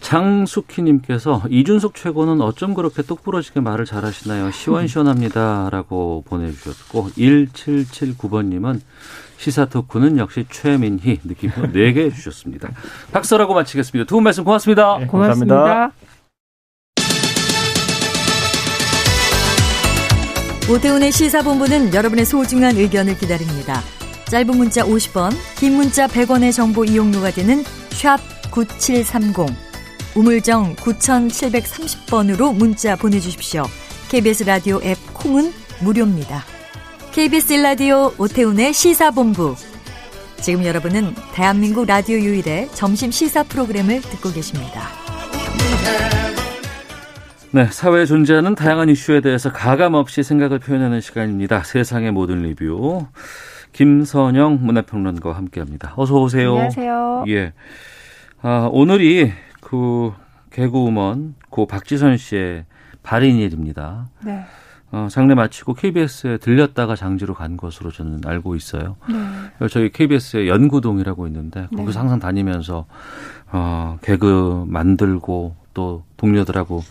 장숙희님께서 0.00 1.42
이준석 1.50 1.94
최고는 1.94 2.40
어쩜 2.40 2.74
그렇게 2.74 3.02
똑부러지게 3.02 3.60
말을 3.60 3.84
잘하시나요? 3.84 4.50
시원시원합니다라고 4.50 6.24
보내주셨고 6.26 7.10
1779번님은 7.10 8.80
시사 9.36 9.66
토크는 9.66 10.18
역시 10.18 10.44
최민희 10.50 11.20
느낌표 11.24 11.62
4개 11.72 12.14
주셨습니다. 12.14 12.70
박서라고 13.12 13.54
마치겠습니다. 13.54 14.06
두 14.08 14.16
분 14.16 14.24
말씀 14.24 14.44
고맙습니다. 14.44 14.98
네, 14.98 15.06
고맙습니다. 15.06 15.54
고맙습니다. 15.56 15.92
오태훈의 20.70 21.10
시사본부는 21.10 21.94
여러분의 21.94 22.24
소중한 22.24 22.76
의견을 22.76 23.18
기다립니다. 23.18 23.80
짧은 24.26 24.56
문자 24.56 24.84
50원, 24.84 25.32
긴 25.58 25.74
문자 25.74 26.06
100원의 26.06 26.52
정보 26.54 26.84
이용료가 26.84 27.30
되는 27.32 27.64
샵 27.90 28.18
9730, 28.52 29.46
우물정 30.16 30.74
9730번으로 30.74 32.54
문자 32.54 32.96
보내주십시오. 32.96 33.62
KBS 34.10 34.44
라디오 34.44 34.80
앱 34.82 34.96
콩은 35.14 35.52
무료입니다. 35.82 36.42
KBS 37.12 37.54
라디오 37.54 38.12
오태훈의 38.18 38.72
시사본부. 38.72 39.54
지금 40.40 40.64
여러분은 40.64 41.14
대한민국 41.32 41.86
라디오 41.86 42.18
유일의 42.18 42.70
점심 42.72 43.10
시사 43.10 43.44
프로그램을 43.44 44.00
듣고 44.00 44.32
계십니다. 44.32 44.88
네, 47.52 47.66
사회에 47.66 48.06
존재하는 48.06 48.54
다양한 48.54 48.88
이슈에 48.88 49.20
대해서 49.20 49.52
가감 49.52 49.94
없이 49.94 50.22
생각을 50.22 50.58
표현하는 50.60 51.00
시간입니다. 51.00 51.62
세상의 51.62 52.12
모든 52.12 52.42
리뷰. 52.42 53.06
김선영 53.72 54.58
문화평론가와 54.62 55.36
함께합니다. 55.36 55.92
어서 55.96 56.14
오세요. 56.16 56.50
안녕하세요. 56.52 57.24
예. 57.28 57.52
아, 58.42 58.68
오늘이 58.72 59.32
그 59.70 60.12
개그우먼 60.50 61.36
고 61.48 61.66
박지선 61.66 62.16
씨의 62.16 62.64
발인일입니다. 63.04 64.08
네. 64.24 64.44
어, 64.90 65.06
장례 65.08 65.36
마치고 65.36 65.74
KBS에 65.74 66.38
들렸다가 66.38 66.96
장지로 66.96 67.34
간 67.34 67.56
것으로 67.56 67.92
저는 67.92 68.22
알고 68.26 68.56
있어요. 68.56 68.96
네. 69.08 69.68
저희 69.68 69.92
KBS에 69.92 70.48
연구동이라고 70.48 71.28
있는데 71.28 71.68
거기서 71.76 71.92
네. 71.92 71.98
항상 72.00 72.18
다니면서 72.18 72.86
어, 73.52 73.98
개그 74.02 74.64
만들고 74.66 75.54
또 75.72 76.02
동료들하고 76.16 76.82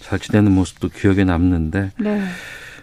잘 0.00 0.18
지내는 0.18 0.52
모습도 0.52 0.90
기억에 0.90 1.24
남는데 1.24 1.92
네. 1.98 2.22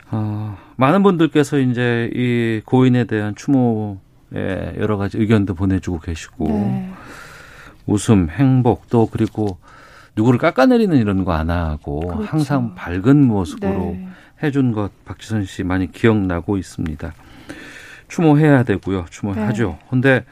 어, 0.09 0.57
많은 0.75 1.03
분들께서 1.03 1.59
이제 1.59 2.09
이 2.15 2.61
고인에 2.65 3.03
대한 3.03 3.35
추모에 3.35 4.73
여러 4.79 4.97
가지 4.97 5.19
의견도 5.19 5.53
보내주고 5.53 5.99
계시고 5.99 6.47
네. 6.47 6.91
웃음, 7.85 8.29
행복 8.29 8.87
또 8.89 9.07
그리고 9.07 9.57
누구를 10.15 10.39
깎아내리는 10.39 10.95
이런 10.97 11.25
거 11.25 11.33
안 11.33 11.49
하고 11.49 11.99
그렇죠. 12.01 12.23
항상 12.23 12.75
밝은 12.75 13.25
모습으로 13.27 13.71
네. 13.97 14.07
해준 14.43 14.71
것 14.71 14.91
박지선 15.05 15.45
씨 15.45 15.63
많이 15.63 15.91
기억나고 15.91 16.57
있습니다. 16.57 17.13
추모해야 18.07 18.63
되고요. 18.63 19.05
추모하죠. 19.09 19.67
네. 19.79 19.85
근데 19.89 20.25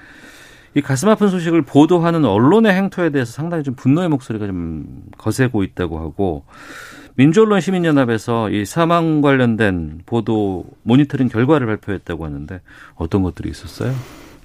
이 0.76 0.82
가슴 0.82 1.10
아픈 1.10 1.28
소식을 1.30 1.62
보도하는 1.64 2.26
언론의 2.26 2.74
행토에 2.74 3.10
대해서 3.12 3.32
상당히 3.32 3.64
좀 3.64 3.76
분노의 3.76 4.10
목소리가 4.10 4.48
좀 4.48 5.04
거세고 5.18 5.64
있다고 5.64 6.00
하고 6.00 6.44
민주언론 7.16 7.62
시민연합에서 7.62 8.50
이 8.50 8.66
사망 8.66 9.22
관련된 9.22 10.02
보도 10.06 10.66
모니터링 10.84 11.28
결과를 11.28 11.68
발표했다고 11.68 12.26
하는데 12.26 12.60
어떤 12.96 13.22
것들이 13.22 13.50
있었어요? 13.50 13.94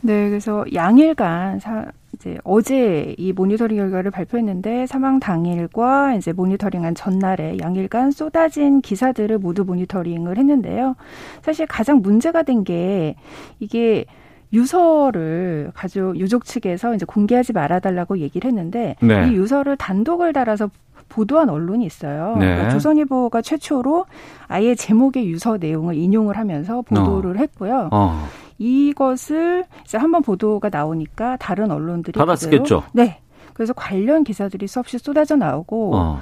네, 0.03 0.29
그래서 0.29 0.65
양일간 0.75 1.61
사, 1.61 1.87
이제 2.19 2.37
어제 2.43 3.15
이 3.17 3.33
모니터링 3.33 3.77
결과를 3.79 4.11
발표했는데 4.11 4.87
사망 4.87 5.21
당일과 5.21 6.15
이제 6.15 6.33
모니터링한 6.33 6.97
전날에 6.97 7.57
양일간 7.61 8.11
쏟아진 8.11 8.81
기사들을 8.81 9.39
모두 9.39 9.65
모니터링을 9.65 10.37
했는데요. 10.37 10.97
사실 11.43 11.67
가장 11.67 12.01
문제가 12.03 12.43
된 12.43 12.59
게 12.65 13.15
이게 13.61 14.05
유서를 14.53 15.71
가족 15.75 16.19
유족 16.19 16.45
측에서 16.45 16.93
이제 16.95 17.07
공개하지 17.07 17.53
말아달라고 17.53 18.19
얘기를 18.19 18.49
했는데 18.51 18.97
네. 19.01 19.29
이 19.29 19.35
유서를 19.37 19.77
단독을 19.77 20.33
달아서 20.33 20.71
보도한 21.09 21.49
언론이 21.49 21.87
있어요. 21.87 22.35
네. 22.39 22.47
그러니까 22.47 22.71
조선일보가 22.71 23.43
최초로 23.43 24.07
아예 24.49 24.75
제목의 24.75 25.29
유서 25.29 25.57
내용을 25.57 25.95
인용을 25.95 26.37
하면서 26.37 26.83
보도를 26.83 27.39
했고요. 27.39 27.91
어. 27.93 28.27
이것을 28.59 29.65
이제 29.85 29.97
한번 29.99 30.23
보도가 30.23 30.69
나오니까 30.69 31.37
다른 31.37 31.71
언론들이 31.71 32.19
받았겠죠. 32.19 32.85
네. 32.93 33.21
그래서 33.55 33.73
관련 33.73 34.25
기사들이 34.25 34.67
수없이 34.67 34.99
쏟아져 34.99 35.37
나오고 35.37 35.97
어. 35.97 36.21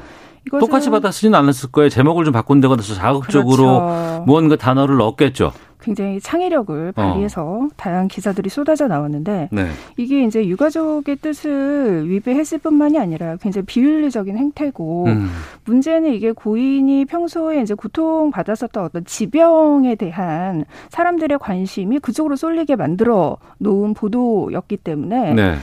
똑같이 0.61 0.91
받았으진 0.91 1.35
않았을 1.35 1.71
거예요. 1.73 1.89
제목을 1.89 2.25
좀 2.25 2.33
바꾼다거나 2.33 2.81
해서 2.81 2.95
자극적으로 2.95 3.57
그렇죠. 3.57 4.25
무언가 4.27 4.57
단어를 4.57 4.97
넣었겠죠. 4.97 5.53
굉장히 5.87 6.21
창의력을 6.21 6.91
발휘해서 6.91 7.69
다양한 7.77 8.09
기사들이 8.09 8.51
쏟아져 8.51 8.89
나오는데 8.89 9.49
네. 9.53 9.69
이게 9.97 10.25
이제 10.25 10.45
유가족의 10.45 11.17
뜻을 11.23 12.11
위배했을 12.11 12.59
뿐만이 12.59 12.99
아니라 12.99 13.37
굉장히 13.37 13.67
비윤리적인 13.67 14.37
행태고 14.37 15.05
음. 15.07 15.31
문제는 15.65 16.13
이게 16.13 16.33
고인이 16.33 17.05
평소에 17.05 17.63
이제 17.63 17.75
고통 17.75 18.33
받았었던 18.33 18.85
어떤 18.85 19.05
지병에 19.05 19.95
대한 19.95 20.65
사람들의 20.91 21.39
관심이 21.39 22.01
그쪽으로 22.01 22.35
쏠리게 22.35 22.75
만들어 22.75 23.37
놓은 23.59 23.95
보도였기 23.95 24.79
때문에 24.79 25.35
네. 25.35 25.55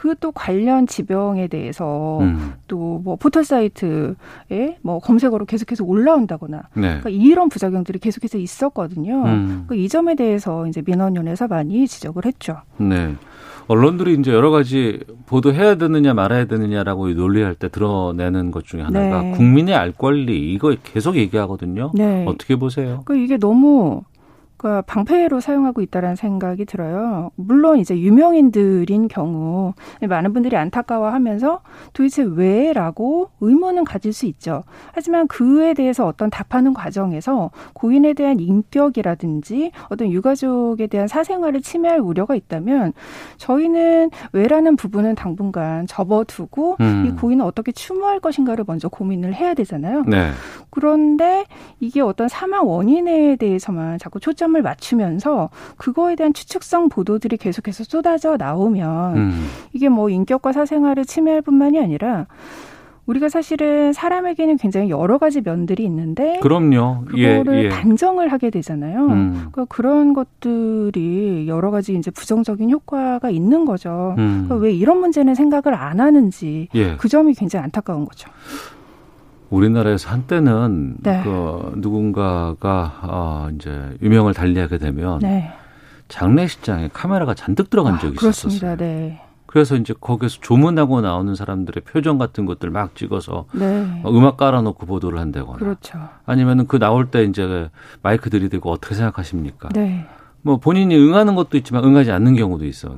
그 0.00 0.14
또 0.20 0.32
관련 0.32 0.86
지병에 0.86 1.48
대해서 1.48 2.18
음. 2.20 2.52
또뭐 2.68 3.16
포털 3.16 3.44
사이트에 3.44 4.76
뭐 4.82 4.98
검색어로 4.98 5.46
계속해서 5.46 5.84
올라온다거나 5.84 6.62
네. 6.74 7.00
그러니까 7.00 7.10
이런 7.10 7.48
부작용들이 7.48 7.98
계속해서 7.98 8.38
있었거든요. 8.38 9.24
음. 9.24 9.64
그이 9.66 9.88
점에 9.88 10.14
대해서 10.14 10.66
이제 10.66 10.82
민원연에서 10.84 11.48
많이 11.48 11.86
지적을 11.86 12.24
했죠. 12.26 12.58
네. 12.76 13.14
언론들이 13.66 14.14
이제 14.18 14.32
여러 14.32 14.50
가지 14.50 15.00
보도해야 15.26 15.76
되느냐 15.76 16.12
말아야 16.12 16.46
되느냐라고 16.46 17.08
논리할 17.10 17.54
때 17.54 17.68
드러내는 17.68 18.50
것 18.50 18.64
중에 18.64 18.82
하나가 18.82 19.22
네. 19.22 19.30
국민의 19.32 19.74
알 19.74 19.92
권리 19.92 20.52
이거 20.52 20.74
계속 20.82 21.16
얘기하거든요. 21.16 21.92
네. 21.94 22.24
어떻게 22.26 22.56
보세요? 22.56 23.02
그 23.04 23.16
이게 23.16 23.36
너무 23.36 24.02
그러니까 24.60 24.82
방패로 24.82 25.40
사용하고 25.40 25.80
있다라는 25.80 26.16
생각이 26.16 26.66
들어요. 26.66 27.30
물론 27.34 27.78
이제 27.78 27.98
유명인들인 27.98 29.08
경우 29.08 29.72
많은 30.06 30.34
분들이 30.34 30.54
안타까워하면서 30.54 31.62
도대체 31.94 32.22
왜라고 32.22 33.30
의문은 33.40 33.84
가질 33.84 34.12
수 34.12 34.26
있죠. 34.26 34.64
하지만 34.92 35.28
그에 35.28 35.72
대해서 35.72 36.06
어떤 36.06 36.28
답하는 36.28 36.74
과정에서 36.74 37.50
고인에 37.72 38.12
대한 38.12 38.38
인격이라든지 38.38 39.72
어떤 39.88 40.12
유가족에 40.12 40.88
대한 40.88 41.08
사생활을 41.08 41.62
침해할 41.62 41.98
우려가 41.98 42.34
있다면 42.34 42.92
저희는 43.38 44.10
왜라는 44.34 44.76
부분은 44.76 45.14
당분간 45.14 45.86
접어두고 45.86 46.76
음. 46.80 47.06
이 47.06 47.18
고인을 47.18 47.46
어떻게 47.46 47.72
추모할 47.72 48.20
것인가를 48.20 48.64
먼저 48.66 48.90
고민을 48.90 49.32
해야 49.32 49.54
되잖아요. 49.54 50.02
네. 50.06 50.32
그런데 50.68 51.46
이게 51.80 52.02
어떤 52.02 52.28
사망 52.28 52.68
원인에 52.68 53.36
대해서만 53.36 53.98
자꾸 53.98 54.20
초점 54.20 54.49
을 54.54 54.62
맞추면서 54.62 55.50
그거에 55.76 56.16
대한 56.16 56.32
추측성 56.32 56.88
보도들이 56.88 57.36
계속해서 57.36 57.84
쏟아져 57.84 58.36
나오면 58.36 59.16
음. 59.16 59.46
이게 59.72 59.88
뭐 59.88 60.10
인격과 60.10 60.52
사생활을 60.52 61.04
침해할 61.04 61.42
뿐만이 61.42 61.78
아니라 61.78 62.26
우리가 63.06 63.28
사실은 63.28 63.92
사람에게는 63.92 64.56
굉장히 64.56 64.90
여러 64.90 65.18
가지 65.18 65.40
면들이 65.40 65.84
있는데 65.84 66.38
그럼요. 66.40 67.06
그거를 67.06 67.58
예, 67.58 67.64
예. 67.64 67.68
단정을 67.68 68.30
하게 68.30 68.50
되잖아요. 68.50 69.06
음. 69.06 69.32
그러니까 69.32 69.64
그런 69.64 70.14
것들이 70.14 71.46
여러 71.48 71.70
가지 71.70 71.94
이제 71.94 72.10
부정적인 72.10 72.70
효과가 72.70 73.30
있는 73.30 73.64
거죠. 73.64 74.14
음. 74.18 74.44
그러니까 74.46 74.56
왜 74.56 74.72
이런 74.72 74.98
문제는 74.98 75.34
생각을 75.34 75.76
안 75.76 76.00
하는지 76.00 76.68
예. 76.74 76.96
그 76.96 77.08
점이 77.08 77.34
굉장히 77.34 77.64
안타까운 77.64 78.04
거죠. 78.04 78.30
우리나라에서 79.50 80.10
한때는 80.10 80.96
네. 81.00 81.20
그 81.22 81.72
누군가가 81.76 83.00
어, 83.02 83.48
이제 83.54 83.96
유명을 84.00 84.32
달리하게 84.32 84.78
되면 84.78 85.18
네. 85.18 85.52
장례식장에 86.08 86.90
카메라가 86.92 87.34
잔뜩 87.34 87.68
들어간 87.70 87.98
적이 87.98 88.14
있었어요. 88.14 88.20
그렇습니다. 88.20 88.76
네. 88.76 89.20
그래서 89.46 89.74
이제 89.74 89.92
거기서 90.00 90.38
조문하고 90.40 91.00
나오는 91.00 91.34
사람들의 91.34 91.82
표정 91.82 92.18
같은 92.18 92.46
것들 92.46 92.70
막 92.70 92.94
찍어서 92.94 93.46
네. 93.52 94.00
어, 94.04 94.10
음악 94.10 94.36
깔아놓고 94.36 94.86
보도를 94.86 95.18
한다거나 95.18 95.58
그렇죠. 95.58 95.98
아니면은 96.24 96.68
그 96.68 96.78
나올 96.78 97.10
때 97.10 97.24
이제 97.24 97.68
마이크 98.02 98.30
들이대고 98.30 98.70
어떻게 98.70 98.94
생각하십니까? 98.94 99.70
네. 99.70 100.06
뭐 100.42 100.56
본인이 100.56 100.96
응하는 100.96 101.34
것도 101.34 101.56
있지만 101.58 101.84
응하지 101.84 102.10
않는 102.12 102.34
경우도 102.34 102.64
있어. 102.64 102.94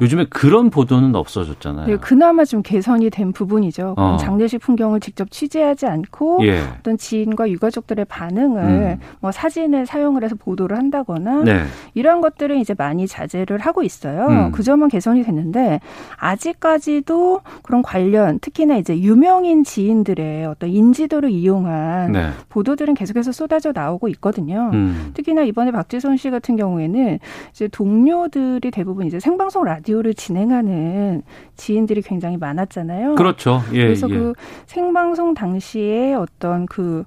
요즘에 0.00 0.26
그런 0.28 0.70
보도는 0.70 1.14
없어졌잖아요. 1.14 1.86
네, 1.86 1.96
그나마 1.96 2.44
좀 2.44 2.62
개선이 2.62 3.10
된 3.10 3.32
부분이죠. 3.32 3.94
어. 3.96 4.16
장례식 4.20 4.60
풍경을 4.60 5.00
직접 5.00 5.30
취재하지 5.30 5.86
않고 5.86 6.40
예. 6.42 6.60
어떤 6.78 6.96
지인과 6.96 7.48
유가족들의 7.50 8.04
반응을 8.06 8.62
음. 8.62 8.98
뭐 9.20 9.30
사진을 9.30 9.86
사용을 9.86 10.24
해서 10.24 10.34
보도를 10.34 10.76
한다거나 10.76 11.44
네. 11.44 11.64
이런 11.94 12.20
것들은 12.20 12.58
이제 12.58 12.74
많이 12.76 13.06
자제를 13.06 13.58
하고 13.58 13.82
있어요. 13.82 14.26
음. 14.26 14.52
그 14.52 14.62
점은 14.62 14.88
개선이 14.88 15.22
됐는데 15.22 15.80
아직까지도 16.16 17.40
그런 17.62 17.82
관련 17.82 18.40
특히나 18.40 18.76
이제 18.76 18.98
유명인 18.98 19.62
지인들의 19.62 20.46
어떤 20.46 20.70
인지도를 20.70 21.30
이용한 21.30 22.12
네. 22.12 22.30
보도들은 22.48 22.94
계속해서 22.94 23.30
쏟아져 23.30 23.72
나오고 23.72 24.08
있거든요. 24.08 24.70
음. 24.72 25.12
특히나 25.14 25.42
이번에 25.42 25.70
박지선 25.70 26.16
씨 26.16 26.30
같은 26.30 26.56
경우에 26.56 26.79
는 26.88 27.18
이제 27.50 27.68
동료들이 27.68 28.70
대부분 28.70 29.06
이제 29.06 29.20
생방송 29.20 29.64
라디오를 29.64 30.14
진행하는 30.14 31.22
지인들이 31.56 32.02
굉장히 32.02 32.36
많았잖아요. 32.36 33.16
그렇죠. 33.16 33.60
예, 33.72 33.84
그래서 33.84 34.08
예. 34.10 34.14
그 34.14 34.32
생방송 34.66 35.34
당시에 35.34 36.14
어떤 36.14 36.66
그 36.66 37.04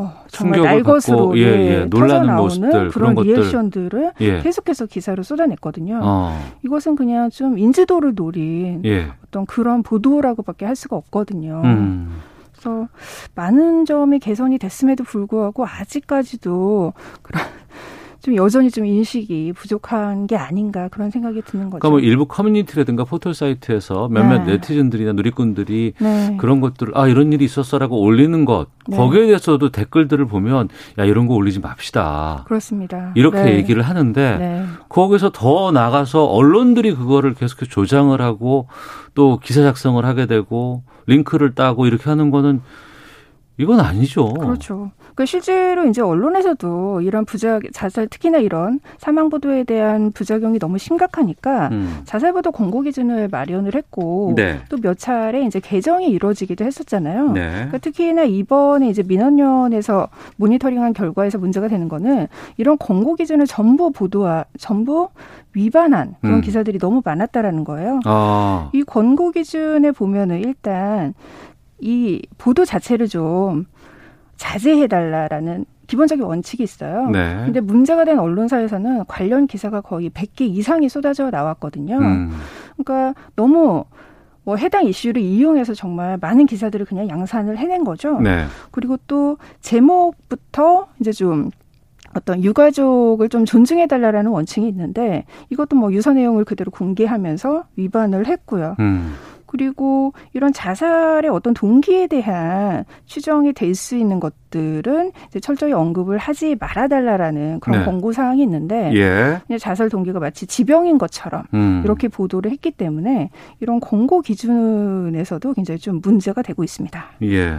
어, 0.00 0.12
정말 0.28 0.60
날것으로 0.62 1.36
예, 1.38 1.42
예, 1.42 1.46
예, 1.46 1.84
놀라는 1.86 2.08
터져 2.08 2.22
나오는 2.22 2.36
모습들, 2.36 2.88
그런 2.90 3.14
그런. 3.16 3.26
리액션들을 3.26 4.12
예. 4.20 4.40
계속해서 4.40 4.86
기사로 4.86 5.24
쏟아냈거든요. 5.24 6.00
어. 6.02 6.38
이것은 6.64 6.94
그냥 6.94 7.30
좀 7.30 7.58
인지도를 7.58 8.14
노린 8.14 8.82
예. 8.84 9.08
어떤 9.26 9.44
그런 9.46 9.82
보도라고밖에 9.82 10.66
할 10.66 10.76
수가 10.76 10.94
없거든요. 10.96 11.62
음. 11.64 12.20
그래서 12.52 12.88
많은 13.34 13.84
점이 13.86 14.20
개선이 14.20 14.58
됐음에도 14.58 15.02
불구하고 15.02 15.66
아직까지도 15.66 16.92
그런 17.22 17.42
좀 18.20 18.34
여전히 18.34 18.70
좀 18.70 18.84
인식이 18.84 19.52
부족한 19.54 20.26
게 20.26 20.36
아닌가 20.36 20.88
그런 20.88 21.10
생각이 21.10 21.40
드는 21.42 21.70
거죠. 21.70 21.78
그러니까 21.78 21.90
뭐 21.90 22.00
일부 22.00 22.26
커뮤니티라든가 22.26 23.04
포털 23.04 23.32
사이트에서 23.32 24.08
몇몇 24.08 24.44
네. 24.44 24.52
네티즌들이나 24.52 25.12
누리꾼들이 25.12 25.92
네. 25.98 26.36
그런 26.38 26.60
것들을 26.60 26.96
아 26.96 27.06
이런 27.06 27.32
일이 27.32 27.44
있었어라고 27.44 28.00
올리는 28.00 28.44
것 28.44 28.66
네. 28.88 28.96
거기에 28.96 29.26
대해서도 29.26 29.70
댓글들을 29.70 30.26
보면 30.26 30.68
야 30.98 31.04
이런 31.04 31.28
거 31.28 31.34
올리지 31.34 31.60
맙시다. 31.60 32.44
그렇습니다. 32.46 33.12
이렇게 33.14 33.42
네. 33.42 33.56
얘기를 33.56 33.82
하는데 33.82 34.36
네. 34.38 34.64
거기서 34.88 35.30
더 35.30 35.70
나가서 35.70 36.24
언론들이 36.24 36.94
그거를 36.94 37.34
계속해서 37.34 37.70
조장을 37.70 38.20
하고 38.20 38.66
또 39.14 39.38
기사 39.38 39.62
작성을 39.62 40.04
하게 40.04 40.26
되고 40.26 40.82
링크를 41.06 41.54
따고 41.54 41.86
이렇게 41.86 42.10
하는 42.10 42.30
거는 42.30 42.62
이건 43.58 43.80
아니죠. 43.80 44.34
그렇죠. 44.34 44.90
그러니까 45.18 45.26
실제로 45.26 45.84
이제 45.86 46.00
언론에서도 46.00 47.00
이런 47.00 47.24
부작 47.24 47.62
자살 47.72 48.06
특히나 48.06 48.38
이런 48.38 48.78
사망 48.98 49.30
보도에 49.30 49.64
대한 49.64 50.12
부작용이 50.12 50.60
너무 50.60 50.78
심각하니까 50.78 51.70
음. 51.72 52.02
자살 52.04 52.32
보도 52.32 52.52
권고 52.52 52.82
기준을 52.82 53.26
마련을 53.28 53.74
했고 53.74 54.34
네. 54.36 54.60
또몇 54.68 54.96
차례 54.96 55.44
이제 55.44 55.58
개정이 55.58 56.06
이루어지기도 56.06 56.64
했었잖아요. 56.64 57.32
네. 57.32 57.50
그러니까 57.50 57.78
특히나 57.78 58.22
이번에 58.22 58.88
이제 58.88 59.02
민원연에서 59.02 60.08
모니터링한 60.36 60.92
결과에서 60.92 61.38
문제가 61.38 61.66
되는 61.66 61.88
거는 61.88 62.28
이런 62.56 62.78
권고 62.78 63.16
기준을 63.16 63.48
전부 63.48 63.90
보도와 63.90 64.44
전부 64.56 65.08
위반한 65.52 66.14
그런 66.20 66.36
음. 66.36 66.40
기사들이 66.42 66.78
너무 66.78 67.02
많았다라는 67.04 67.64
거예요. 67.64 67.98
아. 68.04 68.70
이 68.72 68.84
권고 68.84 69.32
기준에 69.32 69.90
보면은 69.90 70.38
일단 70.38 71.14
이 71.80 72.22
보도 72.38 72.64
자체를 72.64 73.08
좀 73.08 73.66
자제해달라라는 74.38 75.66
기본적인 75.86 76.24
원칙이 76.24 76.62
있어요. 76.62 77.10
네. 77.10 77.42
근데 77.44 77.60
문제가 77.60 78.04
된 78.04 78.18
언론사에서는 78.18 79.04
관련 79.06 79.46
기사가 79.46 79.80
거의 79.80 80.10
100개 80.10 80.42
이상이 80.42 80.88
쏟아져 80.88 81.30
나왔거든요. 81.30 81.98
음. 81.98 82.30
그러니까 82.76 83.14
너무 83.36 83.84
뭐 84.44 84.56
해당 84.56 84.86
이슈를 84.86 85.20
이용해서 85.20 85.74
정말 85.74 86.16
많은 86.18 86.46
기사들을 86.46 86.86
그냥 86.86 87.08
양산을 87.08 87.58
해낸 87.58 87.84
거죠. 87.84 88.20
네. 88.20 88.44
그리고 88.70 88.96
또 89.06 89.36
제목부터 89.60 90.88
이제 91.00 91.12
좀 91.12 91.50
어떤 92.14 92.42
유가족을 92.42 93.28
좀 93.28 93.44
존중해달라라는 93.44 94.30
원칙이 94.30 94.66
있는데 94.68 95.24
이것도 95.50 95.76
뭐 95.76 95.92
유서 95.92 96.12
내용을 96.12 96.44
그대로 96.44 96.70
공개하면서 96.70 97.64
위반을 97.76 98.26
했고요. 98.26 98.76
음. 98.80 99.14
그리고 99.48 100.12
이런 100.34 100.52
자살의 100.52 101.30
어떤 101.30 101.54
동기에 101.54 102.06
대한 102.06 102.84
추정이 103.06 103.52
될 103.54 103.74
수 103.74 103.96
있는 103.96 104.20
것들은 104.20 105.12
철저히 105.40 105.72
언급을 105.72 106.18
하지 106.18 106.56
말아달라라는 106.58 107.60
그런 107.60 107.80
네. 107.80 107.84
권고 107.84 108.12
사항이 108.12 108.42
있는데 108.42 108.92
예. 108.94 109.56
자살 109.58 109.88
동기가 109.88 110.18
마치 110.18 110.46
지병인 110.46 110.98
것처럼 110.98 111.44
음. 111.54 111.82
이렇게 111.84 112.08
보도를 112.08 112.50
했기 112.50 112.70
때문에 112.70 113.30
이런 113.60 113.80
권고 113.80 114.20
기준에서도 114.20 115.54
굉장히 115.54 115.78
좀 115.78 116.00
문제가 116.02 116.42
되고 116.42 116.62
있습니다. 116.64 117.04
예. 117.22 117.58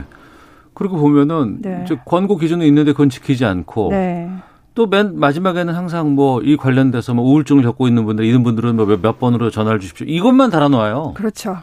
그리고 0.74 0.98
보면은 0.98 1.62
네. 1.62 1.86
권고 2.06 2.38
기준은 2.38 2.66
있는데 2.68 2.92
그건 2.92 3.10
지키지 3.10 3.46
않고 3.46 3.90
네. 3.92 4.30
또맨 4.76 5.20
마지막에는 5.20 5.74
항상 5.74 6.16
뭐 6.16 6.42
이 6.44 6.56
관련돼서 6.58 7.14
뭐 7.14 7.26
우울증을 7.26 7.64
겪고 7.64 7.88
있는 7.88 8.06
분들 8.06 8.26
이런 8.26 8.44
분들은 8.44 8.76
뭐몇 8.76 9.20
번으로 9.20 9.50
전화를 9.50 9.80
주십시오. 9.80 10.06
이것만 10.08 10.50
달아놓아요. 10.52 11.14
그렇죠. 11.16 11.58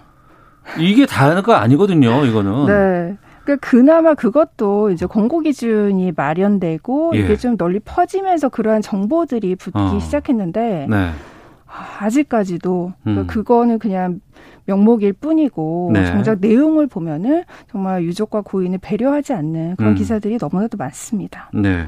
이게 0.79 1.07
다가 1.07 1.61
아니거든요. 1.61 2.25
이거는. 2.25 2.67
네. 2.67 3.17
그러니까 3.45 3.69
그나마 3.69 4.15
그것도 4.15 4.91
이제 4.91 5.07
권고 5.07 5.41
기준이 5.41 6.13
마련되고 6.17 7.13
예. 7.15 7.21
이게 7.21 7.37
좀 7.37 7.57
널리 7.57 7.79
퍼지면서 7.79 8.49
그러한 8.49 8.83
정보들이 8.83 9.55
붙기 9.55 9.79
어. 9.79 10.01
시작했는데 10.01 10.89
네. 10.91 11.11
아직까지도 12.01 12.93
그러니까 13.03 13.23
음. 13.23 13.27
그거는 13.29 13.79
그냥 13.79 14.21
명목일 14.67 15.13
뿐이고 15.13 15.91
네. 15.95 16.07
정작 16.07 16.41
내용을 16.41 16.89
보면은 16.89 17.45
정말 17.71 18.03
유족과 18.03 18.41
고인을 18.41 18.79
배려하지 18.83 19.33
않는 19.33 19.77
그런 19.77 19.93
음. 19.93 19.95
기사들이 19.95 20.39
너무나도 20.41 20.77
많습니다. 20.77 21.51
네. 21.55 21.87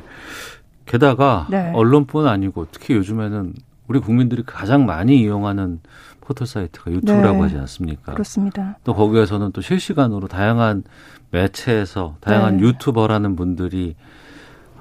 게다가 0.86 1.48
네. 1.50 1.72
언론뿐 1.74 2.28
아니고 2.28 2.68
특히 2.70 2.94
요즘에는 2.94 3.52
우리 3.88 3.98
국민들이 3.98 4.42
가장 4.44 4.86
많이 4.86 5.20
이용하는 5.20 5.80
포털 6.28 6.46
사이트가 6.46 6.90
유튜브라고 6.90 7.36
네. 7.36 7.40
하지 7.40 7.56
않습니까? 7.56 8.12
그렇습니다. 8.12 8.78
또 8.84 8.94
거기에서는 8.94 9.50
또 9.52 9.62
실시간으로 9.62 10.28
다양한 10.28 10.84
매체에서 11.30 12.16
다양한 12.20 12.58
네. 12.58 12.64
유튜버라는 12.64 13.34
분들이 13.34 13.96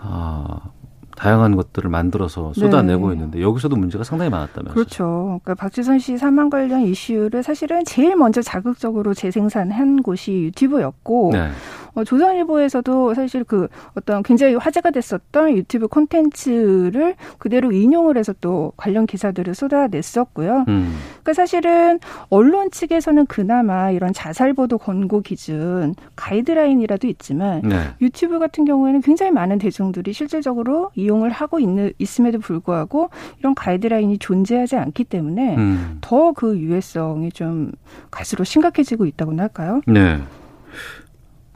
아, 0.01 0.59
다양한 1.15 1.55
것들을 1.55 1.89
만들어서 1.89 2.51
쏟아내고 2.53 3.07
네. 3.07 3.13
있는데 3.13 3.41
여기서도 3.41 3.77
문제가 3.77 4.03
상당히 4.03 4.29
많았다면서요. 4.29 4.73
그렇죠. 4.73 5.39
그러니까 5.41 5.55
박지선 5.55 5.99
씨 5.99 6.17
사망 6.17 6.49
관련 6.49 6.81
이슈를 6.81 7.43
사실은 7.43 7.85
제일 7.85 8.17
먼저 8.17 8.41
자극적으로 8.41 9.13
재생산한 9.13 10.03
곳이 10.03 10.33
유튜브였고 10.33 11.29
네. 11.31 11.49
어, 11.97 12.03
조선일보에서도 12.03 13.15
사실 13.15 13.43
그 13.43 13.67
어떤 13.95 14.21
굉장히 14.21 14.53
화제가 14.53 14.91
됐었던 14.91 15.57
유튜브 15.57 15.87
콘텐츠를 15.87 17.15
그대로 17.39 17.71
인용을 17.71 18.17
해서 18.17 18.35
또 18.39 18.71
관련 18.77 19.07
기사들을 19.07 19.55
쏟아냈었고요. 19.55 20.65
음. 20.67 20.95
그러니까 21.23 21.33
사실은 21.33 21.99
언론 22.29 22.69
측에서는 22.69 23.25
그나마 23.25 23.89
이런 23.89 24.13
자살 24.13 24.53
보도 24.53 24.77
권고 24.77 25.21
기준 25.21 25.95
가이드라인이라도 26.15 27.07
있지만 27.07 27.61
네. 27.63 27.79
유튜브 27.99 28.37
같은 28.37 28.63
경우에는 28.63 29.01
굉장히 29.01 29.31
많은 29.31 29.57
대중들이 29.57 30.13
실질적으로 30.13 30.91
이용을 30.93 31.31
하고 31.31 31.59
있는 31.59 31.91
있음에도 31.97 32.37
불구하고 32.37 33.09
이런 33.39 33.55
가이드라인이 33.55 34.19
존재하지 34.19 34.75
않기 34.75 35.05
때문에 35.05 35.55
음. 35.55 35.97
더그 36.01 36.59
유해성이 36.59 37.31
좀 37.31 37.71
갈수록 38.11 38.43
심각해지고 38.43 39.07
있다고나 39.07 39.43
할까요? 39.43 39.81
네. 39.87 40.19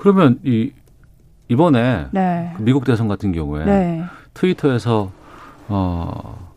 그러면 0.01 0.39
이 0.43 0.71
이번에 1.47 2.07
네. 2.11 2.53
그 2.57 2.63
미국 2.63 2.85
대선 2.85 3.07
같은 3.07 3.31
경우에 3.31 3.65
네. 3.65 4.03
트위터에서 4.33 5.11
어 5.67 6.49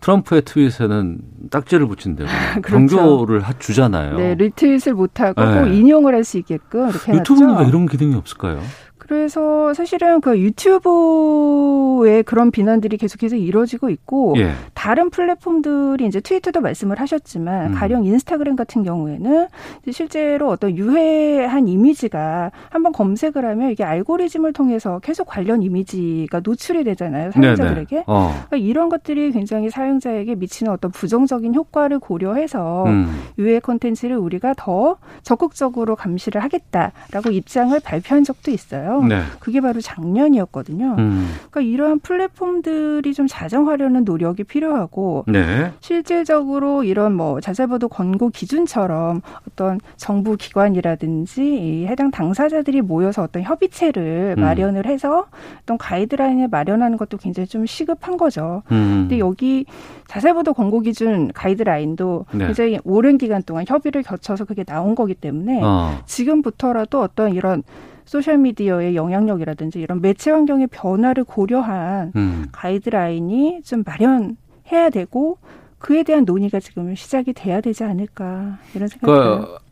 트럼프의 0.00 0.42
트윗에는 0.42 1.18
딱지를 1.50 1.86
붙인다고 1.86 2.28
그렇죠. 2.62 2.96
경고를 2.96 3.40
하- 3.40 3.58
주잖아요. 3.58 4.16
네, 4.16 4.34
리트윗을 4.36 4.94
못하고 4.94 5.42
네. 5.44 5.60
꼭 5.60 5.66
인용을 5.66 6.14
할 6.14 6.24
수 6.24 6.38
있게끔 6.38 6.88
이렇게 6.90 7.12
해놨죠. 7.12 7.34
유튜브는 7.34 7.58
왜 7.62 7.68
이런 7.68 7.86
기능이 7.86 8.14
없을까요? 8.14 8.60
그래서 9.06 9.74
사실은 9.74 10.22
그 10.22 10.38
유튜브의 10.38 12.22
그런 12.22 12.50
비난들이 12.50 12.96
계속해서 12.96 13.36
이루어지고 13.36 13.90
있고 13.90 14.34
예. 14.38 14.52
다른 14.72 15.10
플랫폼들이 15.10 16.06
이제 16.06 16.20
트위터도 16.20 16.62
말씀을 16.62 16.98
하셨지만 17.00 17.72
음. 17.72 17.74
가령 17.74 18.06
인스타그램 18.06 18.56
같은 18.56 18.82
경우에는 18.82 19.48
실제로 19.90 20.48
어떤 20.48 20.76
유해한 20.76 21.68
이미지가 21.68 22.50
한번 22.70 22.92
검색을 22.92 23.44
하면 23.44 23.70
이게 23.70 23.84
알고리즘을 23.84 24.54
통해서 24.54 25.00
계속 25.00 25.26
관련 25.26 25.62
이미지가 25.62 26.40
노출이 26.42 26.84
되잖아요 26.84 27.30
사용자들에게. 27.32 28.04
어. 28.06 28.28
그러니까 28.48 28.56
이런 28.56 28.88
것들이 28.88 29.32
굉장히 29.32 29.68
사용자에게 29.68 30.34
미치는 30.34 30.72
어떤 30.72 30.90
부정적인 30.90 31.54
효과를 31.54 31.98
고려해서 31.98 32.84
음. 32.86 33.22
유해 33.38 33.58
콘텐츠를 33.58 34.16
우리가 34.16 34.54
더 34.56 34.96
적극적으로 35.22 35.94
감시를 35.94 36.42
하겠다라고 36.42 37.30
입장을 37.30 37.78
발표한 37.80 38.24
적도 38.24 38.50
있어요. 38.50 38.93
있었어요. 38.94 39.08
네. 39.08 39.22
그게 39.40 39.60
바로 39.60 39.80
작년이었거든요. 39.80 40.96
음. 40.98 41.34
그러니까 41.50 41.60
이러한 41.60 42.00
플랫폼들이 42.00 43.14
좀 43.14 43.26
자정하려는 43.26 44.04
노력이 44.04 44.44
필요하고 44.44 45.24
네. 45.26 45.72
실질적으로 45.80 46.84
이런 46.84 47.14
뭐 47.14 47.40
자살보도 47.40 47.88
권고 47.88 48.30
기준처럼 48.30 49.22
어떤 49.48 49.80
정부 49.96 50.36
기관이라든지 50.36 51.42
이 51.42 51.86
해당 51.86 52.10
당사자들이 52.10 52.82
모여서 52.82 53.22
어떤 53.22 53.42
협의체를 53.42 54.34
음. 54.38 54.40
마련을 54.40 54.86
해서 54.86 55.26
어떤 55.62 55.78
가이드라인을 55.78 56.48
마련하는 56.48 56.96
것도 56.96 57.16
굉장히 57.16 57.46
좀 57.46 57.66
시급한 57.66 58.16
거죠. 58.16 58.62
음. 58.70 59.06
근데 59.08 59.18
여기 59.18 59.64
자살보도 60.08 60.54
권고 60.54 60.80
기준 60.80 61.32
가이드라인도 61.32 62.26
네. 62.32 62.46
굉장히 62.46 62.78
오랜 62.84 63.18
기간 63.18 63.42
동안 63.42 63.64
협의를 63.66 64.02
거쳐서 64.02 64.44
그게 64.44 64.64
나온 64.64 64.94
거기 64.94 65.14
때문에 65.14 65.60
어. 65.62 65.98
지금부터라도 66.06 67.00
어떤 67.00 67.34
이런 67.34 67.62
소셜 68.04 68.38
미디어의 68.38 68.96
영향력이라든지 68.96 69.80
이런 69.80 70.00
매체 70.00 70.30
환경의 70.30 70.68
변화를 70.68 71.24
고려한 71.24 72.12
음. 72.16 72.46
가이드라인이 72.52 73.62
좀 73.64 73.82
마련해야 73.84 74.90
되고 74.92 75.38
그에 75.78 76.02
대한 76.02 76.24
논의가 76.24 76.60
지금 76.60 76.94
시작이 76.94 77.32
돼야 77.32 77.60
되지 77.60 77.84
않을까 77.84 78.58
이런 78.74 78.88
생각이 78.88 79.12
들어요. 79.12 79.40
그, 79.40 79.64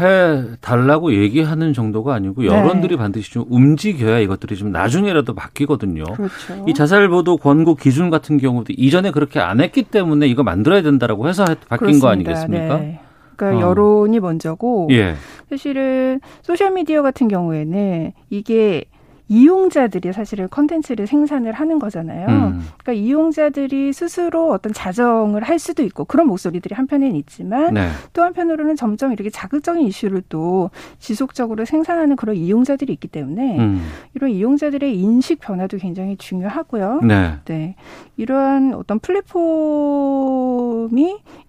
해 0.00 0.56
달라고 0.62 1.12
얘기하는 1.12 1.74
정도가 1.74 2.14
아니고 2.14 2.42
네. 2.42 2.48
여론들이 2.48 2.96
반드시 2.96 3.30
좀 3.30 3.44
움직여야 3.50 4.18
이것들이 4.20 4.56
좀 4.56 4.72
나중에라도 4.72 5.34
바뀌거든요. 5.34 6.04
그렇죠. 6.04 6.64
이 6.66 6.72
자살 6.72 7.08
보도 7.08 7.36
권고 7.36 7.74
기준 7.74 8.08
같은 8.08 8.38
경우도 8.38 8.72
이전에 8.76 9.10
그렇게 9.10 9.40
안 9.40 9.60
했기 9.60 9.82
때문에 9.82 10.26
이거 10.26 10.42
만들어야 10.42 10.80
된다라고 10.82 11.28
해서 11.28 11.44
바뀐 11.68 12.00
거 12.00 12.06
그렇습니다. 12.06 12.10
아니겠습니까? 12.10 12.76
네. 12.78 13.00
그러니까 13.36 13.66
어. 13.66 13.70
여론이 13.70 14.20
먼저고 14.20 14.88
예. 14.90 15.14
사실은 15.48 16.20
소셜 16.42 16.72
미디어 16.72 17.02
같은 17.02 17.28
경우에는 17.28 18.12
이게 18.30 18.84
이용자들이 19.28 20.12
사실은 20.12 20.48
컨텐츠를 20.50 21.06
생산을 21.06 21.52
하는 21.52 21.78
거잖아요. 21.78 22.26
음. 22.28 22.60
그러니까 22.82 22.92
이용자들이 22.92 23.92
스스로 23.92 24.50
어떤 24.52 24.72
자정을 24.72 25.42
할 25.42 25.58
수도 25.58 25.82
있고 25.82 26.04
그런 26.04 26.26
목소리들이 26.26 26.74
한편에는 26.74 27.16
있지만 27.16 27.74
네. 27.74 27.88
또 28.12 28.22
한편으로는 28.22 28.76
점점 28.76 29.12
이렇게 29.12 29.30
자극적인 29.30 29.86
이슈를 29.86 30.22
또 30.28 30.70
지속적으로 30.98 31.64
생산하는 31.64 32.16
그런 32.16 32.36
이용자들이 32.36 32.92
있기 32.92 33.08
때문에 33.08 33.58
음. 33.58 33.82
이런 34.14 34.30
이용자들의 34.30 34.94
인식 34.94 35.40
변화도 35.40 35.78
굉장히 35.78 36.16
중요하고요. 36.16 37.00
네. 37.02 37.38
네. 37.46 37.76
이러한 38.16 38.74
어떤 38.74 38.98
플랫폼이 38.98 40.04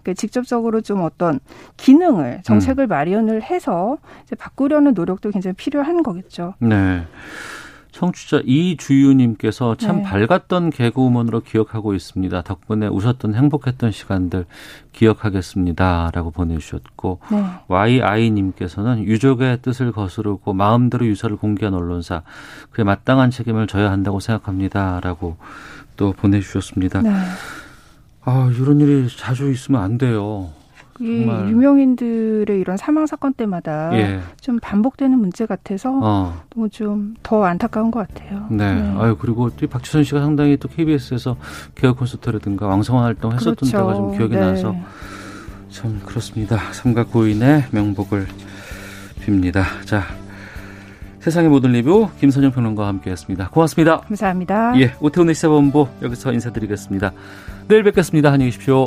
그러니까 0.05 0.13
직접적으로 0.13 0.81
좀 0.81 1.01
어떤 1.01 1.39
기능을 1.77 2.41
정책을 2.43 2.87
마련을 2.87 3.41
해서 3.43 3.97
이제 4.23 4.35
바꾸려는 4.35 4.93
노력도 4.93 5.31
굉장히 5.31 5.55
필요한 5.55 6.03
거겠죠. 6.03 6.53
네. 6.59 7.03
청취자 7.95 8.41
이주유님께서 8.43 9.75
참 9.75 9.97
네. 9.97 10.03
밝았던 10.03 10.69
개그우먼으로 10.71 11.39
기억하고 11.39 11.93
있습니다. 11.93 12.41
덕분에 12.41 12.87
웃었던 12.87 13.33
행복했던 13.33 13.91
시간들 13.91 14.45
기억하겠습니다 14.91 16.11
라고 16.13 16.31
보내주셨고 16.31 17.19
네. 17.31 17.45
YI님께서는 17.69 19.05
유족의 19.05 19.61
뜻을 19.61 19.93
거스르고 19.93 20.51
마음대로 20.51 21.05
유서를 21.05 21.37
공개한 21.37 21.73
언론사 21.73 22.23
그에 22.71 22.83
마땅한 22.83 23.31
책임을 23.31 23.65
져야 23.65 23.89
한다고 23.91 24.19
생각합니다 24.19 24.99
라고 25.01 25.37
또 25.95 26.11
보내주셨습니다. 26.11 27.01
네. 27.01 27.13
아 28.25 28.51
이런 28.53 28.81
일이 28.81 29.07
자주 29.07 29.49
있으면 29.49 29.81
안 29.81 29.97
돼요. 29.97 30.49
이 30.99 31.25
정말. 31.25 31.49
유명인들의 31.49 32.59
이런 32.59 32.77
사망 32.77 33.05
사건 33.05 33.33
때마다 33.33 33.91
예. 33.97 34.19
좀 34.41 34.59
반복되는 34.59 35.17
문제 35.17 35.45
같아서 35.45 35.99
어. 36.01 36.41
너무 36.53 36.69
좀 36.69 37.15
더 37.23 37.43
안타까운 37.43 37.91
것 37.91 38.07
같아요. 38.07 38.45
네. 38.49 38.63
아유 38.97 39.17
그리고 39.19 39.49
또 39.49 39.67
박지선 39.67 40.03
씨가 40.03 40.19
상당히 40.21 40.57
또 40.57 40.67
KBS에서 40.67 41.35
개혁 41.75 41.97
콘서트라든가 41.97 42.67
왕성한 42.67 43.03
활동 43.03 43.31
했었던 43.33 43.55
그렇죠. 43.55 43.77
때가 43.77 43.93
좀 43.95 44.15
기억이 44.17 44.35
네. 44.35 44.39
나서 44.41 44.75
참 45.69 45.99
그렇습니다. 46.05 46.57
삼가 46.71 47.05
고인의 47.05 47.65
명복을 47.71 48.27
빕니다. 49.25 49.63
자. 49.85 50.03
세상의 51.19 51.49
모든 51.49 51.71
리뷰 51.71 52.07
김선영 52.19 52.51
평론가와 52.51 52.87
함께했습니다. 52.87 53.49
고맙습니다. 53.49 54.01
감사합니다. 54.01 54.79
예, 54.79 54.93
오태훈의 55.01 55.33
시사본부 55.33 55.87
여기서 56.03 56.31
인사드리겠습니다. 56.33 57.11
내일 57.67 57.81
뵙겠습니다. 57.83 58.29
안녕히 58.31 58.51
계십시오. 58.51 58.85